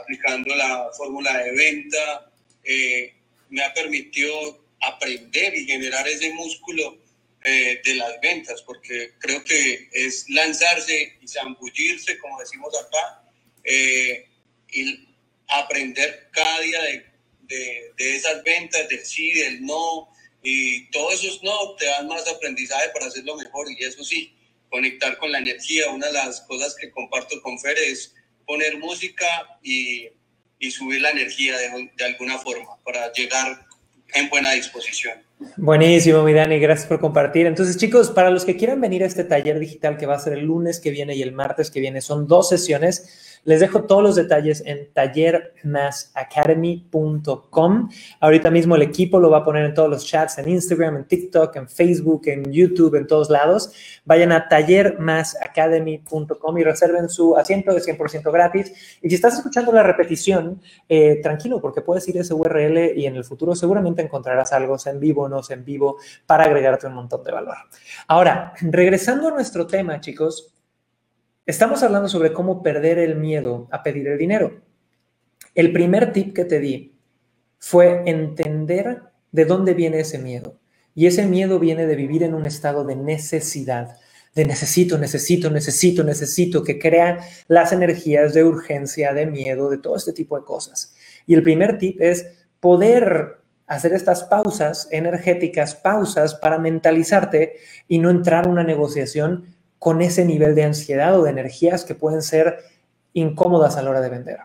aplicando 0.00 0.54
la 0.54 0.90
fórmula 0.96 1.36
de 1.38 1.52
venta, 1.52 2.30
eh, 2.64 3.14
me 3.50 3.62
ha 3.62 3.72
permitido 3.72 4.64
aprender 4.80 5.54
y 5.54 5.66
generar 5.66 6.06
ese 6.08 6.32
músculo 6.34 6.98
eh, 7.44 7.80
de 7.84 7.94
las 7.94 8.20
ventas, 8.20 8.62
porque 8.62 9.12
creo 9.18 9.44
que 9.44 9.88
es 9.92 10.28
lanzarse 10.30 11.16
y 11.20 11.28
zambullirse, 11.28 12.18
como 12.18 12.40
decimos 12.40 12.74
acá, 12.76 13.22
eh, 13.62 14.26
y 14.72 15.06
aprender 15.48 16.28
cada 16.32 16.60
día 16.60 16.82
de, 16.82 17.06
de, 17.96 18.16
esas 18.16 18.42
ventas, 18.42 18.88
del 18.88 19.04
sí, 19.04 19.32
del 19.32 19.64
no, 19.64 20.08
Y 20.42 20.90
todo 20.90 21.10
eso 21.12 21.26
no, 21.42 21.74
te 21.76 21.86
dan 21.86 22.06
más 22.06 22.26
aprendizaje 22.28 22.88
para 22.90 23.06
hacerlo 23.06 23.36
mejor. 23.36 23.66
Y 23.70 23.84
eso 23.84 24.04
sí, 24.04 24.34
conectar 24.70 25.16
con 25.18 25.32
la 25.32 25.38
energía. 25.38 25.90
Una 25.90 26.06
de 26.08 26.12
las 26.12 26.40
cosas 26.42 26.76
que 26.76 26.90
comparto 26.90 27.40
con 27.42 27.58
Fer 27.58 27.78
es 27.78 28.14
poner 28.46 28.78
música 28.78 29.26
y, 29.62 30.08
y 30.58 30.70
subir 30.70 31.00
la 31.00 31.10
energía 31.10 31.56
de, 31.58 31.90
de 31.96 32.04
alguna 32.04 32.38
forma 32.38 32.76
para 32.84 33.12
llegar 33.12 33.66
en 34.14 34.28
buena 34.28 34.52
disposición. 34.52 35.18
Buenísimo, 35.56 36.22
mi 36.22 36.32
Dani, 36.32 36.58
gracias 36.58 36.86
por 36.86 37.00
compartir. 37.00 37.46
Entonces, 37.46 37.76
chicos, 37.76 38.10
para 38.10 38.30
los 38.30 38.44
que 38.44 38.56
quieran 38.56 38.80
venir 38.80 39.02
a 39.02 39.06
este 39.06 39.24
taller 39.24 39.58
digital 39.58 39.98
que 39.98 40.06
va 40.06 40.14
a 40.14 40.18
ser 40.18 40.32
el 40.32 40.46
lunes 40.46 40.80
que 40.80 40.90
viene 40.90 41.14
y 41.14 41.22
el 41.22 41.32
martes 41.32 41.70
que 41.70 41.80
viene, 41.80 42.00
son 42.00 42.26
dos 42.26 42.48
sesiones. 42.48 43.35
Les 43.46 43.60
dejo 43.60 43.84
todos 43.84 44.02
los 44.02 44.16
detalles 44.16 44.62
en 44.66 44.92
tallermasacademy.com. 44.92 47.88
Ahorita 48.20 48.50
mismo 48.50 48.74
el 48.74 48.82
equipo 48.82 49.20
lo 49.20 49.30
va 49.30 49.38
a 49.38 49.44
poner 49.44 49.64
en 49.64 49.72
todos 49.72 49.88
los 49.88 50.04
chats, 50.04 50.36
en 50.38 50.48
Instagram, 50.48 50.96
en 50.96 51.04
TikTok, 51.04 51.54
en 51.56 51.68
Facebook, 51.68 52.22
en 52.26 52.52
YouTube, 52.52 52.96
en 52.96 53.06
todos 53.06 53.30
lados. 53.30 53.70
Vayan 54.04 54.32
a 54.32 54.48
tallermasacademy.com 54.48 56.58
y 56.58 56.64
reserven 56.64 57.08
su 57.08 57.36
asiento 57.36 57.72
de 57.72 57.80
100% 57.80 58.32
gratis. 58.32 58.98
Y 59.00 59.08
si 59.08 59.14
estás 59.14 59.34
escuchando 59.34 59.70
la 59.72 59.84
repetición, 59.84 60.60
eh, 60.88 61.20
tranquilo, 61.22 61.60
porque 61.60 61.82
puedes 61.82 62.08
ir 62.08 62.18
a 62.18 62.22
ese 62.22 62.34
URL 62.34 62.94
y 62.96 63.06
en 63.06 63.14
el 63.14 63.22
futuro 63.24 63.54
seguramente 63.54 64.02
encontrarás 64.02 64.52
algo 64.52 64.76
en 64.84 65.00
vivo, 65.00 65.28
no 65.28 65.40
en 65.48 65.64
vivo, 65.64 65.98
para 66.26 66.42
agregarte 66.44 66.88
un 66.88 66.94
montón 66.94 67.22
de 67.22 67.30
valor. 67.30 67.58
Ahora, 68.08 68.54
regresando 68.60 69.28
a 69.28 69.30
nuestro 69.30 69.68
tema, 69.68 70.00
chicos, 70.00 70.55
Estamos 71.46 71.84
hablando 71.84 72.08
sobre 72.08 72.32
cómo 72.32 72.60
perder 72.60 72.98
el 72.98 73.14
miedo 73.14 73.68
a 73.70 73.84
pedir 73.84 74.08
el 74.08 74.18
dinero. 74.18 74.62
El 75.54 75.72
primer 75.72 76.12
tip 76.12 76.34
que 76.34 76.44
te 76.44 76.58
di 76.58 76.98
fue 77.60 78.02
entender 78.06 79.02
de 79.30 79.44
dónde 79.44 79.72
viene 79.72 80.00
ese 80.00 80.18
miedo. 80.18 80.58
Y 80.92 81.06
ese 81.06 81.24
miedo 81.24 81.60
viene 81.60 81.86
de 81.86 81.94
vivir 81.94 82.24
en 82.24 82.34
un 82.34 82.46
estado 82.46 82.84
de 82.84 82.96
necesidad, 82.96 83.96
de 84.34 84.44
necesito, 84.44 84.98
necesito, 84.98 85.48
necesito, 85.48 86.02
necesito, 86.02 86.64
que 86.64 86.80
crea 86.80 87.20
las 87.46 87.70
energías 87.70 88.34
de 88.34 88.42
urgencia, 88.42 89.14
de 89.14 89.26
miedo, 89.26 89.70
de 89.70 89.78
todo 89.78 89.94
este 89.94 90.12
tipo 90.12 90.36
de 90.36 90.44
cosas. 90.44 90.96
Y 91.26 91.34
el 91.34 91.44
primer 91.44 91.78
tip 91.78 92.00
es 92.00 92.26
poder 92.58 93.36
hacer 93.68 93.92
estas 93.92 94.24
pausas 94.24 94.88
energéticas, 94.90 95.76
pausas 95.76 96.34
para 96.34 96.58
mentalizarte 96.58 97.54
y 97.86 98.00
no 98.00 98.10
entrar 98.10 98.46
a 98.46 98.50
una 98.50 98.64
negociación 98.64 99.55
con 99.78 100.02
ese 100.02 100.24
nivel 100.24 100.54
de 100.54 100.64
ansiedad 100.64 101.18
o 101.18 101.24
de 101.24 101.30
energías 101.30 101.84
que 101.84 101.94
pueden 101.94 102.22
ser 102.22 102.58
incómodas 103.12 103.76
a 103.76 103.82
la 103.82 103.90
hora 103.90 104.00
de 104.00 104.10
vender. 104.10 104.38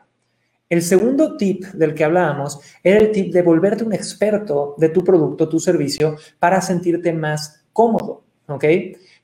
El 0.72 0.82
segundo 0.82 1.36
tip 1.36 1.66
del 1.74 1.94
que 1.94 2.06
hablábamos 2.06 2.62
era 2.82 2.98
el 2.98 3.12
tip 3.12 3.34
de 3.34 3.42
volverte 3.42 3.84
un 3.84 3.92
experto 3.92 4.76
de 4.78 4.88
tu 4.88 5.04
producto, 5.04 5.50
tu 5.50 5.60
servicio, 5.60 6.16
para 6.40 6.62
sentirte 6.62 7.12
más 7.12 7.66
cómodo, 7.74 8.24
¿ok? 8.48 8.64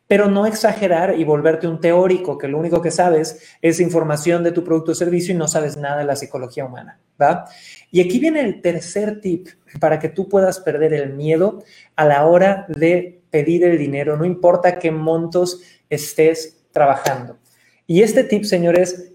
Pero 0.08 0.30
no 0.30 0.46
exagerar 0.46 1.18
y 1.18 1.24
volverte 1.24 1.66
un 1.66 1.80
teórico 1.80 2.38
que 2.38 2.50
lo 2.50 2.58
único 2.58 2.82
que 2.82 2.92
sabes 2.92 3.42
es 3.62 3.80
información 3.80 4.44
de 4.44 4.52
tu 4.52 4.62
producto 4.66 4.92
o 4.92 4.96
servicio 4.96 5.34
y 5.34 5.38
no 5.38 5.48
sabes 5.48 5.78
nada 5.78 6.00
de 6.00 6.04
la 6.04 6.18
psicología 6.18 6.66
humana, 6.66 7.00
¿va? 7.22 7.46
Y 7.92 8.02
aquí 8.02 8.20
viene 8.20 8.42
el 8.42 8.62
tercer 8.62 9.22
tip 9.22 9.48
para 9.80 10.00
que 10.00 10.10
tú 10.10 10.28
puedas 10.28 10.60
perder 10.60 10.94
el 10.94 11.14
miedo 11.14 11.64
a 11.96 12.04
la 12.04 12.26
hora 12.26 12.66
de 12.68 13.17
pedir 13.30 13.64
el 13.64 13.78
dinero, 13.78 14.18
no 14.18 14.26
importa 14.26 14.80
qué 14.80 14.92
montos 14.92 15.62
estés 15.90 16.66
trabajando. 16.72 17.38
Y 17.86 18.02
este 18.02 18.24
tip, 18.24 18.44
señores, 18.44 19.14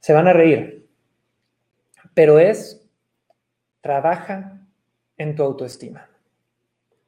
se 0.00 0.12
van 0.12 0.28
a 0.28 0.32
reír, 0.32 0.88
pero 2.14 2.38
es, 2.38 2.80
trabaja 3.80 4.66
en 5.16 5.34
tu 5.34 5.42
autoestima. 5.42 6.08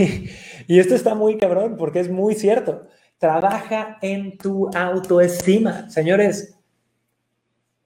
y 0.67 0.79
esto 0.79 0.95
está 0.95 1.15
muy 1.15 1.37
cabrón 1.37 1.75
porque 1.77 1.99
es 1.99 2.09
muy 2.09 2.35
cierto. 2.35 2.87
Trabaja 3.17 3.97
en 4.01 4.37
tu 4.37 4.69
autoestima. 4.75 5.89
Señores, 5.89 6.57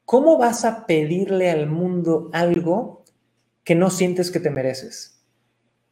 ¿cómo 0.05 0.37
vas 0.37 0.65
a 0.65 0.85
pedirle 0.85 1.49
al 1.49 1.67
mundo 1.67 2.29
algo 2.33 3.03
que 3.63 3.75
no 3.75 3.89
sientes 3.89 4.31
que 4.31 4.39
te 4.39 4.49
mereces? 4.49 5.16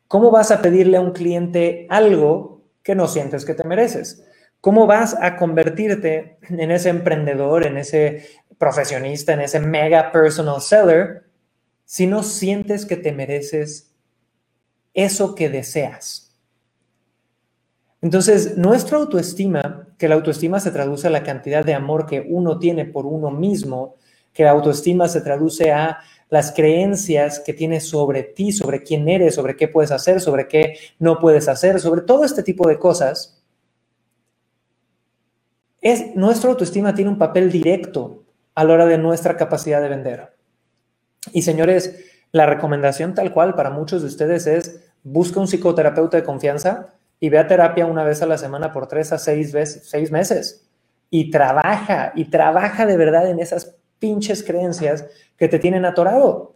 ¿Cómo 0.08 0.32
vas 0.32 0.51
a 0.51 0.62
pedirle 0.62 0.97
a 0.97 1.01
un 1.01 1.12
cliente 1.12 1.88
algo 1.89 2.64
que 2.84 2.95
no 2.95 3.08
sientes 3.08 3.45
que 3.45 3.56
te 3.56 3.64
mereces? 3.64 4.24
¿Cómo 4.62 4.88
vas 4.88 5.16
a 5.20 5.38
convertirte 5.38 6.38
en 6.49 6.72
ese 6.72 6.89
emprendedor, 6.89 7.66
en 7.66 7.78
ese 7.78 8.28
profesionista, 8.58 9.34
en 9.34 9.41
ese 9.41 9.60
mega 9.60 10.12
personal 10.12 10.62
seller, 10.62 11.24
si 11.86 12.08
no 12.08 12.24
sientes 12.24 12.86
que 12.86 12.97
te 12.97 13.12
mereces 13.12 13.93
eso 14.93 15.36
que 15.36 15.49
deseas? 15.49 16.26
Entonces, 18.01 18.56
nuestra 18.58 18.97
autoestima, 18.97 19.88
que 19.97 20.08
la 20.08 20.16
autoestima 20.16 20.60
se 20.60 20.70
traduce 20.70 21.08
a 21.08 21.12
la 21.12 21.24
cantidad 21.24 21.66
de 21.66 21.74
amor 21.74 22.06
que 22.06 22.24
uno 22.30 22.60
tiene 22.60 22.86
por 22.86 23.08
uno 23.08 23.32
mismo, 23.32 23.95
que 24.32 24.43
la 24.43 24.51
autoestima 24.51 25.08
se 25.08 25.22
traduce 25.22 25.72
a 25.72 25.99
las 26.30 26.51
creencias 26.51 27.39
que 27.39 27.53
tienes 27.53 27.88
sobre 27.88 28.23
ti, 28.23 28.51
sobre 28.51 28.82
quién 28.82 29.07
eres, 29.07 29.36
sobre 29.36 29.55
qué 29.55 29.67
puedes 29.67 29.91
hacer, 29.91 30.19
sobre 30.21 30.47
qué 30.47 30.78
no 30.99 31.19
puedes 31.19 31.47
hacer, 31.47 31.80
sobre 31.80 32.01
todo 32.01 32.23
este 32.23 32.43
tipo 32.43 32.67
de 32.67 32.80
cosas, 32.80 33.43
es, 35.82 36.15
nuestra 36.15 36.49
autoestima 36.49 36.95
tiene 36.95 37.11
un 37.11 37.19
papel 37.19 37.51
directo 37.51 38.23
a 38.55 38.63
la 38.63 38.73
hora 38.73 38.86
de 38.88 38.97
nuestra 38.97 39.38
capacidad 39.38 39.82
de 39.82 39.89
vender. 39.89 40.34
Y 41.32 41.43
señores, 41.43 42.03
la 42.32 42.47
recomendación 42.47 43.13
tal 43.13 43.32
cual 43.32 43.53
para 43.53 43.69
muchos 43.69 44.01
de 44.01 44.07
ustedes 44.07 44.47
es 44.47 44.82
busca 45.03 45.39
un 45.39 45.47
psicoterapeuta 45.47 46.17
de 46.17 46.23
confianza 46.23 46.95
y 47.19 47.30
ve 47.30 47.38
a 47.38 47.47
terapia 47.47 47.86
una 47.86 48.03
vez 48.03 48.21
a 48.21 48.26
la 48.26 48.38
semana 48.38 48.71
por 48.71 48.88
tres 48.88 49.11
a 49.13 49.19
seis, 49.19 49.53
veces, 49.53 49.88
seis 49.88 50.11
meses. 50.11 50.67
Y 51.11 51.30
trabaja, 51.30 52.11
y 52.15 52.26
trabaja 52.26 52.86
de 52.86 52.97
verdad 52.97 53.30
en 53.30 53.39
esas 53.39 53.78
pinches 54.00 54.43
creencias 54.43 55.06
que 55.38 55.48
te 55.48 55.60
tienen 55.60 55.86
atorado. 55.86 56.56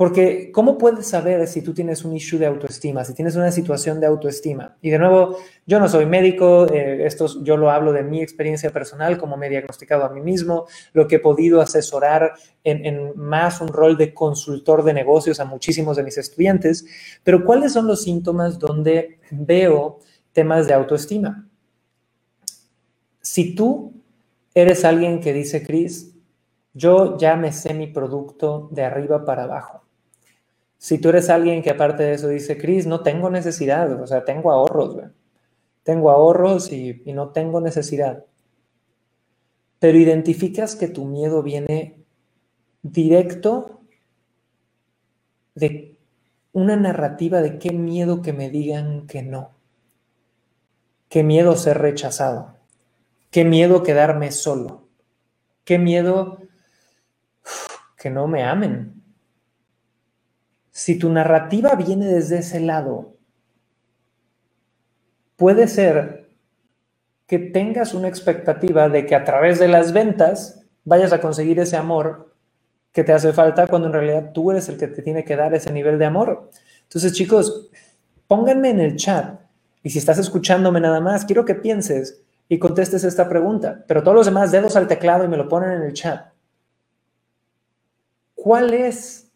Porque, 0.00 0.50
¿cómo 0.50 0.78
puedes 0.78 1.08
saber 1.08 1.46
si 1.46 1.60
tú 1.60 1.74
tienes 1.74 2.06
un 2.06 2.16
issue 2.16 2.38
de 2.38 2.46
autoestima, 2.46 3.04
si 3.04 3.12
tienes 3.12 3.36
una 3.36 3.52
situación 3.52 4.00
de 4.00 4.06
autoestima? 4.06 4.78
Y 4.80 4.88
de 4.88 4.98
nuevo, 4.98 5.36
yo 5.66 5.78
no 5.78 5.90
soy 5.90 6.06
médico, 6.06 6.66
eh, 6.72 7.04
esto 7.04 7.26
yo 7.42 7.58
lo 7.58 7.70
hablo 7.70 7.92
de 7.92 8.02
mi 8.02 8.22
experiencia 8.22 8.70
personal, 8.70 9.18
como 9.18 9.36
me 9.36 9.48
he 9.48 9.50
diagnosticado 9.50 10.04
a 10.04 10.08
mí 10.08 10.22
mismo, 10.22 10.66
lo 10.94 11.06
que 11.06 11.16
he 11.16 11.18
podido 11.18 11.60
asesorar 11.60 12.32
en, 12.64 12.86
en 12.86 13.12
más 13.14 13.60
un 13.60 13.68
rol 13.68 13.98
de 13.98 14.14
consultor 14.14 14.84
de 14.84 14.94
negocios 14.94 15.38
a 15.38 15.44
muchísimos 15.44 15.98
de 15.98 16.02
mis 16.02 16.16
estudiantes. 16.16 16.86
Pero, 17.22 17.44
¿cuáles 17.44 17.74
son 17.74 17.86
los 17.86 18.02
síntomas 18.02 18.58
donde 18.58 19.18
veo 19.30 19.98
temas 20.32 20.66
de 20.66 20.72
autoestima? 20.72 21.46
Si 23.20 23.54
tú 23.54 23.99
eres 24.54 24.84
alguien 24.84 25.20
que 25.20 25.32
dice, 25.32 25.62
Cris, 25.64 26.16
yo 26.74 27.18
ya 27.18 27.36
me 27.36 27.52
sé 27.52 27.74
mi 27.74 27.86
producto 27.86 28.68
de 28.72 28.84
arriba 28.84 29.24
para 29.24 29.44
abajo 29.44 29.80
si 30.80 30.96
tú 30.96 31.10
eres 31.10 31.28
alguien 31.28 31.60
que 31.60 31.68
aparte 31.68 32.04
de 32.04 32.14
eso 32.14 32.28
dice, 32.28 32.56
Cris, 32.56 32.86
no 32.86 33.02
tengo 33.02 33.28
necesidad, 33.28 34.00
o 34.00 34.06
sea, 34.06 34.24
tengo 34.24 34.50
ahorros, 34.50 34.96
tengo 35.82 36.10
ahorros 36.10 36.72
y 36.72 37.02
no 37.12 37.32
tengo 37.32 37.60
necesidad. 37.60 38.24
Pero 39.78 39.98
identificas 39.98 40.76
que 40.76 40.88
tu 40.88 41.04
miedo 41.04 41.42
viene 41.42 42.02
directo 42.80 43.82
de 45.54 45.98
una 46.52 46.76
narrativa 46.76 47.42
de 47.42 47.58
qué 47.58 47.72
miedo 47.74 48.22
que 48.22 48.32
me 48.32 48.48
digan 48.48 49.06
que 49.06 49.22
no. 49.22 49.50
Qué 51.10 51.22
miedo 51.22 51.56
ser 51.56 51.76
rechazado. 51.76 52.56
Qué 53.30 53.44
miedo 53.44 53.82
quedarme 53.82 54.32
solo. 54.32 54.88
Qué 55.64 55.78
miedo 55.78 56.38
que 57.96 58.10
no 58.10 58.26
me 58.26 58.44
amen 58.44 59.00
si 60.80 60.98
tu 60.98 61.10
narrativa 61.10 61.74
viene 61.74 62.06
desde 62.06 62.38
ese 62.38 62.58
lado, 62.58 63.18
puede 65.36 65.68
ser 65.68 66.30
que 67.26 67.38
tengas 67.38 67.92
una 67.92 68.08
expectativa 68.08 68.88
de 68.88 69.04
que 69.04 69.14
a 69.14 69.24
través 69.24 69.58
de 69.58 69.68
las 69.68 69.92
ventas 69.92 70.64
vayas 70.84 71.12
a 71.12 71.20
conseguir 71.20 71.60
ese 71.60 71.76
amor 71.76 72.34
que 72.92 73.04
te 73.04 73.12
hace 73.12 73.34
falta 73.34 73.66
cuando 73.66 73.88
en 73.88 73.92
realidad 73.92 74.32
tú 74.32 74.50
eres 74.50 74.70
el 74.70 74.78
que 74.78 74.88
te 74.88 75.02
tiene 75.02 75.22
que 75.22 75.36
dar 75.36 75.52
ese 75.52 75.70
nivel 75.70 75.98
de 75.98 76.06
amor. 76.06 76.50
Entonces, 76.84 77.12
chicos, 77.12 77.68
pónganme 78.26 78.70
en 78.70 78.80
el 78.80 78.96
chat 78.96 79.38
y 79.82 79.90
si 79.90 79.98
estás 79.98 80.16
escuchándome 80.16 80.80
nada 80.80 81.00
más, 81.00 81.26
quiero 81.26 81.44
que 81.44 81.56
pienses 81.56 82.22
y 82.50 82.58
contestes 82.58 83.04
esta 83.04 83.30
pregunta, 83.30 83.82
pero 83.88 84.02
todos 84.02 84.14
los 84.14 84.26
demás 84.26 84.52
dedos 84.52 84.76
al 84.76 84.88
teclado 84.88 85.24
y 85.24 85.28
me 85.28 85.38
lo 85.38 85.48
ponen 85.48 85.70
en 85.70 85.82
el 85.82 85.94
chat. 85.94 86.32
¿Cuál 88.34 88.74
es 88.74 89.30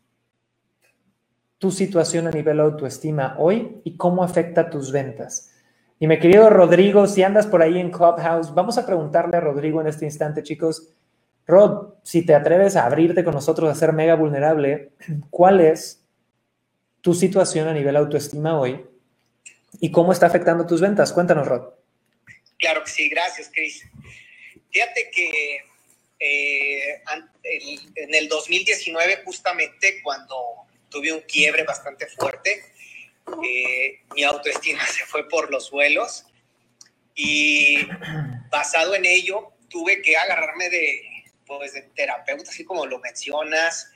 tu 1.65 1.71
situación 1.71 2.27
a 2.27 2.31
nivel 2.31 2.61
autoestima 2.61 3.37
hoy 3.39 3.81
y 3.85 3.97
cómo 3.97 4.23
afecta 4.23 4.69
tus 4.69 4.93
ventas. 4.93 5.51
Y 5.99 6.07
mi 6.07 6.19
querido 6.19 6.51
Rodrigo, 6.51 7.07
si 7.07 7.23
andas 7.23 7.47
por 7.47 7.63
ahí 7.63 7.79
en 7.79 7.91
Clubhouse, 7.91 8.53
vamos 8.53 8.77
a 8.77 8.85
preguntarle 8.85 9.39
a 9.39 9.41
Rodrigo 9.41 9.81
en 9.81 9.87
este 9.87 10.05
instante, 10.05 10.43
chicos. 10.43 10.93
Rod, 11.47 11.95
si 12.03 12.27
te 12.27 12.35
atreves 12.35 12.77
a 12.77 12.85
abrirte 12.85 13.25
con 13.25 13.33
nosotros, 13.33 13.71
a 13.71 13.75
ser 13.75 13.95
mega 13.95 14.15
vulnerable, 14.15 14.93
¿cuál 15.31 15.63
es 15.63 16.05
tu 17.01 17.15
situación 17.15 17.69
a 17.69 17.73
nivel 17.73 17.97
autoestima 17.97 18.59
hoy 18.59 18.85
y 19.81 19.91
cómo 19.91 20.13
está 20.13 20.27
afectando 20.27 20.67
tus 20.67 20.83
ventas. 20.83 21.15
Cuéntanos, 21.15 21.47
Rod. 21.47 21.63
Claro 22.59 22.85
que 22.85 22.91
sí, 22.91 23.09
gracias, 23.09 23.51
Chris. 23.53 23.85
Fíjate 24.71 25.11
que 25.11 25.63
eh, 26.19 27.03
en 27.95 28.15
el 28.15 28.29
2019, 28.29 29.23
justamente 29.25 30.01
cuando 30.03 30.37
tuve 30.89 31.13
un 31.13 31.21
quiebre 31.23 31.65
bastante 31.65 32.07
fuerte, 32.07 32.65
eh, 33.45 34.01
mi 34.15 34.25
autoestima 34.25 34.87
se 34.87 35.05
fue 35.07 35.29
por 35.29 35.51
los 35.51 35.67
suelos 35.67 36.27
y 37.15 37.87
basado 38.51 38.95
en 38.95 39.05
ello 39.05 39.53
tuve 39.69 40.03
que 40.03 40.17
agarrarme 40.17 40.71
de, 40.71 41.03
pues, 41.47 41.75
de 41.75 41.83
terapeuta, 41.83 42.51
así 42.51 42.65
como 42.65 42.87
lo 42.87 42.99
mencionas, 43.01 43.91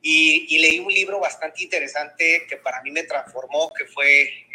y, 0.00 0.58
leí 0.58 0.80
un 0.80 0.92
libro 0.92 1.20
bastante 1.20 1.62
interesante 1.62 2.46
que 2.48 2.56
para 2.56 2.82
mí 2.82 2.90
me 2.90 3.04
transformó, 3.04 3.72
que 3.72 3.84
fue 3.86 4.46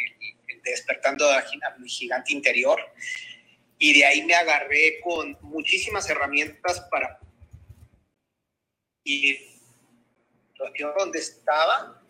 Despertando 0.69 1.29
a 1.31 1.43
mi 1.79 1.89
gigante 1.89 2.31
interior. 2.31 2.79
Y 3.79 3.93
de 3.93 4.05
ahí 4.05 4.23
me 4.23 4.35
agarré 4.35 4.99
con 5.01 5.37
muchísimas 5.41 6.09
herramientas 6.09 6.81
para... 6.91 7.19
Y 9.03 9.37
situación 10.51 10.91
donde 10.97 11.19
estaba 11.19 12.01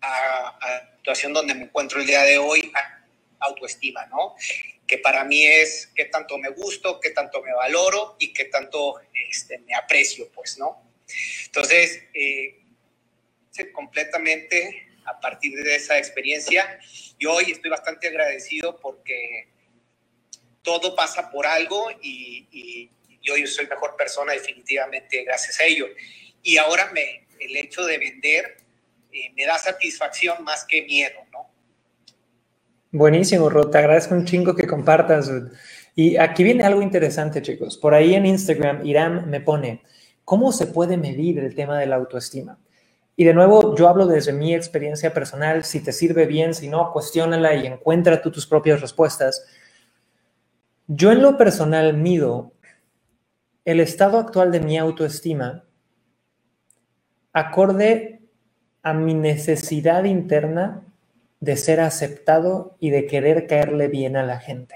a, 0.00 0.58
la 0.60 0.96
situación 0.96 1.32
donde 1.32 1.54
me 1.54 1.64
encuentro 1.64 2.00
el 2.00 2.06
día 2.06 2.22
de 2.22 2.38
hoy, 2.38 2.70
autoestima, 3.40 4.06
¿no? 4.06 4.34
Que 4.86 4.98
para 4.98 5.24
mí 5.24 5.44
es 5.44 5.90
qué 5.94 6.04
tanto 6.06 6.38
me 6.38 6.50
gusto, 6.50 7.00
qué 7.00 7.10
tanto 7.10 7.42
me 7.42 7.52
valoro 7.54 8.16
y 8.18 8.32
qué 8.32 8.46
tanto 8.46 9.00
este, 9.30 9.58
me 9.60 9.74
aprecio, 9.74 10.30
pues, 10.32 10.58
¿no? 10.58 10.82
Entonces, 11.46 12.04
eh, 12.14 12.60
completamente 13.72 14.88
a 15.06 15.20
partir 15.20 15.52
de 15.62 15.76
esa 15.76 15.98
experiencia 15.98 16.78
y 17.18 17.26
hoy 17.26 17.52
estoy 17.52 17.70
bastante 17.70 18.08
agradecido 18.08 18.78
porque 18.80 19.48
todo 20.62 20.96
pasa 20.96 21.30
por 21.30 21.46
algo 21.46 21.90
y, 22.02 22.46
y, 22.50 22.90
hoy 23.30 23.46
soy 23.46 23.66
mejor 23.66 23.96
persona 23.96 24.34
definitivamente 24.34 25.24
gracias 25.24 25.58
a 25.58 25.64
ello. 25.64 25.86
Y 26.42 26.58
ahora 26.58 26.90
me, 26.92 27.26
el 27.40 27.56
hecho 27.56 27.84
de 27.86 27.96
vender 27.96 28.58
eh, 29.10 29.32
me 29.34 29.46
da 29.46 29.56
satisfacción 29.58 30.44
más 30.44 30.66
que 30.66 30.82
miedo, 30.82 31.20
¿no? 31.32 31.48
Buenísimo, 32.92 33.48
Rod. 33.48 33.70
Te 33.70 33.78
agradezco 33.78 34.14
un 34.14 34.24
chingo 34.24 34.54
que 34.54 34.66
compartas. 34.66 35.30
Y 35.94 36.16
aquí 36.16 36.44
viene 36.44 36.64
algo 36.64 36.82
interesante, 36.82 37.40
chicos. 37.42 37.78
Por 37.78 37.94
ahí 37.94 38.14
en 38.14 38.26
Instagram, 38.26 38.84
Irán 38.84 39.30
me 39.30 39.40
pone, 39.40 39.82
¿cómo 40.24 40.52
se 40.52 40.66
puede 40.66 40.96
medir 40.96 41.38
el 41.38 41.54
tema 41.54 41.78
de 41.78 41.86
la 41.86 41.96
autoestima? 41.96 42.58
Y 43.16 43.24
de 43.24 43.34
nuevo, 43.34 43.76
yo 43.76 43.88
hablo 43.88 44.06
desde 44.06 44.32
mi 44.32 44.54
experiencia 44.54 45.14
personal, 45.14 45.64
si 45.64 45.80
te 45.80 45.92
sirve 45.92 46.26
bien, 46.26 46.52
si 46.54 46.68
no, 46.68 46.92
cuestiónala 46.92 47.54
y 47.54 47.66
encuentra 47.66 48.20
tú 48.20 48.30
tus 48.30 48.46
propias 48.46 48.80
respuestas. 48.80 49.46
Yo 50.88 51.12
en 51.12 51.22
lo 51.22 51.38
personal 51.38 51.94
mido 51.94 52.52
el 53.64 53.80
estado 53.80 54.18
actual 54.18 54.50
de 54.50 54.60
mi 54.60 54.76
autoestima 54.76 55.64
acorde 57.32 58.20
a 58.82 58.92
mi 58.92 59.14
necesidad 59.14 60.04
interna 60.04 60.82
de 61.40 61.56
ser 61.56 61.80
aceptado 61.80 62.76
y 62.80 62.90
de 62.90 63.06
querer 63.06 63.46
caerle 63.46 63.88
bien 63.88 64.16
a 64.16 64.22
la 64.24 64.40
gente. 64.40 64.74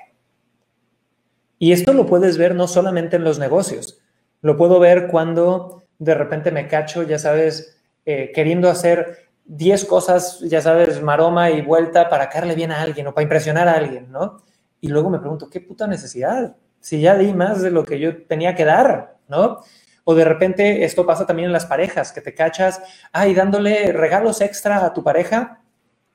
Y 1.59 1.73
esto 1.73 1.93
lo 1.93 2.07
puedes 2.07 2.39
ver 2.39 2.55
no 2.55 2.69
solamente 2.69 3.17
en 3.17 3.25
los 3.25 3.39
negocios, 3.39 4.01
lo 4.43 4.57
puedo 4.57 4.79
ver 4.79 5.09
cuando 5.09 5.83
de 5.99 6.15
repente 6.15 6.53
me 6.53 6.69
cacho, 6.69 7.03
ya 7.03 7.19
sabes, 7.19 7.78
eh, 8.11 8.33
queriendo 8.35 8.71
hacer 8.71 9.29
10 9.45 9.85
cosas, 9.85 10.41
ya 10.41 10.63
sabes, 10.63 11.03
maroma 11.03 11.51
y 11.51 11.61
vuelta 11.61 12.09
para 12.09 12.31
caerle 12.31 12.55
bien 12.55 12.73
a 12.73 12.81
alguien 12.81 13.07
o 13.07 13.13
para 13.13 13.25
impresionar 13.25 13.69
a 13.69 13.75
alguien, 13.75 14.11
¿no? 14.11 14.39
Y 14.81 14.89
luego 14.89 15.11
me 15.11 15.19
pregunto, 15.19 15.51
¿qué 15.51 15.61
puta 15.61 15.87
necesidad? 15.87 16.57
Si 16.81 17.03
ya 17.03 17.19
di 17.19 17.35
más 17.35 17.61
de 17.61 17.71
lo 17.71 17.85
que 17.85 18.01
yo 18.01 18.25
tenía 18.25 18.55
que 18.55 18.65
dar, 18.65 19.19
¿no? 19.29 19.59
O 20.05 20.15
de 20.15 20.25
repente 20.25 20.85
esto 20.85 21.05
pasa 21.05 21.27
también 21.27 21.49
en 21.49 21.53
las 21.53 21.67
parejas, 21.67 22.11
que 22.11 22.23
te 22.23 22.33
cachas, 22.33 22.81
ay, 23.13 23.35
dándole 23.35 23.93
regalos 23.93 24.41
extra 24.41 24.87
a 24.87 24.95
tu 24.95 25.05
pareja, 25.05 25.61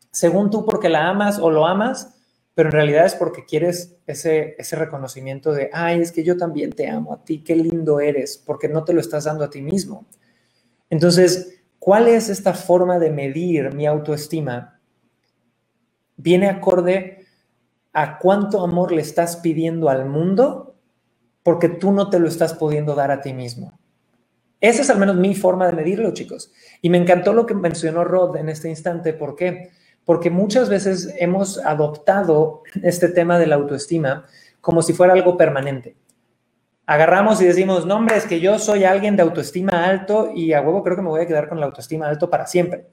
según 0.09 0.49
tú 0.49 0.65
porque 0.65 0.89
la 0.89 1.07
amas 1.09 1.37
o 1.37 1.51
lo 1.51 1.67
amas, 1.67 2.15
pero 2.55 2.69
en 2.69 2.73
realidad 2.73 3.05
es 3.05 3.13
porque 3.13 3.45
quieres 3.45 3.97
ese, 4.07 4.55
ese 4.57 4.75
reconocimiento 4.77 5.53
de, 5.53 5.69
ay, 5.71 6.01
es 6.01 6.11
que 6.11 6.23
yo 6.23 6.37
también 6.37 6.71
te 6.71 6.89
amo 6.89 7.13
a 7.13 7.23
ti, 7.23 7.43
qué 7.43 7.55
lindo 7.55 7.99
eres, 7.99 8.41
porque 8.43 8.67
no 8.67 8.83
te 8.83 8.93
lo 8.93 8.99
estás 8.99 9.25
dando 9.25 9.43
a 9.43 9.51
ti 9.51 9.61
mismo. 9.61 10.07
Entonces, 10.89 11.59
¿Cuál 11.83 12.07
es 12.07 12.29
esta 12.29 12.53
forma 12.53 12.97
de 12.97 13.09
medir 13.09 13.73
mi 13.73 13.85
autoestima? 13.85 14.79
Viene 16.15 16.47
acorde 16.47 17.25
a 17.91 18.19
cuánto 18.19 18.63
amor 18.63 18.93
le 18.93 19.01
estás 19.01 19.35
pidiendo 19.35 19.89
al 19.89 20.05
mundo 20.05 20.77
porque 21.43 21.67
tú 21.67 21.91
no 21.91 22.09
te 22.09 22.19
lo 22.19 22.29
estás 22.29 22.53
pudiendo 22.53 22.95
dar 22.95 23.11
a 23.11 23.19
ti 23.19 23.33
mismo. 23.33 23.77
Esa 24.61 24.81
es 24.81 24.89
al 24.91 24.97
menos 24.97 25.17
mi 25.17 25.35
forma 25.35 25.67
de 25.67 25.73
medirlo, 25.73 26.13
chicos. 26.13 26.53
Y 26.81 26.89
me 26.89 26.99
encantó 26.99 27.33
lo 27.33 27.45
que 27.45 27.53
mencionó 27.53 28.05
Rod 28.05 28.37
en 28.37 28.47
este 28.47 28.69
instante. 28.69 29.11
¿Por 29.11 29.35
qué? 29.35 29.71
Porque 30.05 30.29
muchas 30.29 30.69
veces 30.69 31.13
hemos 31.19 31.57
adoptado 31.57 32.63
este 32.81 33.09
tema 33.09 33.37
de 33.37 33.47
la 33.47 33.55
autoestima 33.55 34.25
como 34.61 34.81
si 34.81 34.93
fuera 34.93 35.11
algo 35.11 35.35
permanente 35.35 35.97
agarramos 36.85 37.41
y 37.41 37.45
decimos, 37.45 37.85
no, 37.85 37.95
hombre, 37.95 38.17
es 38.17 38.25
que 38.25 38.39
yo 38.39 38.59
soy 38.59 38.83
alguien 38.83 39.15
de 39.15 39.23
autoestima 39.23 39.85
alto 39.85 40.31
y 40.35 40.53
a 40.53 40.61
huevo 40.61 40.83
creo 40.83 40.95
que 40.95 41.01
me 41.01 41.09
voy 41.09 41.21
a 41.21 41.27
quedar 41.27 41.47
con 41.47 41.59
la 41.59 41.65
autoestima 41.65 42.07
alto 42.07 42.29
para 42.29 42.45
siempre. 42.45 42.87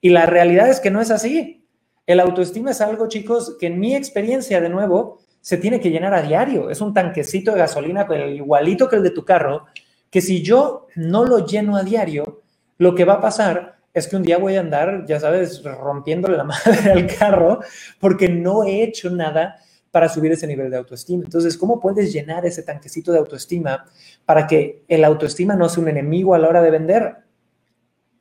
Y 0.00 0.10
la 0.10 0.26
realidad 0.26 0.68
es 0.68 0.80
que 0.80 0.90
no 0.90 1.00
es 1.00 1.10
así. 1.10 1.64
El 2.06 2.20
autoestima 2.20 2.70
es 2.70 2.80
algo, 2.80 3.08
chicos, 3.08 3.56
que 3.60 3.66
en 3.66 3.78
mi 3.78 3.94
experiencia, 3.94 4.60
de 4.60 4.68
nuevo, 4.68 5.20
se 5.40 5.56
tiene 5.56 5.80
que 5.80 5.90
llenar 5.90 6.14
a 6.14 6.22
diario. 6.22 6.70
Es 6.70 6.80
un 6.80 6.94
tanquecito 6.94 7.52
de 7.52 7.58
gasolina 7.58 8.06
igualito 8.28 8.88
que 8.88 8.96
el 8.96 9.02
de 9.02 9.10
tu 9.10 9.24
carro, 9.24 9.66
que 10.10 10.20
si 10.20 10.42
yo 10.42 10.86
no 10.96 11.24
lo 11.24 11.46
lleno 11.46 11.76
a 11.76 11.82
diario, 11.82 12.42
lo 12.78 12.94
que 12.94 13.04
va 13.04 13.14
a 13.14 13.20
pasar 13.20 13.78
es 13.92 14.08
que 14.08 14.16
un 14.16 14.22
día 14.22 14.38
voy 14.38 14.56
a 14.56 14.60
andar, 14.60 15.04
ya 15.06 15.20
sabes, 15.20 15.62
rompiéndole 15.62 16.36
la 16.36 16.44
madre 16.44 16.92
al 16.92 17.06
carro 17.06 17.60
porque 17.98 18.28
no 18.28 18.64
he 18.64 18.82
hecho 18.82 19.10
nada 19.10 19.56
para 19.98 20.08
subir 20.08 20.30
ese 20.30 20.46
nivel 20.46 20.70
de 20.70 20.76
autoestima. 20.76 21.24
Entonces, 21.24 21.58
¿cómo 21.58 21.80
puedes 21.80 22.12
llenar 22.12 22.46
ese 22.46 22.62
tanquecito 22.62 23.10
de 23.10 23.18
autoestima 23.18 23.84
para 24.24 24.46
que 24.46 24.84
el 24.86 25.04
autoestima 25.04 25.56
no 25.56 25.68
sea 25.68 25.82
un 25.82 25.88
enemigo 25.88 26.36
a 26.36 26.38
la 26.38 26.48
hora 26.48 26.62
de 26.62 26.70
vender? 26.70 27.16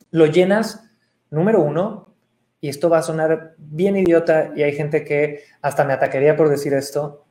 Lo 0.09 0.25
llenas, 0.25 0.89
número 1.29 1.61
uno, 1.61 2.15
y 2.61 2.69
esto 2.69 2.89
va 2.89 2.97
a 2.97 3.03
sonar 3.03 3.53
bien 3.59 3.95
idiota 3.95 4.53
y 4.55 4.63
hay 4.63 4.73
gente 4.73 5.03
que 5.03 5.43
hasta 5.61 5.83
me 5.83 5.93
atacaría 5.93 6.35
por 6.35 6.49
decir 6.49 6.73
esto, 6.73 7.27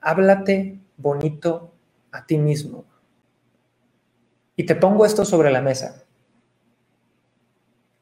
háblate 0.00 0.80
bonito 0.96 1.72
a 2.10 2.26
ti 2.26 2.36
mismo. 2.36 2.86
Y 4.56 4.66
te 4.66 4.74
pongo 4.74 5.06
esto 5.06 5.24
sobre 5.24 5.52
la 5.52 5.62
mesa. 5.62 6.02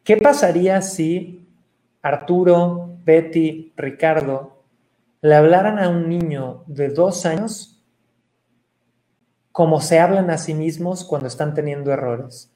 ¿Qué 0.05 0.17
pasaría 0.17 0.81
si 0.81 1.47
Arturo, 2.01 2.97
Betty, 3.05 3.75
Ricardo 3.77 4.52
le 5.23 5.37
hablaran 5.37 5.79
a 5.79 5.89
un 5.89 6.09
niño 6.09 6.65
de 6.67 6.89
dos 6.89 7.27
años 7.27 7.81
como 9.53 9.81
se 9.81 10.01
hablan 10.01 10.31
a 10.31 10.39
sí 10.39 10.53
mismos 10.53 11.05
cuando 11.05 11.29
están 11.29 11.55
teniendo 11.55 11.93
errores. 11.93 12.53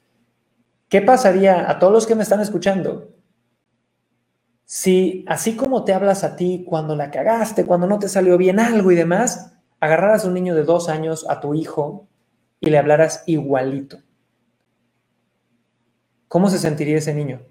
¿Qué 0.89 1.01
pasaría 1.01 1.69
a 1.69 1.79
todos 1.79 1.93
los 1.93 2.07
que 2.07 2.15
me 2.15 2.23
están 2.23 2.41
escuchando? 2.41 3.13
Si 4.65 5.23
así 5.29 5.55
como 5.55 5.85
te 5.85 5.93
hablas 5.93 6.25
a 6.25 6.35
ti 6.35 6.65
cuando 6.67 6.95
la 6.95 7.09
cagaste, 7.09 7.65
cuando 7.65 7.87
no 7.87 7.99
te 7.99 8.09
salió 8.09 8.37
bien 8.37 8.59
algo 8.59 8.91
y 8.91 8.95
demás, 8.95 9.53
agarraras 9.79 10.25
a 10.25 10.27
un 10.27 10.33
niño 10.33 10.53
de 10.53 10.63
dos 10.63 10.89
años, 10.89 11.25
a 11.29 11.39
tu 11.39 11.53
hijo, 11.53 12.09
y 12.59 12.69
le 12.69 12.79
hablaras 12.79 13.23
igualito. 13.27 13.99
¿Cómo 16.27 16.49
se 16.49 16.59
sentiría 16.59 16.97
ese 16.97 17.13
niño? 17.13 17.41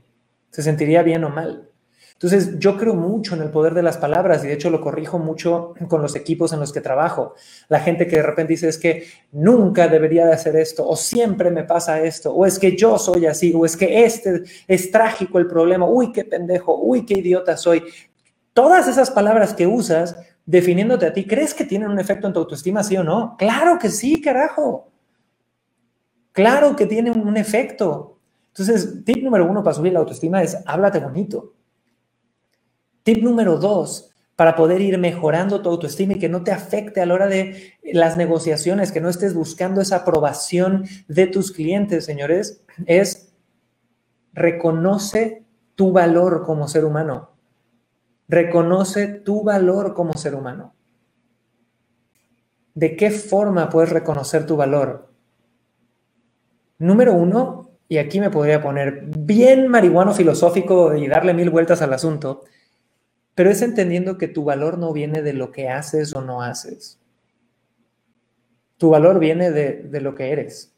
¿Se 0.51 0.63
sentiría 0.63 1.03
bien 1.03 1.25
o 1.25 1.31
mal? 1.31 1.71
Entonces, 2.17 2.59
yo 2.59 2.79
creo 2.79 2.95
mucho 2.95 3.35
en 3.35 3.43
el 3.43 3.51
poder 3.51 3.75
de 3.75 3.83
las 3.83 3.99
palabras 3.99 4.43
y 4.43 4.47
de 4.47 4.55
hecho 4.55 4.71
lo 4.71 4.81
corrijo 4.81 5.19
mucho 5.19 5.75
con 5.87 6.01
los 6.01 6.17
equipos 6.17 6.51
en 6.55 6.61
los 6.61 6.73
que 6.73 6.81
trabajo. 6.81 7.35
La 7.69 7.79
gente 7.81 8.07
que 8.07 8.17
de 8.17 8.23
repente 8.23 8.55
dice 8.55 8.69
es 8.71 8.79
que 8.79 9.05
nunca 9.33 9.87
debería 9.87 10.25
de 10.25 10.33
hacer 10.33 10.57
esto 10.57 10.89
o 10.89 10.97
siempre 10.97 11.51
me 11.51 11.65
pasa 11.65 12.01
esto 12.01 12.33
o 12.33 12.47
es 12.47 12.59
que 12.59 12.75
yo 12.75 12.99
soy 12.99 13.27
así 13.27 13.53
o 13.55 13.67
es 13.67 13.77
que 13.77 14.07
este 14.07 14.45
es 14.67 14.91
trágico 14.91 15.39
el 15.39 15.47
problema, 15.47 15.87
uy, 15.87 16.11
qué 16.11 16.25
pendejo, 16.25 16.81
uy, 16.81 17.05
qué 17.05 17.19
idiota 17.19 17.55
soy. 17.59 17.85
Todas 18.55 18.89
esas 18.89 19.11
palabras 19.11 19.53
que 19.53 19.67
usas 19.67 20.17
definiéndote 20.47 21.05
a 21.05 21.13
ti, 21.13 21.27
¿crees 21.27 21.53
que 21.53 21.67
tienen 21.67 21.91
un 21.91 21.99
efecto 21.99 22.27
en 22.27 22.33
tu 22.33 22.39
autoestima, 22.39 22.83
sí 22.83 22.97
o 22.97 23.05
no? 23.05 23.37
Claro 23.37 23.79
que 23.79 23.91
sí, 23.91 24.23
carajo. 24.23 24.91
Claro 26.33 26.77
que 26.77 26.87
tienen 26.87 27.21
un 27.21 27.37
efecto. 27.37 28.19
Entonces, 28.49 29.05
tip 29.05 29.23
número 29.23 29.45
uno 29.45 29.63
para 29.63 29.75
subir 29.75 29.93
la 29.93 29.99
autoestima 29.99 30.43
es 30.43 30.57
háblate 30.65 30.99
bonito. 31.01 31.56
Tip 33.07 33.23
número 33.23 33.57
dos, 33.59 34.11
para 34.35 34.57
poder 34.57 34.81
ir 34.81 34.99
mejorando 34.99 35.63
tu 35.63 35.69
autoestima 35.69 36.15
y 36.15 36.19
que 36.19 36.29
no 36.29 36.43
te 36.43 36.51
afecte 36.51 37.01
a 37.01 37.07
la 37.07 37.15
hora 37.15 37.29
de 37.29 37.75
las 37.85 38.17
negociaciones, 38.17 38.91
que 38.91 39.01
no 39.01 39.09
estés 39.09 39.33
buscando 39.33 39.81
esa 39.81 39.99
aprobación 39.99 40.87
de 41.07 41.29
tus 41.29 41.53
clientes, 41.53 42.05
señores, 42.05 42.65
es 42.85 43.33
reconoce 44.33 45.45
tu 45.77 45.93
valor 45.93 46.43
como 46.45 46.67
ser 46.67 46.85
humano. 46.85 47.31
Reconoce 48.27 49.07
tu 49.07 49.45
valor 49.45 49.95
como 49.95 50.15
ser 50.15 50.35
humano. 50.35 50.75
¿De 52.75 52.97
qué 52.97 53.13
forma 53.13 53.69
puedes 53.69 53.91
reconocer 53.91 54.47
tu 54.47 54.57
valor? 54.57 55.13
Número 56.81 57.15
uno, 57.15 57.71
y 57.89 57.99
aquí 57.99 58.19
me 58.19 58.31
podría 58.31 58.61
poner 58.61 59.05
bien 59.17 59.69
marihuano 59.69 60.13
filosófico 60.13 60.97
y 60.97 61.07
darle 61.07 61.35
mil 61.35 61.51
vueltas 61.51 61.83
al 61.83 61.93
asunto, 61.93 62.43
pero 63.37 63.51
es 63.51 63.61
entendiendo 63.61 64.17
que 64.17 64.29
tu 64.29 64.45
valor 64.45 64.79
no 64.79 64.93
viene 64.95 65.23
de 65.23 65.35
lo 65.35 65.53
que 65.53 65.69
haces 65.69 66.17
o 66.17 66.23
no 66.23 66.43
haces. 66.43 66.99
Tu 68.79 68.89
valor 68.91 69.19
viene 69.21 69.51
de, 69.51 69.75
de 69.75 70.01
lo 70.01 70.15
que 70.15 70.33
eres. 70.33 70.75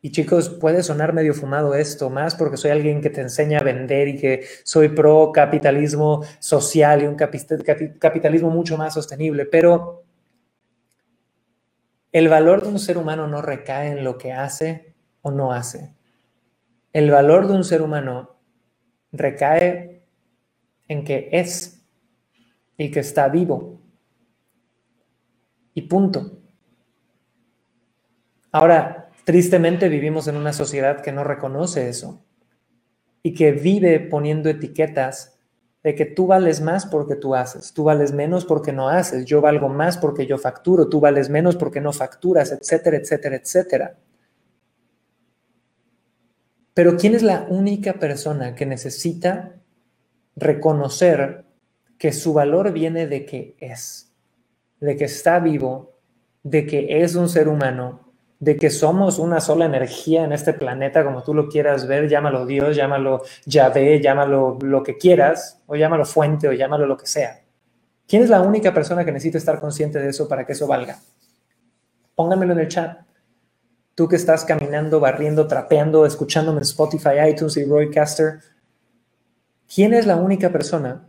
Y 0.00 0.12
chicos, 0.12 0.48
puede 0.48 0.84
sonar 0.84 1.12
medio 1.12 1.34
fumado 1.34 1.74
esto, 1.74 2.08
más 2.08 2.36
porque 2.36 2.56
soy 2.56 2.70
alguien 2.70 3.00
que 3.00 3.10
te 3.10 3.20
enseña 3.20 3.58
a 3.58 3.64
vender 3.64 4.06
y 4.08 4.16
que 4.16 4.44
soy 4.62 4.90
pro 4.90 5.32
capitalismo 5.32 6.24
social 6.38 7.02
y 7.02 7.06
un 7.06 7.16
capitalismo 7.16 8.50
mucho 8.50 8.76
más 8.76 8.94
sostenible, 8.94 9.44
pero 9.44 10.04
el 12.12 12.28
valor 12.28 12.62
de 12.62 12.68
un 12.68 12.78
ser 12.78 12.96
humano 12.96 13.26
no 13.26 13.42
recae 13.42 13.90
en 13.90 14.04
lo 14.04 14.18
que 14.18 14.32
hace 14.32 14.94
o 15.20 15.32
no 15.32 15.52
hace. 15.52 15.94
El 16.92 17.10
valor 17.10 17.48
de 17.48 17.54
un 17.54 17.64
ser 17.64 17.82
humano 17.82 18.36
recae 19.10 19.91
en 20.92 21.04
que 21.04 21.28
es 21.32 21.82
y 22.76 22.90
que 22.90 23.00
está 23.00 23.28
vivo. 23.28 23.80
Y 25.74 25.82
punto. 25.82 26.38
Ahora, 28.50 29.10
tristemente 29.24 29.88
vivimos 29.88 30.28
en 30.28 30.36
una 30.36 30.52
sociedad 30.52 31.00
que 31.00 31.12
no 31.12 31.24
reconoce 31.24 31.88
eso 31.88 32.22
y 33.22 33.32
que 33.34 33.52
vive 33.52 34.00
poniendo 34.00 34.50
etiquetas 34.50 35.38
de 35.82 35.94
que 35.94 36.04
tú 36.04 36.26
vales 36.26 36.60
más 36.60 36.86
porque 36.86 37.16
tú 37.16 37.34
haces, 37.34 37.72
tú 37.72 37.84
vales 37.84 38.12
menos 38.12 38.44
porque 38.44 38.72
no 38.72 38.88
haces, 38.88 39.24
yo 39.24 39.40
valgo 39.40 39.68
más 39.68 39.96
porque 39.96 40.26
yo 40.26 40.38
facturo, 40.38 40.88
tú 40.88 41.00
vales 41.00 41.28
menos 41.28 41.56
porque 41.56 41.80
no 41.80 41.92
facturas, 41.92 42.52
etcétera, 42.52 42.98
etcétera, 42.98 43.36
etcétera. 43.36 43.98
Pero 46.74 46.96
¿quién 46.96 47.14
es 47.14 47.22
la 47.22 47.46
única 47.48 47.94
persona 47.94 48.54
que 48.54 48.66
necesita 48.66 49.61
reconocer 50.36 51.44
que 51.98 52.12
su 52.12 52.32
valor 52.32 52.72
viene 52.72 53.06
de 53.06 53.24
que 53.24 53.56
es, 53.60 54.12
de 54.80 54.96
que 54.96 55.04
está 55.04 55.38
vivo, 55.38 55.92
de 56.42 56.66
que 56.66 57.02
es 57.02 57.14
un 57.14 57.28
ser 57.28 57.48
humano, 57.48 58.12
de 58.40 58.56
que 58.56 58.70
somos 58.70 59.20
una 59.20 59.40
sola 59.40 59.66
energía 59.66 60.24
en 60.24 60.32
este 60.32 60.52
planeta, 60.52 61.04
como 61.04 61.22
tú 61.22 61.32
lo 61.32 61.48
quieras 61.48 61.86
ver, 61.86 62.08
llámalo 62.08 62.44
Dios, 62.44 62.74
llámalo 62.74 63.22
Yahvé, 63.46 64.00
llámalo 64.00 64.58
lo 64.60 64.82
que 64.82 64.98
quieras, 64.98 65.62
o 65.66 65.76
llámalo 65.76 66.04
fuente, 66.04 66.48
o 66.48 66.52
llámalo 66.52 66.86
lo 66.86 66.96
que 66.96 67.06
sea. 67.06 67.40
¿Quién 68.08 68.22
es 68.22 68.28
la 68.28 68.42
única 68.42 68.74
persona 68.74 69.04
que 69.04 69.12
necesita 69.12 69.38
estar 69.38 69.60
consciente 69.60 70.00
de 70.00 70.08
eso 70.08 70.26
para 70.26 70.44
que 70.44 70.54
eso 70.54 70.66
valga? 70.66 70.98
Pónganmelo 72.16 72.54
en 72.54 72.58
el 72.58 72.68
chat. 72.68 72.98
Tú 73.94 74.08
que 74.08 74.16
estás 74.16 74.44
caminando, 74.44 74.98
barriendo, 74.98 75.46
trapeando, 75.46 76.04
escuchándome 76.04 76.58
en 76.58 76.62
Spotify, 76.62 77.30
iTunes 77.30 77.56
y 77.56 77.64
Roycaster, 77.64 78.40
¿quién 79.72 79.94
es 79.94 80.06
la 80.06 80.16
única 80.16 80.52
persona 80.52 81.08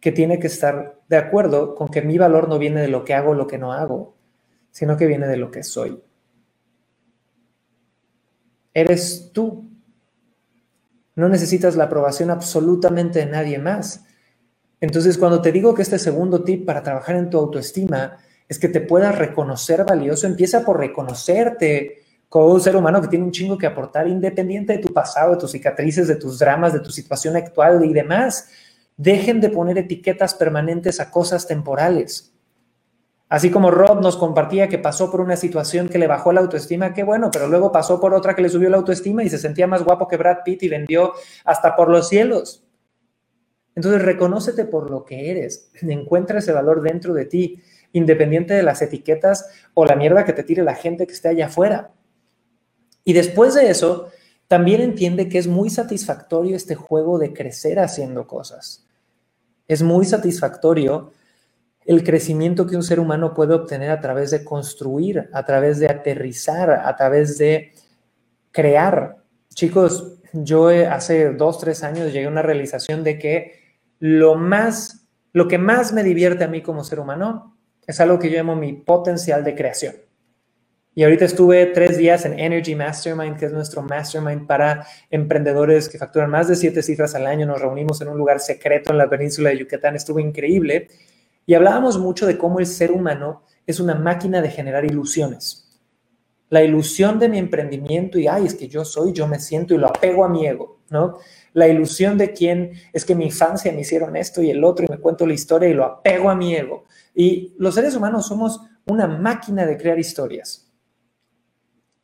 que 0.00 0.12
tiene 0.12 0.38
que 0.38 0.46
estar 0.46 1.00
de 1.08 1.16
acuerdo 1.16 1.74
con 1.74 1.88
que 1.88 2.02
mi 2.02 2.16
valor 2.16 2.48
no 2.48 2.58
viene 2.58 2.80
de 2.80 2.88
lo 2.88 3.04
que 3.04 3.14
hago 3.14 3.30
o 3.30 3.34
lo 3.34 3.46
que 3.46 3.58
no 3.58 3.72
hago, 3.72 4.16
sino 4.70 4.96
que 4.96 5.06
viene 5.06 5.26
de 5.26 5.36
lo 5.36 5.50
que 5.50 5.62
soy? 5.62 6.02
Eres 8.72 9.30
tú. 9.32 9.68
No 11.16 11.28
necesitas 11.28 11.76
la 11.76 11.84
aprobación 11.84 12.30
absolutamente 12.30 13.18
de 13.18 13.26
nadie 13.26 13.58
más. 13.58 14.06
Entonces, 14.80 15.18
cuando 15.18 15.42
te 15.42 15.52
digo 15.52 15.74
que 15.74 15.82
este 15.82 15.98
segundo 15.98 16.42
tip 16.44 16.64
para 16.64 16.82
trabajar 16.82 17.16
en 17.16 17.28
tu 17.28 17.36
autoestima 17.36 18.16
es 18.48 18.58
que 18.58 18.68
te 18.68 18.80
puedas 18.80 19.18
reconocer 19.18 19.84
valioso, 19.84 20.26
empieza 20.26 20.64
por 20.64 20.78
reconocerte 20.78 22.04
como 22.30 22.46
un 22.46 22.60
ser 22.60 22.76
humano 22.76 23.02
que 23.02 23.08
tiene 23.08 23.24
un 23.24 23.32
chingo 23.32 23.58
que 23.58 23.66
aportar, 23.66 24.06
independiente 24.06 24.74
de 24.74 24.78
tu 24.78 24.92
pasado, 24.92 25.32
de 25.32 25.36
tus 25.36 25.50
cicatrices, 25.50 26.06
de 26.06 26.14
tus 26.14 26.38
dramas, 26.38 26.72
de 26.72 26.78
tu 26.78 26.92
situación 26.92 27.34
actual 27.36 27.84
y 27.84 27.92
demás. 27.92 28.48
Dejen 28.96 29.40
de 29.40 29.50
poner 29.50 29.76
etiquetas 29.78 30.34
permanentes 30.34 31.00
a 31.00 31.10
cosas 31.10 31.48
temporales. 31.48 32.32
Así 33.28 33.50
como 33.50 33.72
Rob 33.72 34.00
nos 34.00 34.16
compartía 34.16 34.68
que 34.68 34.78
pasó 34.78 35.10
por 35.10 35.20
una 35.20 35.36
situación 35.36 35.88
que 35.88 35.98
le 35.98 36.06
bajó 36.06 36.32
la 36.32 36.40
autoestima, 36.40 36.94
qué 36.94 37.02
bueno, 37.02 37.30
pero 37.32 37.48
luego 37.48 37.72
pasó 37.72 38.00
por 38.00 38.14
otra 38.14 38.36
que 38.36 38.42
le 38.42 38.48
subió 38.48 38.70
la 38.70 38.76
autoestima 38.76 39.24
y 39.24 39.28
se 39.28 39.38
sentía 39.38 39.66
más 39.66 39.82
guapo 39.82 40.06
que 40.06 40.16
Brad 40.16 40.38
Pitt 40.44 40.62
y 40.62 40.68
vendió 40.68 41.14
hasta 41.44 41.74
por 41.74 41.88
los 41.88 42.08
cielos. 42.08 42.64
Entonces, 43.74 44.02
reconócete 44.02 44.66
por 44.66 44.88
lo 44.88 45.04
que 45.04 45.32
eres, 45.32 45.72
encuentra 45.82 46.38
ese 46.38 46.52
valor 46.52 46.80
dentro 46.80 47.12
de 47.12 47.24
ti, 47.24 47.60
independiente 47.92 48.54
de 48.54 48.62
las 48.62 48.82
etiquetas 48.82 49.50
o 49.74 49.84
la 49.84 49.96
mierda 49.96 50.24
que 50.24 50.32
te 50.32 50.44
tire 50.44 50.62
la 50.62 50.76
gente 50.76 51.08
que 51.08 51.12
esté 51.12 51.28
allá 51.28 51.46
afuera. 51.46 51.90
Y 53.10 53.12
después 53.12 53.54
de 53.54 53.68
eso, 53.68 54.06
también 54.46 54.80
entiende 54.80 55.28
que 55.28 55.38
es 55.38 55.48
muy 55.48 55.68
satisfactorio 55.68 56.54
este 56.54 56.76
juego 56.76 57.18
de 57.18 57.32
crecer 57.32 57.80
haciendo 57.80 58.28
cosas. 58.28 58.86
Es 59.66 59.82
muy 59.82 60.06
satisfactorio 60.06 61.10
el 61.84 62.04
crecimiento 62.04 62.68
que 62.68 62.76
un 62.76 62.84
ser 62.84 63.00
humano 63.00 63.34
puede 63.34 63.54
obtener 63.54 63.90
a 63.90 64.00
través 64.00 64.30
de 64.30 64.44
construir, 64.44 65.28
a 65.32 65.44
través 65.44 65.80
de 65.80 65.88
aterrizar, 65.88 66.70
a 66.70 66.94
través 66.94 67.36
de 67.36 67.72
crear. 68.52 69.16
Chicos, 69.52 70.20
yo 70.32 70.68
hace 70.68 71.32
dos, 71.32 71.58
tres 71.58 71.82
años 71.82 72.12
llegué 72.12 72.26
a 72.26 72.30
una 72.30 72.42
realización 72.42 73.02
de 73.02 73.18
que 73.18 73.54
lo 73.98 74.36
más, 74.36 75.08
lo 75.32 75.48
que 75.48 75.58
más 75.58 75.92
me 75.92 76.04
divierte 76.04 76.44
a 76.44 76.48
mí 76.48 76.62
como 76.62 76.84
ser 76.84 77.00
humano 77.00 77.56
es 77.88 77.98
algo 77.98 78.20
que 78.20 78.30
yo 78.30 78.36
llamo 78.36 78.54
mi 78.54 78.72
potencial 78.72 79.42
de 79.42 79.56
creación. 79.56 79.94
Y 80.92 81.04
ahorita 81.04 81.24
estuve 81.24 81.66
tres 81.66 81.96
días 81.96 82.24
en 82.24 82.36
Energy 82.36 82.74
Mastermind, 82.74 83.38
que 83.38 83.46
es 83.46 83.52
nuestro 83.52 83.80
mastermind 83.80 84.48
para 84.48 84.84
emprendedores 85.08 85.88
que 85.88 85.98
facturan 85.98 86.30
más 86.30 86.48
de 86.48 86.56
siete 86.56 86.82
cifras 86.82 87.14
al 87.14 87.26
año. 87.26 87.46
Nos 87.46 87.60
reunimos 87.60 88.00
en 88.00 88.08
un 88.08 88.18
lugar 88.18 88.40
secreto 88.40 88.90
en 88.90 88.98
la 88.98 89.08
península 89.08 89.50
de 89.50 89.58
Yucatán. 89.58 89.94
Estuvo 89.94 90.18
increíble. 90.18 90.88
Y 91.46 91.54
hablábamos 91.54 91.96
mucho 91.96 92.26
de 92.26 92.36
cómo 92.36 92.58
el 92.58 92.66
ser 92.66 92.90
humano 92.90 93.44
es 93.68 93.78
una 93.78 93.94
máquina 93.94 94.42
de 94.42 94.50
generar 94.50 94.84
ilusiones. 94.84 95.80
La 96.48 96.64
ilusión 96.64 97.20
de 97.20 97.28
mi 97.28 97.38
emprendimiento 97.38 98.18
y, 98.18 98.26
ay, 98.26 98.46
es 98.46 98.56
que 98.56 98.66
yo 98.66 98.84
soy, 98.84 99.12
yo 99.12 99.28
me 99.28 99.38
siento 99.38 99.74
y 99.74 99.78
lo 99.78 99.86
apego 99.86 100.24
a 100.24 100.28
mi 100.28 100.44
ego, 100.44 100.80
¿no? 100.90 101.18
La 101.52 101.68
ilusión 101.68 102.18
de 102.18 102.32
quién 102.32 102.72
es 102.92 103.04
que 103.04 103.14
mi 103.14 103.26
infancia 103.26 103.72
me 103.72 103.82
hicieron 103.82 104.16
esto 104.16 104.42
y 104.42 104.50
el 104.50 104.64
otro 104.64 104.86
y 104.86 104.90
me 104.90 104.98
cuento 104.98 105.24
la 105.24 105.34
historia 105.34 105.68
y 105.68 105.74
lo 105.74 105.84
apego 105.84 106.28
a 106.30 106.34
mi 106.34 106.56
ego. 106.56 106.86
Y 107.14 107.54
los 107.58 107.76
seres 107.76 107.94
humanos 107.94 108.26
somos 108.26 108.60
una 108.86 109.06
máquina 109.06 109.64
de 109.64 109.76
crear 109.76 109.96
historias. 109.96 110.69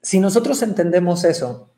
Si 0.06 0.20
nosotros 0.20 0.62
entendemos 0.62 1.24
eso, 1.24 1.72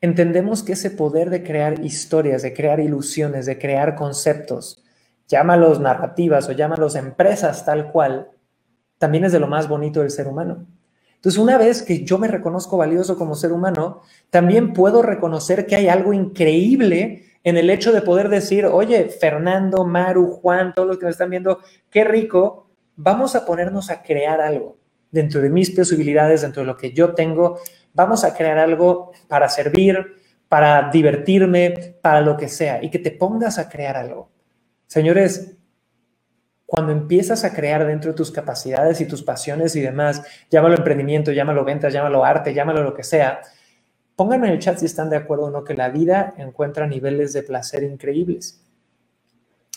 entendemos 0.00 0.62
que 0.62 0.74
ese 0.74 0.92
poder 0.92 1.28
de 1.28 1.42
crear 1.42 1.84
historias, 1.84 2.42
de 2.42 2.54
crear 2.54 2.78
ilusiones, 2.78 3.46
de 3.46 3.58
crear 3.58 3.96
conceptos, 3.96 4.84
llámalos 5.26 5.80
narrativas 5.80 6.48
o 6.48 6.52
llámalos 6.52 6.94
empresas 6.94 7.64
tal 7.64 7.90
cual, 7.90 8.30
también 8.98 9.24
es 9.24 9.32
de 9.32 9.40
lo 9.40 9.48
más 9.48 9.68
bonito 9.68 9.98
del 9.98 10.12
ser 10.12 10.28
humano. 10.28 10.66
Entonces, 11.16 11.36
una 11.36 11.58
vez 11.58 11.82
que 11.82 12.04
yo 12.04 12.16
me 12.16 12.28
reconozco 12.28 12.76
valioso 12.76 13.18
como 13.18 13.34
ser 13.34 13.52
humano, 13.52 14.02
también 14.30 14.74
puedo 14.74 15.02
reconocer 15.02 15.66
que 15.66 15.74
hay 15.74 15.88
algo 15.88 16.12
increíble 16.12 17.24
en 17.42 17.56
el 17.56 17.70
hecho 17.70 17.90
de 17.90 18.02
poder 18.02 18.28
decir, 18.28 18.66
oye, 18.66 19.08
Fernando, 19.08 19.84
Maru, 19.84 20.30
Juan, 20.30 20.74
todos 20.74 20.86
los 20.86 20.98
que 20.98 21.06
me 21.06 21.10
están 21.10 21.30
viendo, 21.30 21.58
qué 21.90 22.04
rico, 22.04 22.68
vamos 22.94 23.34
a 23.34 23.44
ponernos 23.44 23.90
a 23.90 24.00
crear 24.04 24.40
algo 24.40 24.78
dentro 25.10 25.40
de 25.40 25.50
mis 25.50 25.70
posibilidades, 25.70 26.42
dentro 26.42 26.62
de 26.62 26.66
lo 26.66 26.76
que 26.76 26.92
yo 26.92 27.14
tengo, 27.14 27.60
vamos 27.94 28.24
a 28.24 28.34
crear 28.34 28.58
algo 28.58 29.12
para 29.28 29.48
servir, 29.48 30.16
para 30.48 30.90
divertirme, 30.90 31.96
para 32.00 32.20
lo 32.20 32.36
que 32.36 32.48
sea, 32.48 32.82
y 32.82 32.90
que 32.90 32.98
te 32.98 33.10
pongas 33.10 33.58
a 33.58 33.68
crear 33.68 33.96
algo. 33.96 34.30
Señores, 34.86 35.56
cuando 36.64 36.92
empiezas 36.92 37.44
a 37.44 37.54
crear 37.54 37.86
dentro 37.86 38.10
de 38.10 38.16
tus 38.16 38.30
capacidades 38.30 39.00
y 39.00 39.06
tus 39.06 39.22
pasiones 39.22 39.74
y 39.74 39.80
demás, 39.80 40.22
llámalo 40.50 40.76
emprendimiento, 40.76 41.32
llámalo 41.32 41.64
ventas, 41.64 41.92
llámalo 41.92 42.24
arte, 42.24 42.52
llámalo 42.52 42.82
lo 42.82 42.94
que 42.94 43.02
sea, 43.02 43.40
pónganme 44.16 44.48
en 44.48 44.54
el 44.54 44.58
chat 44.58 44.78
si 44.78 44.84
están 44.84 45.08
de 45.08 45.16
acuerdo 45.16 45.44
o 45.44 45.50
no 45.50 45.64
que 45.64 45.74
la 45.74 45.88
vida 45.88 46.34
encuentra 46.36 46.86
niveles 46.86 47.32
de 47.32 47.42
placer 47.42 47.84
increíbles. 47.84 48.62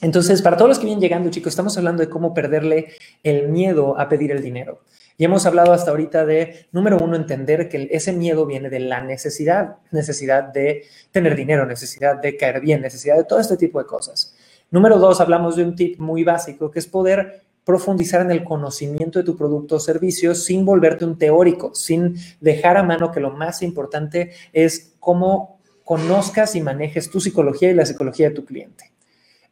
Entonces, 0.01 0.41
para 0.41 0.57
todos 0.57 0.67
los 0.67 0.79
que 0.79 0.85
vienen 0.85 1.01
llegando, 1.01 1.29
chicos, 1.29 1.51
estamos 1.51 1.77
hablando 1.77 2.01
de 2.01 2.09
cómo 2.09 2.33
perderle 2.33 2.89
el 3.23 3.49
miedo 3.49 3.99
a 3.99 4.09
pedir 4.09 4.31
el 4.31 4.41
dinero. 4.41 4.81
Y 5.17 5.25
hemos 5.25 5.45
hablado 5.45 5.73
hasta 5.73 5.91
ahorita 5.91 6.25
de, 6.25 6.67
número 6.71 6.97
uno, 6.99 7.15
entender 7.15 7.69
que 7.69 7.87
ese 7.91 8.13
miedo 8.13 8.45
viene 8.45 8.69
de 8.69 8.79
la 8.79 9.01
necesidad, 9.01 9.77
necesidad 9.91 10.45
de 10.45 10.83
tener 11.11 11.35
dinero, 11.35 11.65
necesidad 11.65 12.21
de 12.21 12.37
caer 12.37 12.61
bien, 12.61 12.81
necesidad 12.81 13.17
de 13.17 13.25
todo 13.25 13.39
este 13.39 13.57
tipo 13.57 13.79
de 13.79 13.85
cosas. 13.85 14.35
Número 14.71 14.97
dos, 14.97 15.19
hablamos 15.21 15.55
de 15.55 15.63
un 15.63 15.75
tip 15.75 15.99
muy 15.99 16.23
básico 16.23 16.71
que 16.71 16.79
es 16.79 16.87
poder 16.87 17.41
profundizar 17.63 18.21
en 18.21 18.31
el 18.31 18.43
conocimiento 18.43 19.19
de 19.19 19.25
tu 19.25 19.37
producto 19.37 19.75
o 19.75 19.79
servicio 19.79 20.33
sin 20.33 20.65
volverte 20.65 21.05
un 21.05 21.17
teórico, 21.17 21.75
sin 21.75 22.15
dejar 22.39 22.77
a 22.77 22.83
mano 22.83 23.11
que 23.11 23.19
lo 23.19 23.31
más 23.31 23.61
importante 23.61 24.31
es 24.53 24.95
cómo 24.99 25.59
conozcas 25.83 26.55
y 26.55 26.61
manejes 26.61 27.11
tu 27.11 27.19
psicología 27.19 27.69
y 27.69 27.73
la 27.73 27.85
psicología 27.85 28.29
de 28.29 28.35
tu 28.35 28.45
cliente. 28.45 28.91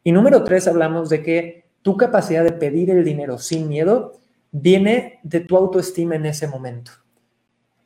Y 0.02 0.12
número 0.12 0.42
tres, 0.42 0.66
hablamos 0.66 1.10
de 1.10 1.22
que 1.22 1.64
tu 1.82 1.96
capacidad 1.96 2.44
de 2.44 2.52
pedir 2.52 2.90
el 2.90 3.04
dinero 3.04 3.38
sin 3.38 3.68
miedo 3.68 4.18
viene 4.52 5.20
de 5.22 5.40
tu 5.40 5.56
autoestima 5.56 6.16
en 6.16 6.26
ese 6.26 6.46
momento. 6.46 6.92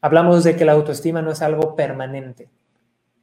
Hablamos 0.00 0.44
de 0.44 0.56
que 0.56 0.64
la 0.64 0.72
autoestima 0.72 1.22
no 1.22 1.30
es 1.30 1.42
algo 1.42 1.76
permanente. 1.76 2.50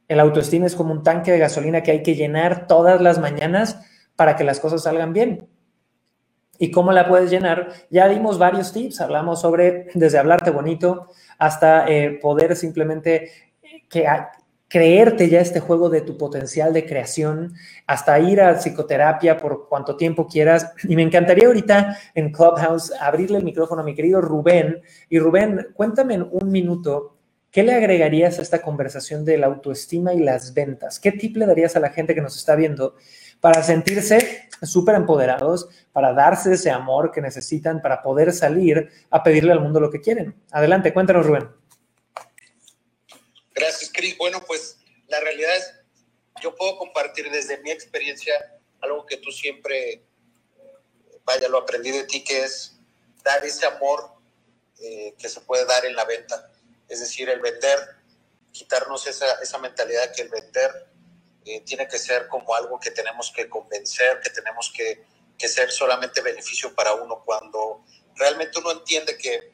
El 0.08 0.20
autoestima 0.20 0.66
es 0.66 0.74
como 0.74 0.92
un 0.92 1.02
tanque 1.02 1.32
de 1.32 1.38
gasolina 1.38 1.82
que 1.82 1.92
hay 1.92 2.02
que 2.02 2.14
llenar 2.14 2.66
todas 2.66 3.00
las 3.00 3.18
mañanas 3.18 3.80
para 4.16 4.36
que 4.36 4.44
las 4.44 4.60
cosas 4.60 4.82
salgan 4.82 5.12
bien. 5.12 5.48
¿Y 6.58 6.70
cómo 6.70 6.92
la 6.92 7.08
puedes 7.08 7.30
llenar? 7.30 7.72
Ya 7.90 8.08
dimos 8.08 8.38
varios 8.38 8.72
tips, 8.72 9.00
hablamos 9.00 9.40
sobre 9.40 9.88
desde 9.94 10.18
hablarte 10.18 10.50
bonito 10.50 11.08
hasta 11.38 11.88
eh, 11.88 12.18
poder 12.20 12.54
simplemente 12.56 13.30
que, 13.88 14.06
creerte 14.72 15.28
ya 15.28 15.42
este 15.42 15.60
juego 15.60 15.90
de 15.90 16.00
tu 16.00 16.16
potencial 16.16 16.72
de 16.72 16.86
creación, 16.86 17.52
hasta 17.86 18.18
ir 18.18 18.40
a 18.40 18.54
psicoterapia 18.54 19.36
por 19.36 19.68
cuanto 19.68 19.98
tiempo 19.98 20.26
quieras. 20.26 20.72
Y 20.84 20.96
me 20.96 21.02
encantaría 21.02 21.46
ahorita 21.46 21.98
en 22.14 22.32
Clubhouse 22.32 22.90
abrirle 22.98 23.36
el 23.36 23.44
micrófono 23.44 23.82
a 23.82 23.84
mi 23.84 23.94
querido 23.94 24.22
Rubén. 24.22 24.80
Y 25.10 25.18
Rubén, 25.18 25.68
cuéntame 25.74 26.14
en 26.14 26.26
un 26.30 26.50
minuto, 26.50 27.18
¿qué 27.50 27.62
le 27.62 27.74
agregarías 27.74 28.38
a 28.38 28.42
esta 28.42 28.62
conversación 28.62 29.26
de 29.26 29.36
la 29.36 29.48
autoestima 29.48 30.14
y 30.14 30.20
las 30.20 30.54
ventas? 30.54 30.98
¿Qué 30.98 31.12
tip 31.12 31.36
le 31.36 31.44
darías 31.44 31.76
a 31.76 31.80
la 31.80 31.90
gente 31.90 32.14
que 32.14 32.22
nos 32.22 32.38
está 32.38 32.56
viendo 32.56 32.94
para 33.42 33.62
sentirse 33.62 34.48
súper 34.62 34.94
empoderados, 34.94 35.68
para 35.92 36.14
darse 36.14 36.54
ese 36.54 36.70
amor 36.70 37.10
que 37.10 37.20
necesitan, 37.20 37.82
para 37.82 38.00
poder 38.00 38.32
salir 38.32 38.88
a 39.10 39.22
pedirle 39.22 39.52
al 39.52 39.60
mundo 39.60 39.80
lo 39.80 39.90
que 39.90 40.00
quieren? 40.00 40.34
Adelante, 40.50 40.94
cuéntanos, 40.94 41.26
Rubén. 41.26 41.50
Gracias, 43.54 43.81
Cris. 43.92 44.16
Bueno, 44.18 44.42
pues 44.46 44.78
la 45.08 45.20
realidad 45.20 45.56
es, 45.56 45.74
yo 46.42 46.54
puedo 46.56 46.78
compartir 46.78 47.30
desde 47.30 47.58
mi 47.58 47.70
experiencia 47.70 48.34
algo 48.80 49.06
que 49.06 49.18
tú 49.18 49.30
siempre, 49.30 50.02
vaya, 51.24 51.48
lo 51.48 51.58
aprendí 51.58 51.90
de 51.90 52.04
ti, 52.04 52.24
que 52.24 52.44
es 52.44 52.76
dar 53.22 53.44
ese 53.44 53.66
amor 53.66 54.12
eh, 54.80 55.14
que 55.18 55.28
se 55.28 55.40
puede 55.42 55.64
dar 55.64 55.84
en 55.84 55.94
la 55.94 56.04
venta. 56.04 56.50
Es 56.88 57.00
decir, 57.00 57.28
el 57.28 57.40
vender, 57.40 57.78
quitarnos 58.50 59.06
esa, 59.06 59.40
esa 59.40 59.58
mentalidad 59.58 60.12
que 60.14 60.22
el 60.22 60.28
vender 60.28 60.88
eh, 61.44 61.60
tiene 61.60 61.88
que 61.88 61.98
ser 61.98 62.28
como 62.28 62.54
algo 62.54 62.78
que 62.78 62.90
tenemos 62.90 63.32
que 63.34 63.48
convencer, 63.48 64.20
que 64.20 64.30
tenemos 64.30 64.72
que, 64.76 65.04
que 65.38 65.48
ser 65.48 65.70
solamente 65.70 66.20
beneficio 66.20 66.74
para 66.74 66.94
uno, 66.94 67.22
cuando 67.24 67.84
realmente 68.14 68.58
uno 68.58 68.72
entiende 68.72 69.16
que 69.16 69.52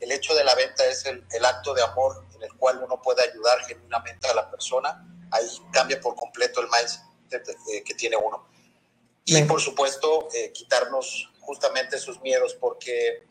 el 0.00 0.10
hecho 0.10 0.34
de 0.34 0.44
la 0.44 0.54
venta 0.54 0.84
es 0.86 1.04
el, 1.06 1.24
el, 1.30 1.44
acto 1.44 1.74
de 1.74 1.82
amor 1.82 2.26
en 2.42 2.50
el 2.50 2.58
cual 2.58 2.82
uno 2.82 3.00
puede 3.00 3.22
ayudar 3.22 3.60
genuinamente 3.64 4.28
a 4.28 4.34
la 4.34 4.50
persona, 4.50 5.06
ahí 5.30 5.46
cambia 5.72 6.00
por 6.00 6.16
completo 6.16 6.60
el 6.60 6.68
mindset 6.68 7.56
que 7.84 7.94
tiene 7.94 8.16
uno. 8.16 8.48
Y 9.24 9.40
por 9.44 9.60
supuesto, 9.60 10.28
eh, 10.34 10.50
quitarnos 10.52 11.30
justamente 11.40 11.96
esos 11.96 12.20
miedos, 12.20 12.54
porque 12.54 13.24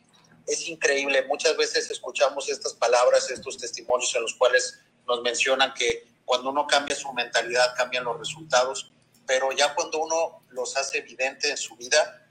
es 0.48 0.68
increíble, 0.68 1.26
muchas 1.28 1.58
veces 1.58 1.92
escuchamos 1.92 2.50
estas 2.50 2.74
palabras, 2.74 3.30
estos 3.30 3.58
testimonios 3.58 4.14
en 4.16 4.22
los 4.22 4.34
cuales 4.36 4.80
nos 5.06 5.22
mencionan 5.22 5.74
que 5.74 6.08
cuando 6.24 6.50
uno 6.50 6.66
cambia 6.66 6.96
su 6.96 7.12
mentalidad, 7.14 7.76
cambian 7.76 8.06
los 8.06 8.18
resultados, 8.18 8.94
pero 9.28 9.52
ya 9.52 9.76
cuando 9.76 10.00
uno 10.00 10.46
los 10.50 10.78
hace 10.78 11.00
evidente 11.00 11.50
en 11.50 11.58
su 11.58 11.76
vida, 11.76 12.30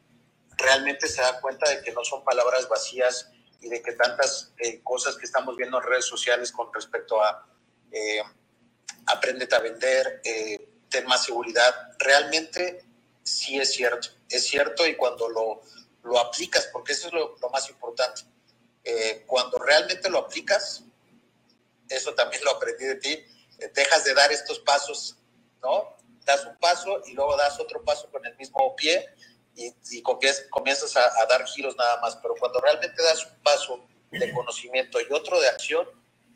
realmente 0.57 1.07
se 1.07 1.21
da 1.21 1.41
cuenta 1.41 1.69
de 1.69 1.83
que 1.83 1.93
no 1.93 2.03
son 2.05 2.25
palabras 2.25 2.69
vacías 2.69 3.31
y 3.61 3.69
de 3.69 3.83
que 3.83 3.93
tantas 3.93 4.53
eh, 4.59 4.81
cosas 4.83 5.17
que 5.17 5.27
estamos 5.27 5.57
viendo 5.57 5.79
en 5.79 5.85
redes 5.85 6.07
sociales 6.07 6.51
con 6.53 6.73
respecto 6.73 7.23
a 7.23 7.47
eh, 7.93 8.23
aprendete 9.07 9.55
a 9.55 9.59
vender, 9.59 10.21
eh, 10.25 10.69
ten 10.89 11.07
más 11.07 11.25
seguridad, 11.25 11.75
realmente 11.99 12.85
sí 13.23 13.59
es 13.59 13.73
cierto, 13.73 14.09
es 14.29 14.47
cierto 14.47 14.87
y 14.87 14.97
cuando 14.97 15.29
lo, 15.29 15.63
lo 16.05 16.19
aplicas, 16.19 16.69
porque 16.73 16.93
eso 16.93 17.09
es 17.09 17.13
lo, 17.15 17.37
lo 17.41 17.51
más 17.51 17.69
importante, 17.69 18.23
eh, 18.85 19.25
cuando 19.27 19.59
realmente 19.59 20.09
lo 20.09 20.19
aplicas, 20.19 20.85
eso 21.89 22.15
también 22.15 22.45
lo 22.45 22.53
aprendí 22.53 22.85
de 22.85 22.95
ti, 22.97 23.25
dejas 23.75 24.05
de 24.05 24.15
dar 24.15 24.31
estos 24.33 24.61
pasos, 24.61 25.17
¿no? 25.63 25.97
Das 26.25 26.45
un 26.45 26.57
paso 26.59 27.03
y 27.07 27.13
luego 27.15 27.37
das 27.37 27.59
otro 27.59 27.83
paso 27.83 28.09
con 28.11 28.25
el 28.25 28.37
mismo 28.37 28.77
pie 28.77 29.07
y, 29.55 29.75
y 29.91 30.03
comienzas 30.03 30.97
a, 30.97 31.05
a, 31.05 31.27
dar 31.27 31.47
giros 31.47 31.77
nada 31.77 32.01
más, 32.01 32.17
pero 32.17 32.35
cuando 32.39 32.61
realmente 32.61 33.03
das 33.03 33.27
un 33.27 33.43
paso 33.43 33.81
de 34.11 34.33
conocimiento 34.33 34.99
y 35.01 35.13
otro 35.13 35.41
de 35.41 35.49
acción, 35.49 35.87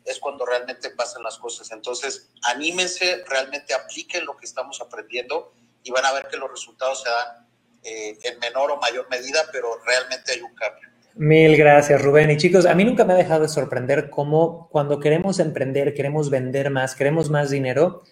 es 0.05 0.19
cuando 0.19 0.45
realmente 0.45 0.91
pasan 0.91 1.23
las 1.23 1.37
cosas. 1.37 1.71
Entonces, 1.71 2.29
anímense, 2.43 3.23
realmente 3.27 3.73
apliquen 3.73 4.25
lo 4.25 4.37
que 4.37 4.45
estamos 4.45 4.79
aprendiendo 4.81 5.53
y 5.83 5.91
van 5.91 6.05
a 6.05 6.13
ver 6.13 6.27
que 6.27 6.37
los 6.37 6.49
resultados 6.49 7.01
se 7.01 7.09
dan 7.09 7.47
eh, 7.83 8.17
en 8.23 8.39
menor 8.39 8.71
o 8.71 8.77
mayor 8.77 9.09
medida, 9.09 9.45
pero 9.51 9.79
realmente 9.83 10.33
hay 10.33 10.41
un 10.41 10.53
cambio. 10.53 10.89
Mil 11.15 11.55
gracias, 11.57 12.01
Rubén. 12.01 12.29
Y 12.29 12.37
chicos, 12.37 12.65
a 12.65 12.75
mí 12.75 12.83
nunca 12.83 13.05
me 13.05 13.13
ha 13.13 13.17
dejado 13.17 13.41
de 13.41 13.47
sorprender 13.47 14.09
cómo 14.09 14.69
cuando 14.69 14.99
queremos 14.99 15.39
emprender, 15.39 15.93
queremos 15.93 16.29
vender 16.29 16.69
más, 16.69 16.93
queremos 16.93 17.29
más 17.29 17.49
dinero, 17.49 18.03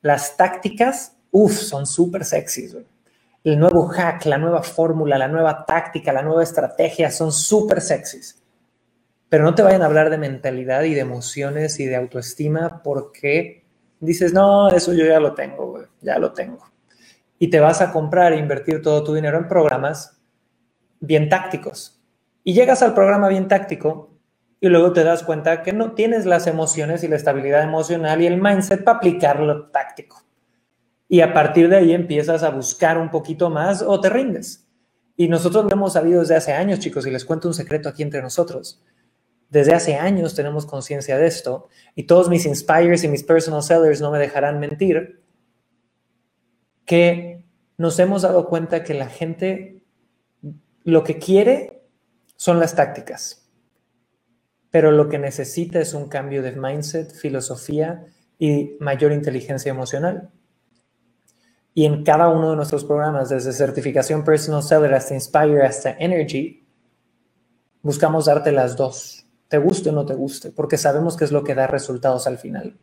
las 0.00 0.36
tácticas, 0.36 1.16
uff, 1.30 1.54
son 1.54 1.86
súper 1.86 2.24
sexys. 2.24 2.74
Güey 2.74 2.91
el 3.44 3.58
nuevo 3.58 3.88
hack, 3.88 4.24
la 4.26 4.38
nueva 4.38 4.62
fórmula, 4.62 5.18
la 5.18 5.28
nueva 5.28 5.64
táctica, 5.66 6.12
la 6.12 6.22
nueva 6.22 6.42
estrategia 6.42 7.10
son 7.10 7.32
súper 7.32 7.80
sexys. 7.80 8.40
Pero 9.28 9.44
no 9.44 9.54
te 9.54 9.62
vayan 9.62 9.82
a 9.82 9.86
hablar 9.86 10.10
de 10.10 10.18
mentalidad 10.18 10.82
y 10.82 10.94
de 10.94 11.00
emociones 11.00 11.80
y 11.80 11.86
de 11.86 11.96
autoestima 11.96 12.82
porque 12.82 13.64
dices, 13.98 14.32
no, 14.32 14.68
eso 14.68 14.92
yo 14.92 15.06
ya 15.06 15.18
lo 15.18 15.34
tengo, 15.34 15.82
ya 16.00 16.18
lo 16.18 16.32
tengo. 16.32 16.70
Y 17.38 17.48
te 17.48 17.58
vas 17.58 17.80
a 17.80 17.90
comprar 17.90 18.32
e 18.32 18.38
invertir 18.38 18.82
todo 18.82 19.02
tu 19.02 19.14
dinero 19.14 19.38
en 19.38 19.48
programas 19.48 20.20
bien 21.00 21.28
tácticos. 21.28 22.00
Y 22.44 22.54
llegas 22.54 22.82
al 22.82 22.94
programa 22.94 23.28
bien 23.28 23.48
táctico 23.48 24.10
y 24.60 24.68
luego 24.68 24.92
te 24.92 25.02
das 25.02 25.24
cuenta 25.24 25.62
que 25.62 25.72
no 25.72 25.92
tienes 25.92 26.26
las 26.26 26.46
emociones 26.46 27.02
y 27.02 27.08
la 27.08 27.16
estabilidad 27.16 27.64
emocional 27.64 28.20
y 28.20 28.26
el 28.26 28.40
mindset 28.40 28.84
para 28.84 28.98
aplicar 28.98 29.40
lo 29.40 29.70
táctico 29.70 30.22
y 31.12 31.20
a 31.20 31.34
partir 31.34 31.68
de 31.68 31.76
ahí 31.76 31.92
empiezas 31.92 32.42
a 32.42 32.48
buscar 32.48 32.96
un 32.96 33.10
poquito 33.10 33.50
más 33.50 33.82
o 33.82 34.00
te 34.00 34.08
rindes. 34.08 34.66
Y 35.14 35.28
nosotros 35.28 35.66
lo 35.66 35.70
hemos 35.70 35.92
sabido 35.92 36.20
desde 36.20 36.36
hace 36.36 36.52
años, 36.54 36.78
chicos, 36.78 37.06
y 37.06 37.10
les 37.10 37.26
cuento 37.26 37.48
un 37.48 37.52
secreto 37.52 37.90
aquí 37.90 38.02
entre 38.02 38.22
nosotros. 38.22 38.82
Desde 39.50 39.74
hace 39.74 39.96
años 39.96 40.34
tenemos 40.34 40.64
conciencia 40.64 41.18
de 41.18 41.26
esto 41.26 41.68
y 41.94 42.04
todos 42.04 42.30
mis 42.30 42.46
inspires 42.46 43.04
y 43.04 43.08
mis 43.08 43.24
personal 43.24 43.62
sellers 43.62 44.00
no 44.00 44.10
me 44.10 44.18
dejarán 44.18 44.58
mentir 44.58 45.22
que 46.86 47.44
nos 47.76 47.98
hemos 47.98 48.22
dado 48.22 48.48
cuenta 48.48 48.82
que 48.82 48.94
la 48.94 49.08
gente 49.10 49.82
lo 50.82 51.04
que 51.04 51.18
quiere 51.18 51.82
son 52.36 52.58
las 52.58 52.74
tácticas, 52.74 53.50
pero 54.70 54.90
lo 54.90 55.10
que 55.10 55.18
necesita 55.18 55.78
es 55.78 55.92
un 55.92 56.08
cambio 56.08 56.42
de 56.42 56.52
mindset, 56.52 57.12
filosofía 57.12 58.06
y 58.38 58.78
mayor 58.80 59.12
inteligencia 59.12 59.68
emocional. 59.68 60.30
Y 61.74 61.86
en 61.86 62.04
cada 62.04 62.28
uno 62.28 62.50
de 62.50 62.56
nuestros 62.56 62.84
programas, 62.84 63.30
desde 63.30 63.52
certificación 63.52 64.24
personal 64.24 64.62
seller 64.62 64.94
hasta 64.94 65.14
Inspire 65.14 65.64
hasta 65.64 65.96
Energy, 65.98 66.66
buscamos 67.82 68.26
darte 68.26 68.52
las 68.52 68.76
dos, 68.76 69.26
te 69.48 69.58
guste 69.58 69.90
o 69.90 69.92
no 69.92 70.04
te 70.04 70.14
guste, 70.14 70.50
porque 70.50 70.76
sabemos 70.76 71.16
que 71.16 71.24
es 71.24 71.32
lo 71.32 71.42
que 71.44 71.54
da 71.54 71.66
resultados 71.66 72.26
al 72.26 72.38
final. 72.38 72.76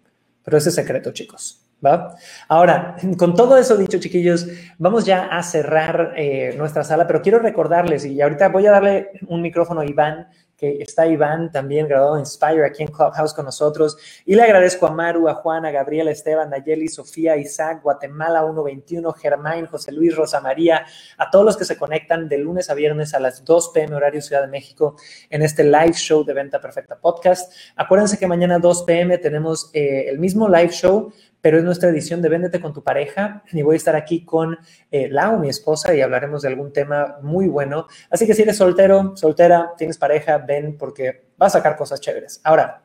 Pero 0.43 0.57
ese 0.57 0.69
es 0.69 0.75
secreto, 0.75 1.11
chicos. 1.11 1.65
¿Va? 1.85 2.15
Ahora, 2.47 2.97
con 3.17 3.35
todo 3.35 3.57
eso 3.57 3.77
dicho, 3.77 3.99
chiquillos, 3.99 4.47
vamos 4.77 5.05
ya 5.05 5.27
a 5.27 5.41
cerrar 5.43 6.13
eh, 6.17 6.53
nuestra 6.57 6.83
sala, 6.83 7.07
pero 7.07 7.21
quiero 7.21 7.39
recordarles, 7.39 8.05
y 8.05 8.19
ahorita 8.21 8.49
voy 8.49 8.65
a 8.65 8.71
darle 8.71 9.11
un 9.27 9.41
micrófono 9.41 9.81
a 9.81 9.85
Iván 9.85 10.27
que 10.59 10.81
está 10.81 11.07
Iván 11.07 11.51
también 11.51 11.87
graduado 11.87 12.15
en 12.15 12.21
Inspire 12.21 12.65
aquí 12.65 12.83
en 12.83 12.89
Clubhouse 12.89 13.33
con 13.33 13.45
nosotros. 13.45 13.97
Y 14.25 14.35
le 14.35 14.43
agradezco 14.43 14.87
a 14.87 14.91
Maru, 14.91 15.29
a 15.29 15.35
Juan, 15.35 15.65
a 15.65 15.71
Gabriela, 15.71 16.11
Esteban, 16.11 16.49
Nayeli, 16.49 16.89
Sofía, 16.89 17.37
Isaac, 17.37 17.81
Guatemala 17.81 18.41
121, 18.41 19.13
Germán, 19.13 19.67
José 19.67 19.93
Luis, 19.93 20.15
Rosa 20.15 20.41
María, 20.41 20.85
a 21.17 21.29
todos 21.29 21.45
los 21.45 21.55
que 21.55 21.63
se 21.63 21.77
conectan 21.77 22.27
de 22.27 22.39
lunes 22.39 22.69
a 22.69 22.73
viernes 22.73 23.13
a 23.13 23.21
las 23.21 23.45
2 23.45 23.69
pm 23.73 23.95
horario 23.95 24.21
Ciudad 24.21 24.41
de 24.41 24.47
México 24.47 24.97
en 25.29 25.43
este 25.43 25.63
live 25.63 25.93
show 25.93 26.25
de 26.25 26.33
Venta 26.33 26.59
Perfecta 26.59 26.99
Podcast. 26.99 27.53
Acuérdense 27.77 28.17
que 28.17 28.27
mañana 28.27 28.59
2 28.59 28.83
pm 28.83 29.17
tenemos 29.17 29.69
eh, 29.73 30.09
el 30.09 30.19
mismo 30.19 30.49
live 30.49 30.71
show 30.71 31.13
pero 31.41 31.57
es 31.57 31.63
nuestra 31.63 31.89
edición 31.89 32.21
de 32.21 32.29
Véndete 32.29 32.59
con 32.59 32.73
tu 32.73 32.83
pareja 32.83 33.43
y 33.51 33.61
voy 33.61 33.75
a 33.75 33.77
estar 33.77 33.95
aquí 33.95 34.25
con 34.25 34.57
eh, 34.91 35.07
Lau, 35.09 35.39
mi 35.39 35.49
esposa, 35.49 35.95
y 35.95 36.01
hablaremos 36.01 36.41
de 36.41 36.49
algún 36.49 36.73
tema 36.73 37.17
muy 37.21 37.47
bueno. 37.47 37.87
Así 38.09 38.25
que 38.27 38.33
si 38.33 38.41
eres 38.41 38.57
soltero, 38.57 39.15
soltera, 39.15 39.73
tienes 39.77 39.97
pareja, 39.97 40.37
ven 40.39 40.77
porque 40.77 41.29
va 41.41 41.47
a 41.47 41.49
sacar 41.49 41.77
cosas 41.77 42.01
chéveres. 42.01 42.41
Ahora, 42.43 42.83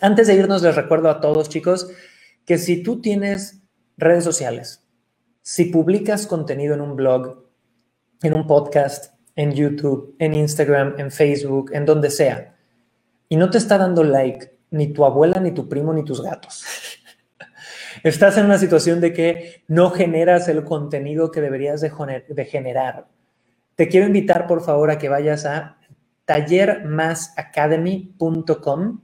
antes 0.00 0.26
de 0.26 0.34
irnos, 0.34 0.62
les 0.62 0.74
recuerdo 0.74 1.08
a 1.08 1.20
todos, 1.20 1.48
chicos, 1.48 1.88
que 2.44 2.58
si 2.58 2.82
tú 2.82 3.00
tienes 3.00 3.62
redes 3.96 4.24
sociales, 4.24 4.84
si 5.42 5.66
publicas 5.66 6.26
contenido 6.26 6.74
en 6.74 6.80
un 6.80 6.96
blog, 6.96 7.46
en 8.22 8.34
un 8.34 8.46
podcast, 8.46 9.14
en 9.36 9.52
YouTube, 9.52 10.16
en 10.18 10.34
Instagram, 10.34 10.94
en 10.98 11.10
Facebook, 11.10 11.70
en 11.72 11.84
donde 11.84 12.10
sea, 12.10 12.56
y 13.28 13.36
no 13.36 13.50
te 13.50 13.58
está 13.58 13.78
dando 13.78 14.02
like 14.02 14.56
ni 14.70 14.92
tu 14.92 15.04
abuela, 15.04 15.40
ni 15.40 15.52
tu 15.52 15.68
primo, 15.68 15.92
ni 15.92 16.04
tus 16.04 16.22
gatos 16.22 16.64
estás 18.08 18.36
en 18.38 18.46
una 18.46 18.58
situación 18.58 19.00
de 19.00 19.12
que 19.12 19.62
no 19.68 19.90
generas 19.90 20.48
el 20.48 20.64
contenido 20.64 21.30
que 21.30 21.40
deberías 21.40 21.80
de, 21.80 21.92
generar, 22.44 23.06
te 23.74 23.88
quiero 23.88 24.06
invitar 24.06 24.46
por 24.46 24.62
favor 24.62 24.90
a 24.90 24.98
que 24.98 25.08
vayas 25.08 25.46
a 25.46 25.78
tallermasacademy.com 26.24 29.00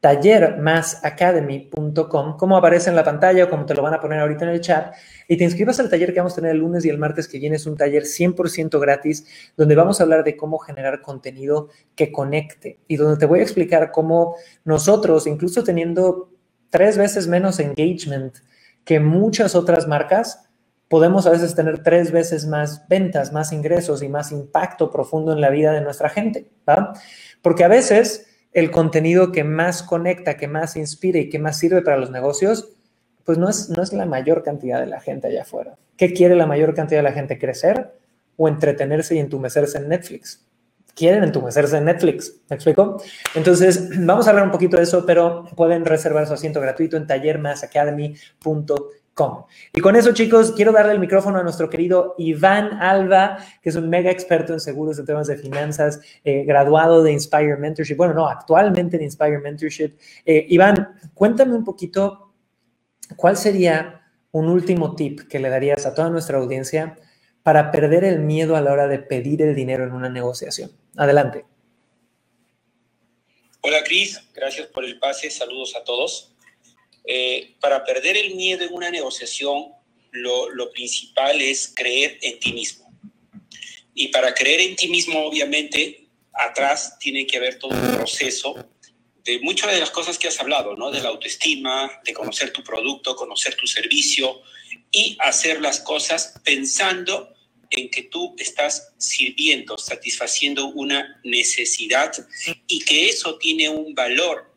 tallermasacademy.com, 0.00 2.36
como 2.36 2.56
aparece 2.56 2.88
en 2.88 2.94
la 2.94 3.02
pantalla 3.02 3.42
o 3.44 3.50
como 3.50 3.66
te 3.66 3.74
lo 3.74 3.82
van 3.82 3.94
a 3.94 4.00
poner 4.00 4.20
ahorita 4.20 4.44
en 4.44 4.52
el 4.52 4.60
chat, 4.60 4.94
y 5.26 5.36
te 5.36 5.42
inscribas 5.42 5.80
al 5.80 5.90
taller 5.90 6.14
que 6.14 6.20
vamos 6.20 6.34
a 6.34 6.36
tener 6.36 6.52
el 6.52 6.58
lunes 6.58 6.84
y 6.84 6.88
el 6.88 6.98
martes 6.98 7.26
que 7.26 7.40
viene. 7.40 7.56
Es 7.56 7.66
un 7.66 7.76
taller 7.76 8.04
100% 8.04 8.80
gratis 8.80 9.26
donde 9.56 9.74
vamos 9.74 9.98
a 9.98 10.04
hablar 10.04 10.22
de 10.22 10.36
cómo 10.36 10.58
generar 10.58 11.00
contenido 11.00 11.70
que 11.96 12.12
conecte 12.12 12.78
y 12.86 12.94
donde 12.96 13.18
te 13.18 13.26
voy 13.26 13.40
a 13.40 13.42
explicar 13.42 13.90
cómo 13.90 14.36
nosotros, 14.64 15.26
incluso 15.26 15.64
teniendo 15.64 16.30
tres 16.70 16.98
veces 16.98 17.26
menos 17.26 17.60
engagement 17.60 18.36
que 18.84 19.00
muchas 19.00 19.54
otras 19.54 19.86
marcas, 19.86 20.48
podemos 20.88 21.26
a 21.26 21.30
veces 21.30 21.54
tener 21.54 21.82
tres 21.82 22.10
veces 22.10 22.46
más 22.46 22.88
ventas, 22.88 23.32
más 23.32 23.52
ingresos 23.52 24.02
y 24.02 24.08
más 24.08 24.32
impacto 24.32 24.90
profundo 24.90 25.32
en 25.32 25.40
la 25.40 25.50
vida 25.50 25.72
de 25.72 25.82
nuestra 25.82 26.08
gente. 26.08 26.50
Porque 27.42 27.64
a 27.64 27.68
veces 27.68 28.26
el 28.52 28.70
contenido 28.70 29.30
que 29.30 29.44
más 29.44 29.82
conecta, 29.82 30.36
que 30.36 30.48
más 30.48 30.76
inspira 30.76 31.18
y 31.18 31.28
que 31.28 31.38
más 31.38 31.58
sirve 31.58 31.82
para 31.82 31.98
los 31.98 32.10
negocios, 32.10 32.70
pues 33.24 33.36
no 33.36 33.48
es, 33.48 33.68
no 33.68 33.82
es 33.82 33.92
la 33.92 34.06
mayor 34.06 34.42
cantidad 34.42 34.80
de 34.80 34.86
la 34.86 35.00
gente 35.00 35.28
allá 35.28 35.42
afuera. 35.42 35.76
¿Qué 35.98 36.14
quiere 36.14 36.34
la 36.34 36.46
mayor 36.46 36.74
cantidad 36.74 37.00
de 37.00 37.10
la 37.10 37.12
gente? 37.12 37.38
¿Crecer 37.38 37.92
o 38.36 38.48
entretenerse 38.48 39.16
y 39.16 39.18
entumecerse 39.18 39.76
en 39.76 39.88
Netflix? 39.88 40.47
Quieren 40.98 41.22
entumecerse 41.22 41.76
en 41.76 41.84
Netflix, 41.84 42.40
¿me 42.50 42.56
explico? 42.56 43.00
Entonces, 43.34 43.88
vamos 44.04 44.26
a 44.26 44.30
hablar 44.30 44.44
un 44.44 44.50
poquito 44.50 44.76
de 44.76 44.82
eso, 44.82 45.06
pero 45.06 45.44
pueden 45.56 45.84
reservar 45.84 46.26
su 46.26 46.34
asiento 46.34 46.60
gratuito 46.60 46.96
en 46.96 47.06
tallermasacademy.com 47.06 48.48
y 49.72 49.80
con 49.80 49.96
eso, 49.96 50.12
chicos, 50.12 50.52
quiero 50.52 50.70
darle 50.72 50.92
el 50.92 51.00
micrófono 51.00 51.38
a 51.38 51.42
nuestro 51.42 51.68
querido 51.68 52.14
Iván 52.18 52.74
Alba, 52.74 53.38
que 53.60 53.70
es 53.70 53.76
un 53.76 53.88
mega 53.88 54.10
experto 54.10 54.52
en 54.52 54.60
seguros 54.60 54.98
en 54.98 55.06
temas 55.06 55.26
de 55.26 55.36
finanzas, 55.36 56.00
eh, 56.24 56.44
graduado 56.44 57.02
de 57.02 57.12
Inspire 57.12 57.56
Mentorship. 57.56 57.96
Bueno, 57.96 58.14
no, 58.14 58.28
actualmente 58.28 58.96
en 58.96 59.02
Inspire 59.02 59.38
Mentorship. 59.38 59.96
Eh, 60.24 60.46
Iván, 60.50 60.94
cuéntame 61.14 61.54
un 61.54 61.64
poquito 61.64 62.32
cuál 63.16 63.36
sería 63.36 64.02
un 64.30 64.48
último 64.48 64.94
tip 64.94 65.22
que 65.28 65.40
le 65.40 65.48
darías 65.48 65.84
a 65.84 65.94
toda 65.94 66.10
nuestra 66.10 66.38
audiencia 66.38 66.96
para 67.48 67.70
perder 67.70 68.04
el 68.04 68.18
miedo 68.18 68.56
a 68.56 68.60
la 68.60 68.70
hora 68.70 68.88
de 68.88 68.98
pedir 68.98 69.40
el 69.40 69.54
dinero 69.54 69.82
en 69.82 69.92
una 69.92 70.10
negociación. 70.10 70.70
Adelante. 70.98 71.46
Hola 73.62 73.82
Cris, 73.84 74.20
gracias 74.34 74.66
por 74.66 74.84
el 74.84 74.98
pase, 74.98 75.30
saludos 75.30 75.74
a 75.74 75.82
todos. 75.82 76.34
Eh, 77.06 77.54
para 77.58 77.86
perder 77.86 78.18
el 78.18 78.34
miedo 78.34 78.66
en 78.66 78.74
una 78.74 78.90
negociación, 78.90 79.72
lo, 80.10 80.50
lo 80.50 80.70
principal 80.72 81.40
es 81.40 81.72
creer 81.74 82.18
en 82.20 82.38
ti 82.38 82.52
mismo. 82.52 82.92
Y 83.94 84.08
para 84.08 84.34
creer 84.34 84.60
en 84.60 84.76
ti 84.76 84.88
mismo, 84.88 85.18
obviamente, 85.24 86.06
atrás 86.34 86.98
tiene 86.98 87.26
que 87.26 87.38
haber 87.38 87.58
todo 87.58 87.70
un 87.70 87.96
proceso 87.96 88.62
de 89.24 89.38
muchas 89.38 89.72
de 89.72 89.80
las 89.80 89.90
cosas 89.90 90.18
que 90.18 90.28
has 90.28 90.38
hablado, 90.38 90.76
¿no? 90.76 90.90
De 90.90 91.00
la 91.00 91.08
autoestima, 91.08 91.90
de 92.04 92.12
conocer 92.12 92.52
tu 92.52 92.62
producto, 92.62 93.16
conocer 93.16 93.54
tu 93.54 93.66
servicio 93.66 94.42
y 94.92 95.16
hacer 95.18 95.62
las 95.62 95.80
cosas 95.80 96.34
pensando 96.44 97.37
en 97.78 97.90
que 97.90 98.02
tú 98.02 98.34
estás 98.38 98.92
sirviendo, 98.98 99.78
satisfaciendo 99.78 100.66
una 100.66 101.20
necesidad 101.24 102.12
y 102.66 102.80
que 102.80 103.08
eso 103.08 103.38
tiene 103.38 103.68
un 103.68 103.94
valor 103.94 104.52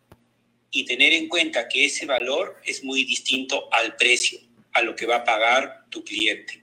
y 0.72 0.86
tener 0.86 1.14
en 1.14 1.28
cuenta 1.28 1.68
que 1.68 1.86
ese 1.86 2.06
valor 2.06 2.58
es 2.66 2.84
muy 2.84 3.04
distinto 3.04 3.72
al 3.74 3.96
precio, 3.96 4.40
a 4.74 4.82
lo 4.82 4.96
que 4.96 5.06
va 5.06 5.18
a 5.18 5.24
pagar 5.24 5.86
tu 5.90 6.04
cliente. 6.04 6.61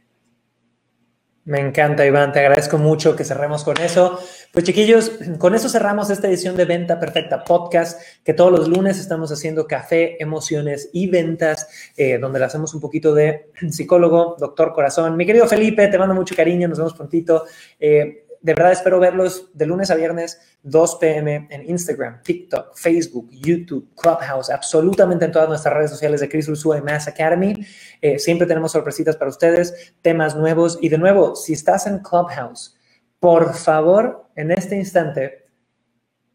Me 1.49 1.61
encanta, 1.61 2.05
Iván. 2.05 2.31
Te 2.31 2.41
agradezco 2.41 2.77
mucho 2.77 3.17
que 3.17 3.25
cerremos 3.25 3.65
con 3.65 3.81
eso. 3.81 4.21
Pues 4.53 4.67
chiquillos, 4.67 5.13
con 5.39 5.55
eso 5.55 5.71
cerramos 5.71 6.11
esta 6.11 6.29
edición 6.29 6.57
de 6.57 6.67
Venta 6.67 7.01
Perfecta 7.01 7.43
Podcast, 7.43 8.03
que 8.23 8.35
todos 8.35 8.53
los 8.53 8.69
lunes 8.69 8.99
estamos 8.99 9.33
haciendo 9.33 9.67
café, 9.67 10.23
emociones 10.23 10.91
y 10.93 11.07
ventas, 11.09 11.67
eh, 11.97 12.19
donde 12.19 12.39
le 12.39 12.45
hacemos 12.45 12.75
un 12.75 12.83
poquito 12.83 13.15
de 13.15 13.51
psicólogo, 13.71 14.37
doctor 14.39 14.75
corazón. 14.75 15.17
Mi 15.17 15.25
querido 15.25 15.49
Felipe, 15.49 15.89
te 15.89 15.97
mando 15.97 16.15
mucho 16.15 16.37
cariño, 16.37 16.69
nos 16.69 16.77
vemos 16.77 16.93
prontito. 16.93 17.47
Eh, 17.81 18.27
de 18.41 18.55
verdad 18.55 18.73
espero 18.73 19.01
verlos 19.01 19.51
de 19.55 19.67
lunes 19.67 19.91
a 19.91 19.95
viernes, 19.95 20.41
2 20.63 20.97
p.m. 20.97 21.49
en 21.51 21.69
Instagram, 21.69 22.23
TikTok, 22.23 22.77
Facebook, 22.77 23.31
YouTube, 23.31 23.89
Clubhouse, 23.97 24.51
absolutamente 24.51 25.25
en 25.25 25.33
todas 25.33 25.49
nuestras 25.49 25.75
redes 25.75 25.91
sociales 25.91 26.21
de 26.21 26.29
Chris 26.29 26.49
Ursula 26.49 26.79
y 26.79 26.83
Mass 26.83 27.09
Academy. 27.09 27.55
Eh, 28.01 28.19
siempre 28.19 28.47
tenemos 28.47 28.73
sorpresitas 28.73 29.17
para 29.17 29.31
ustedes, 29.31 29.95
temas 30.03 30.37
nuevos. 30.37 30.79
Y 30.81 30.89
de 30.89 30.99
nuevo, 30.99 31.35
si 31.35 31.53
estás 31.53 31.87
en 31.87 31.99
Clubhouse, 31.99 32.77
por 33.21 33.55
favor, 33.55 34.29
en 34.37 34.53
este 34.53 34.77
instante, 34.77 35.47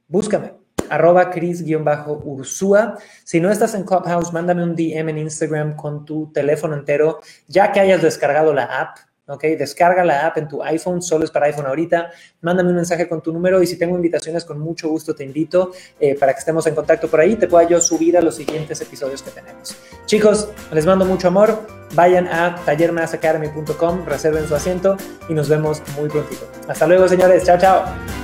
búscame 0.07 0.63
arroba 0.89 1.31
Cris-Ursúa. 1.31 2.97
Si 3.23 3.39
no 3.39 3.49
estás 3.49 3.73
en 3.73 3.83
Clubhouse, 3.83 4.33
mándame 4.33 4.63
un 4.63 4.75
DM 4.75 5.09
en 5.09 5.17
Instagram 5.17 5.75
con 5.75 6.05
tu 6.05 6.31
teléfono 6.31 6.75
entero, 6.75 7.19
ya 7.47 7.71
que 7.71 7.79
hayas 7.79 8.01
descargado 8.01 8.53
la 8.53 8.65
app 8.65 8.97
¿ok? 9.27 9.43
Descarga 9.57 10.03
la 10.03 10.27
app 10.27 10.37
en 10.37 10.47
tu 10.47 10.63
iPhone, 10.63 11.01
solo 11.01 11.25
es 11.25 11.31
para 11.31 11.45
iPhone 11.47 11.65
ahorita, 11.65 12.11
mándame 12.41 12.69
un 12.69 12.75
mensaje 12.75 13.07
con 13.07 13.21
tu 13.21 13.31
número 13.31 13.61
y 13.61 13.67
si 13.67 13.77
tengo 13.77 13.95
invitaciones 13.95 14.45
con 14.45 14.59
mucho 14.59 14.89
gusto 14.89 15.15
te 15.15 15.23
invito 15.23 15.71
eh, 15.99 16.15
para 16.15 16.33
que 16.33 16.39
estemos 16.39 16.65
en 16.67 16.75
contacto 16.75 17.07
por 17.07 17.19
ahí, 17.19 17.35
te 17.35 17.47
pueda 17.47 17.67
yo 17.67 17.81
subir 17.81 18.17
a 18.17 18.21
los 18.21 18.35
siguientes 18.35 18.81
episodios 18.81 19.21
que 19.21 19.31
tenemos. 19.31 19.75
Chicos, 20.05 20.49
les 20.71 20.85
mando 20.85 21.05
mucho 21.05 21.27
amor, 21.27 21.65
vayan 21.93 22.27
a 22.27 22.55
tallermasacademy.com, 22.65 24.05
reserven 24.05 24.47
su 24.47 24.55
asiento 24.55 24.97
y 25.29 25.33
nos 25.33 25.49
vemos 25.49 25.81
muy 25.97 26.09
prontito. 26.09 26.47
Hasta 26.67 26.87
luego 26.87 27.07
señores, 27.07 27.43
chao, 27.43 27.57
chao. 27.57 28.22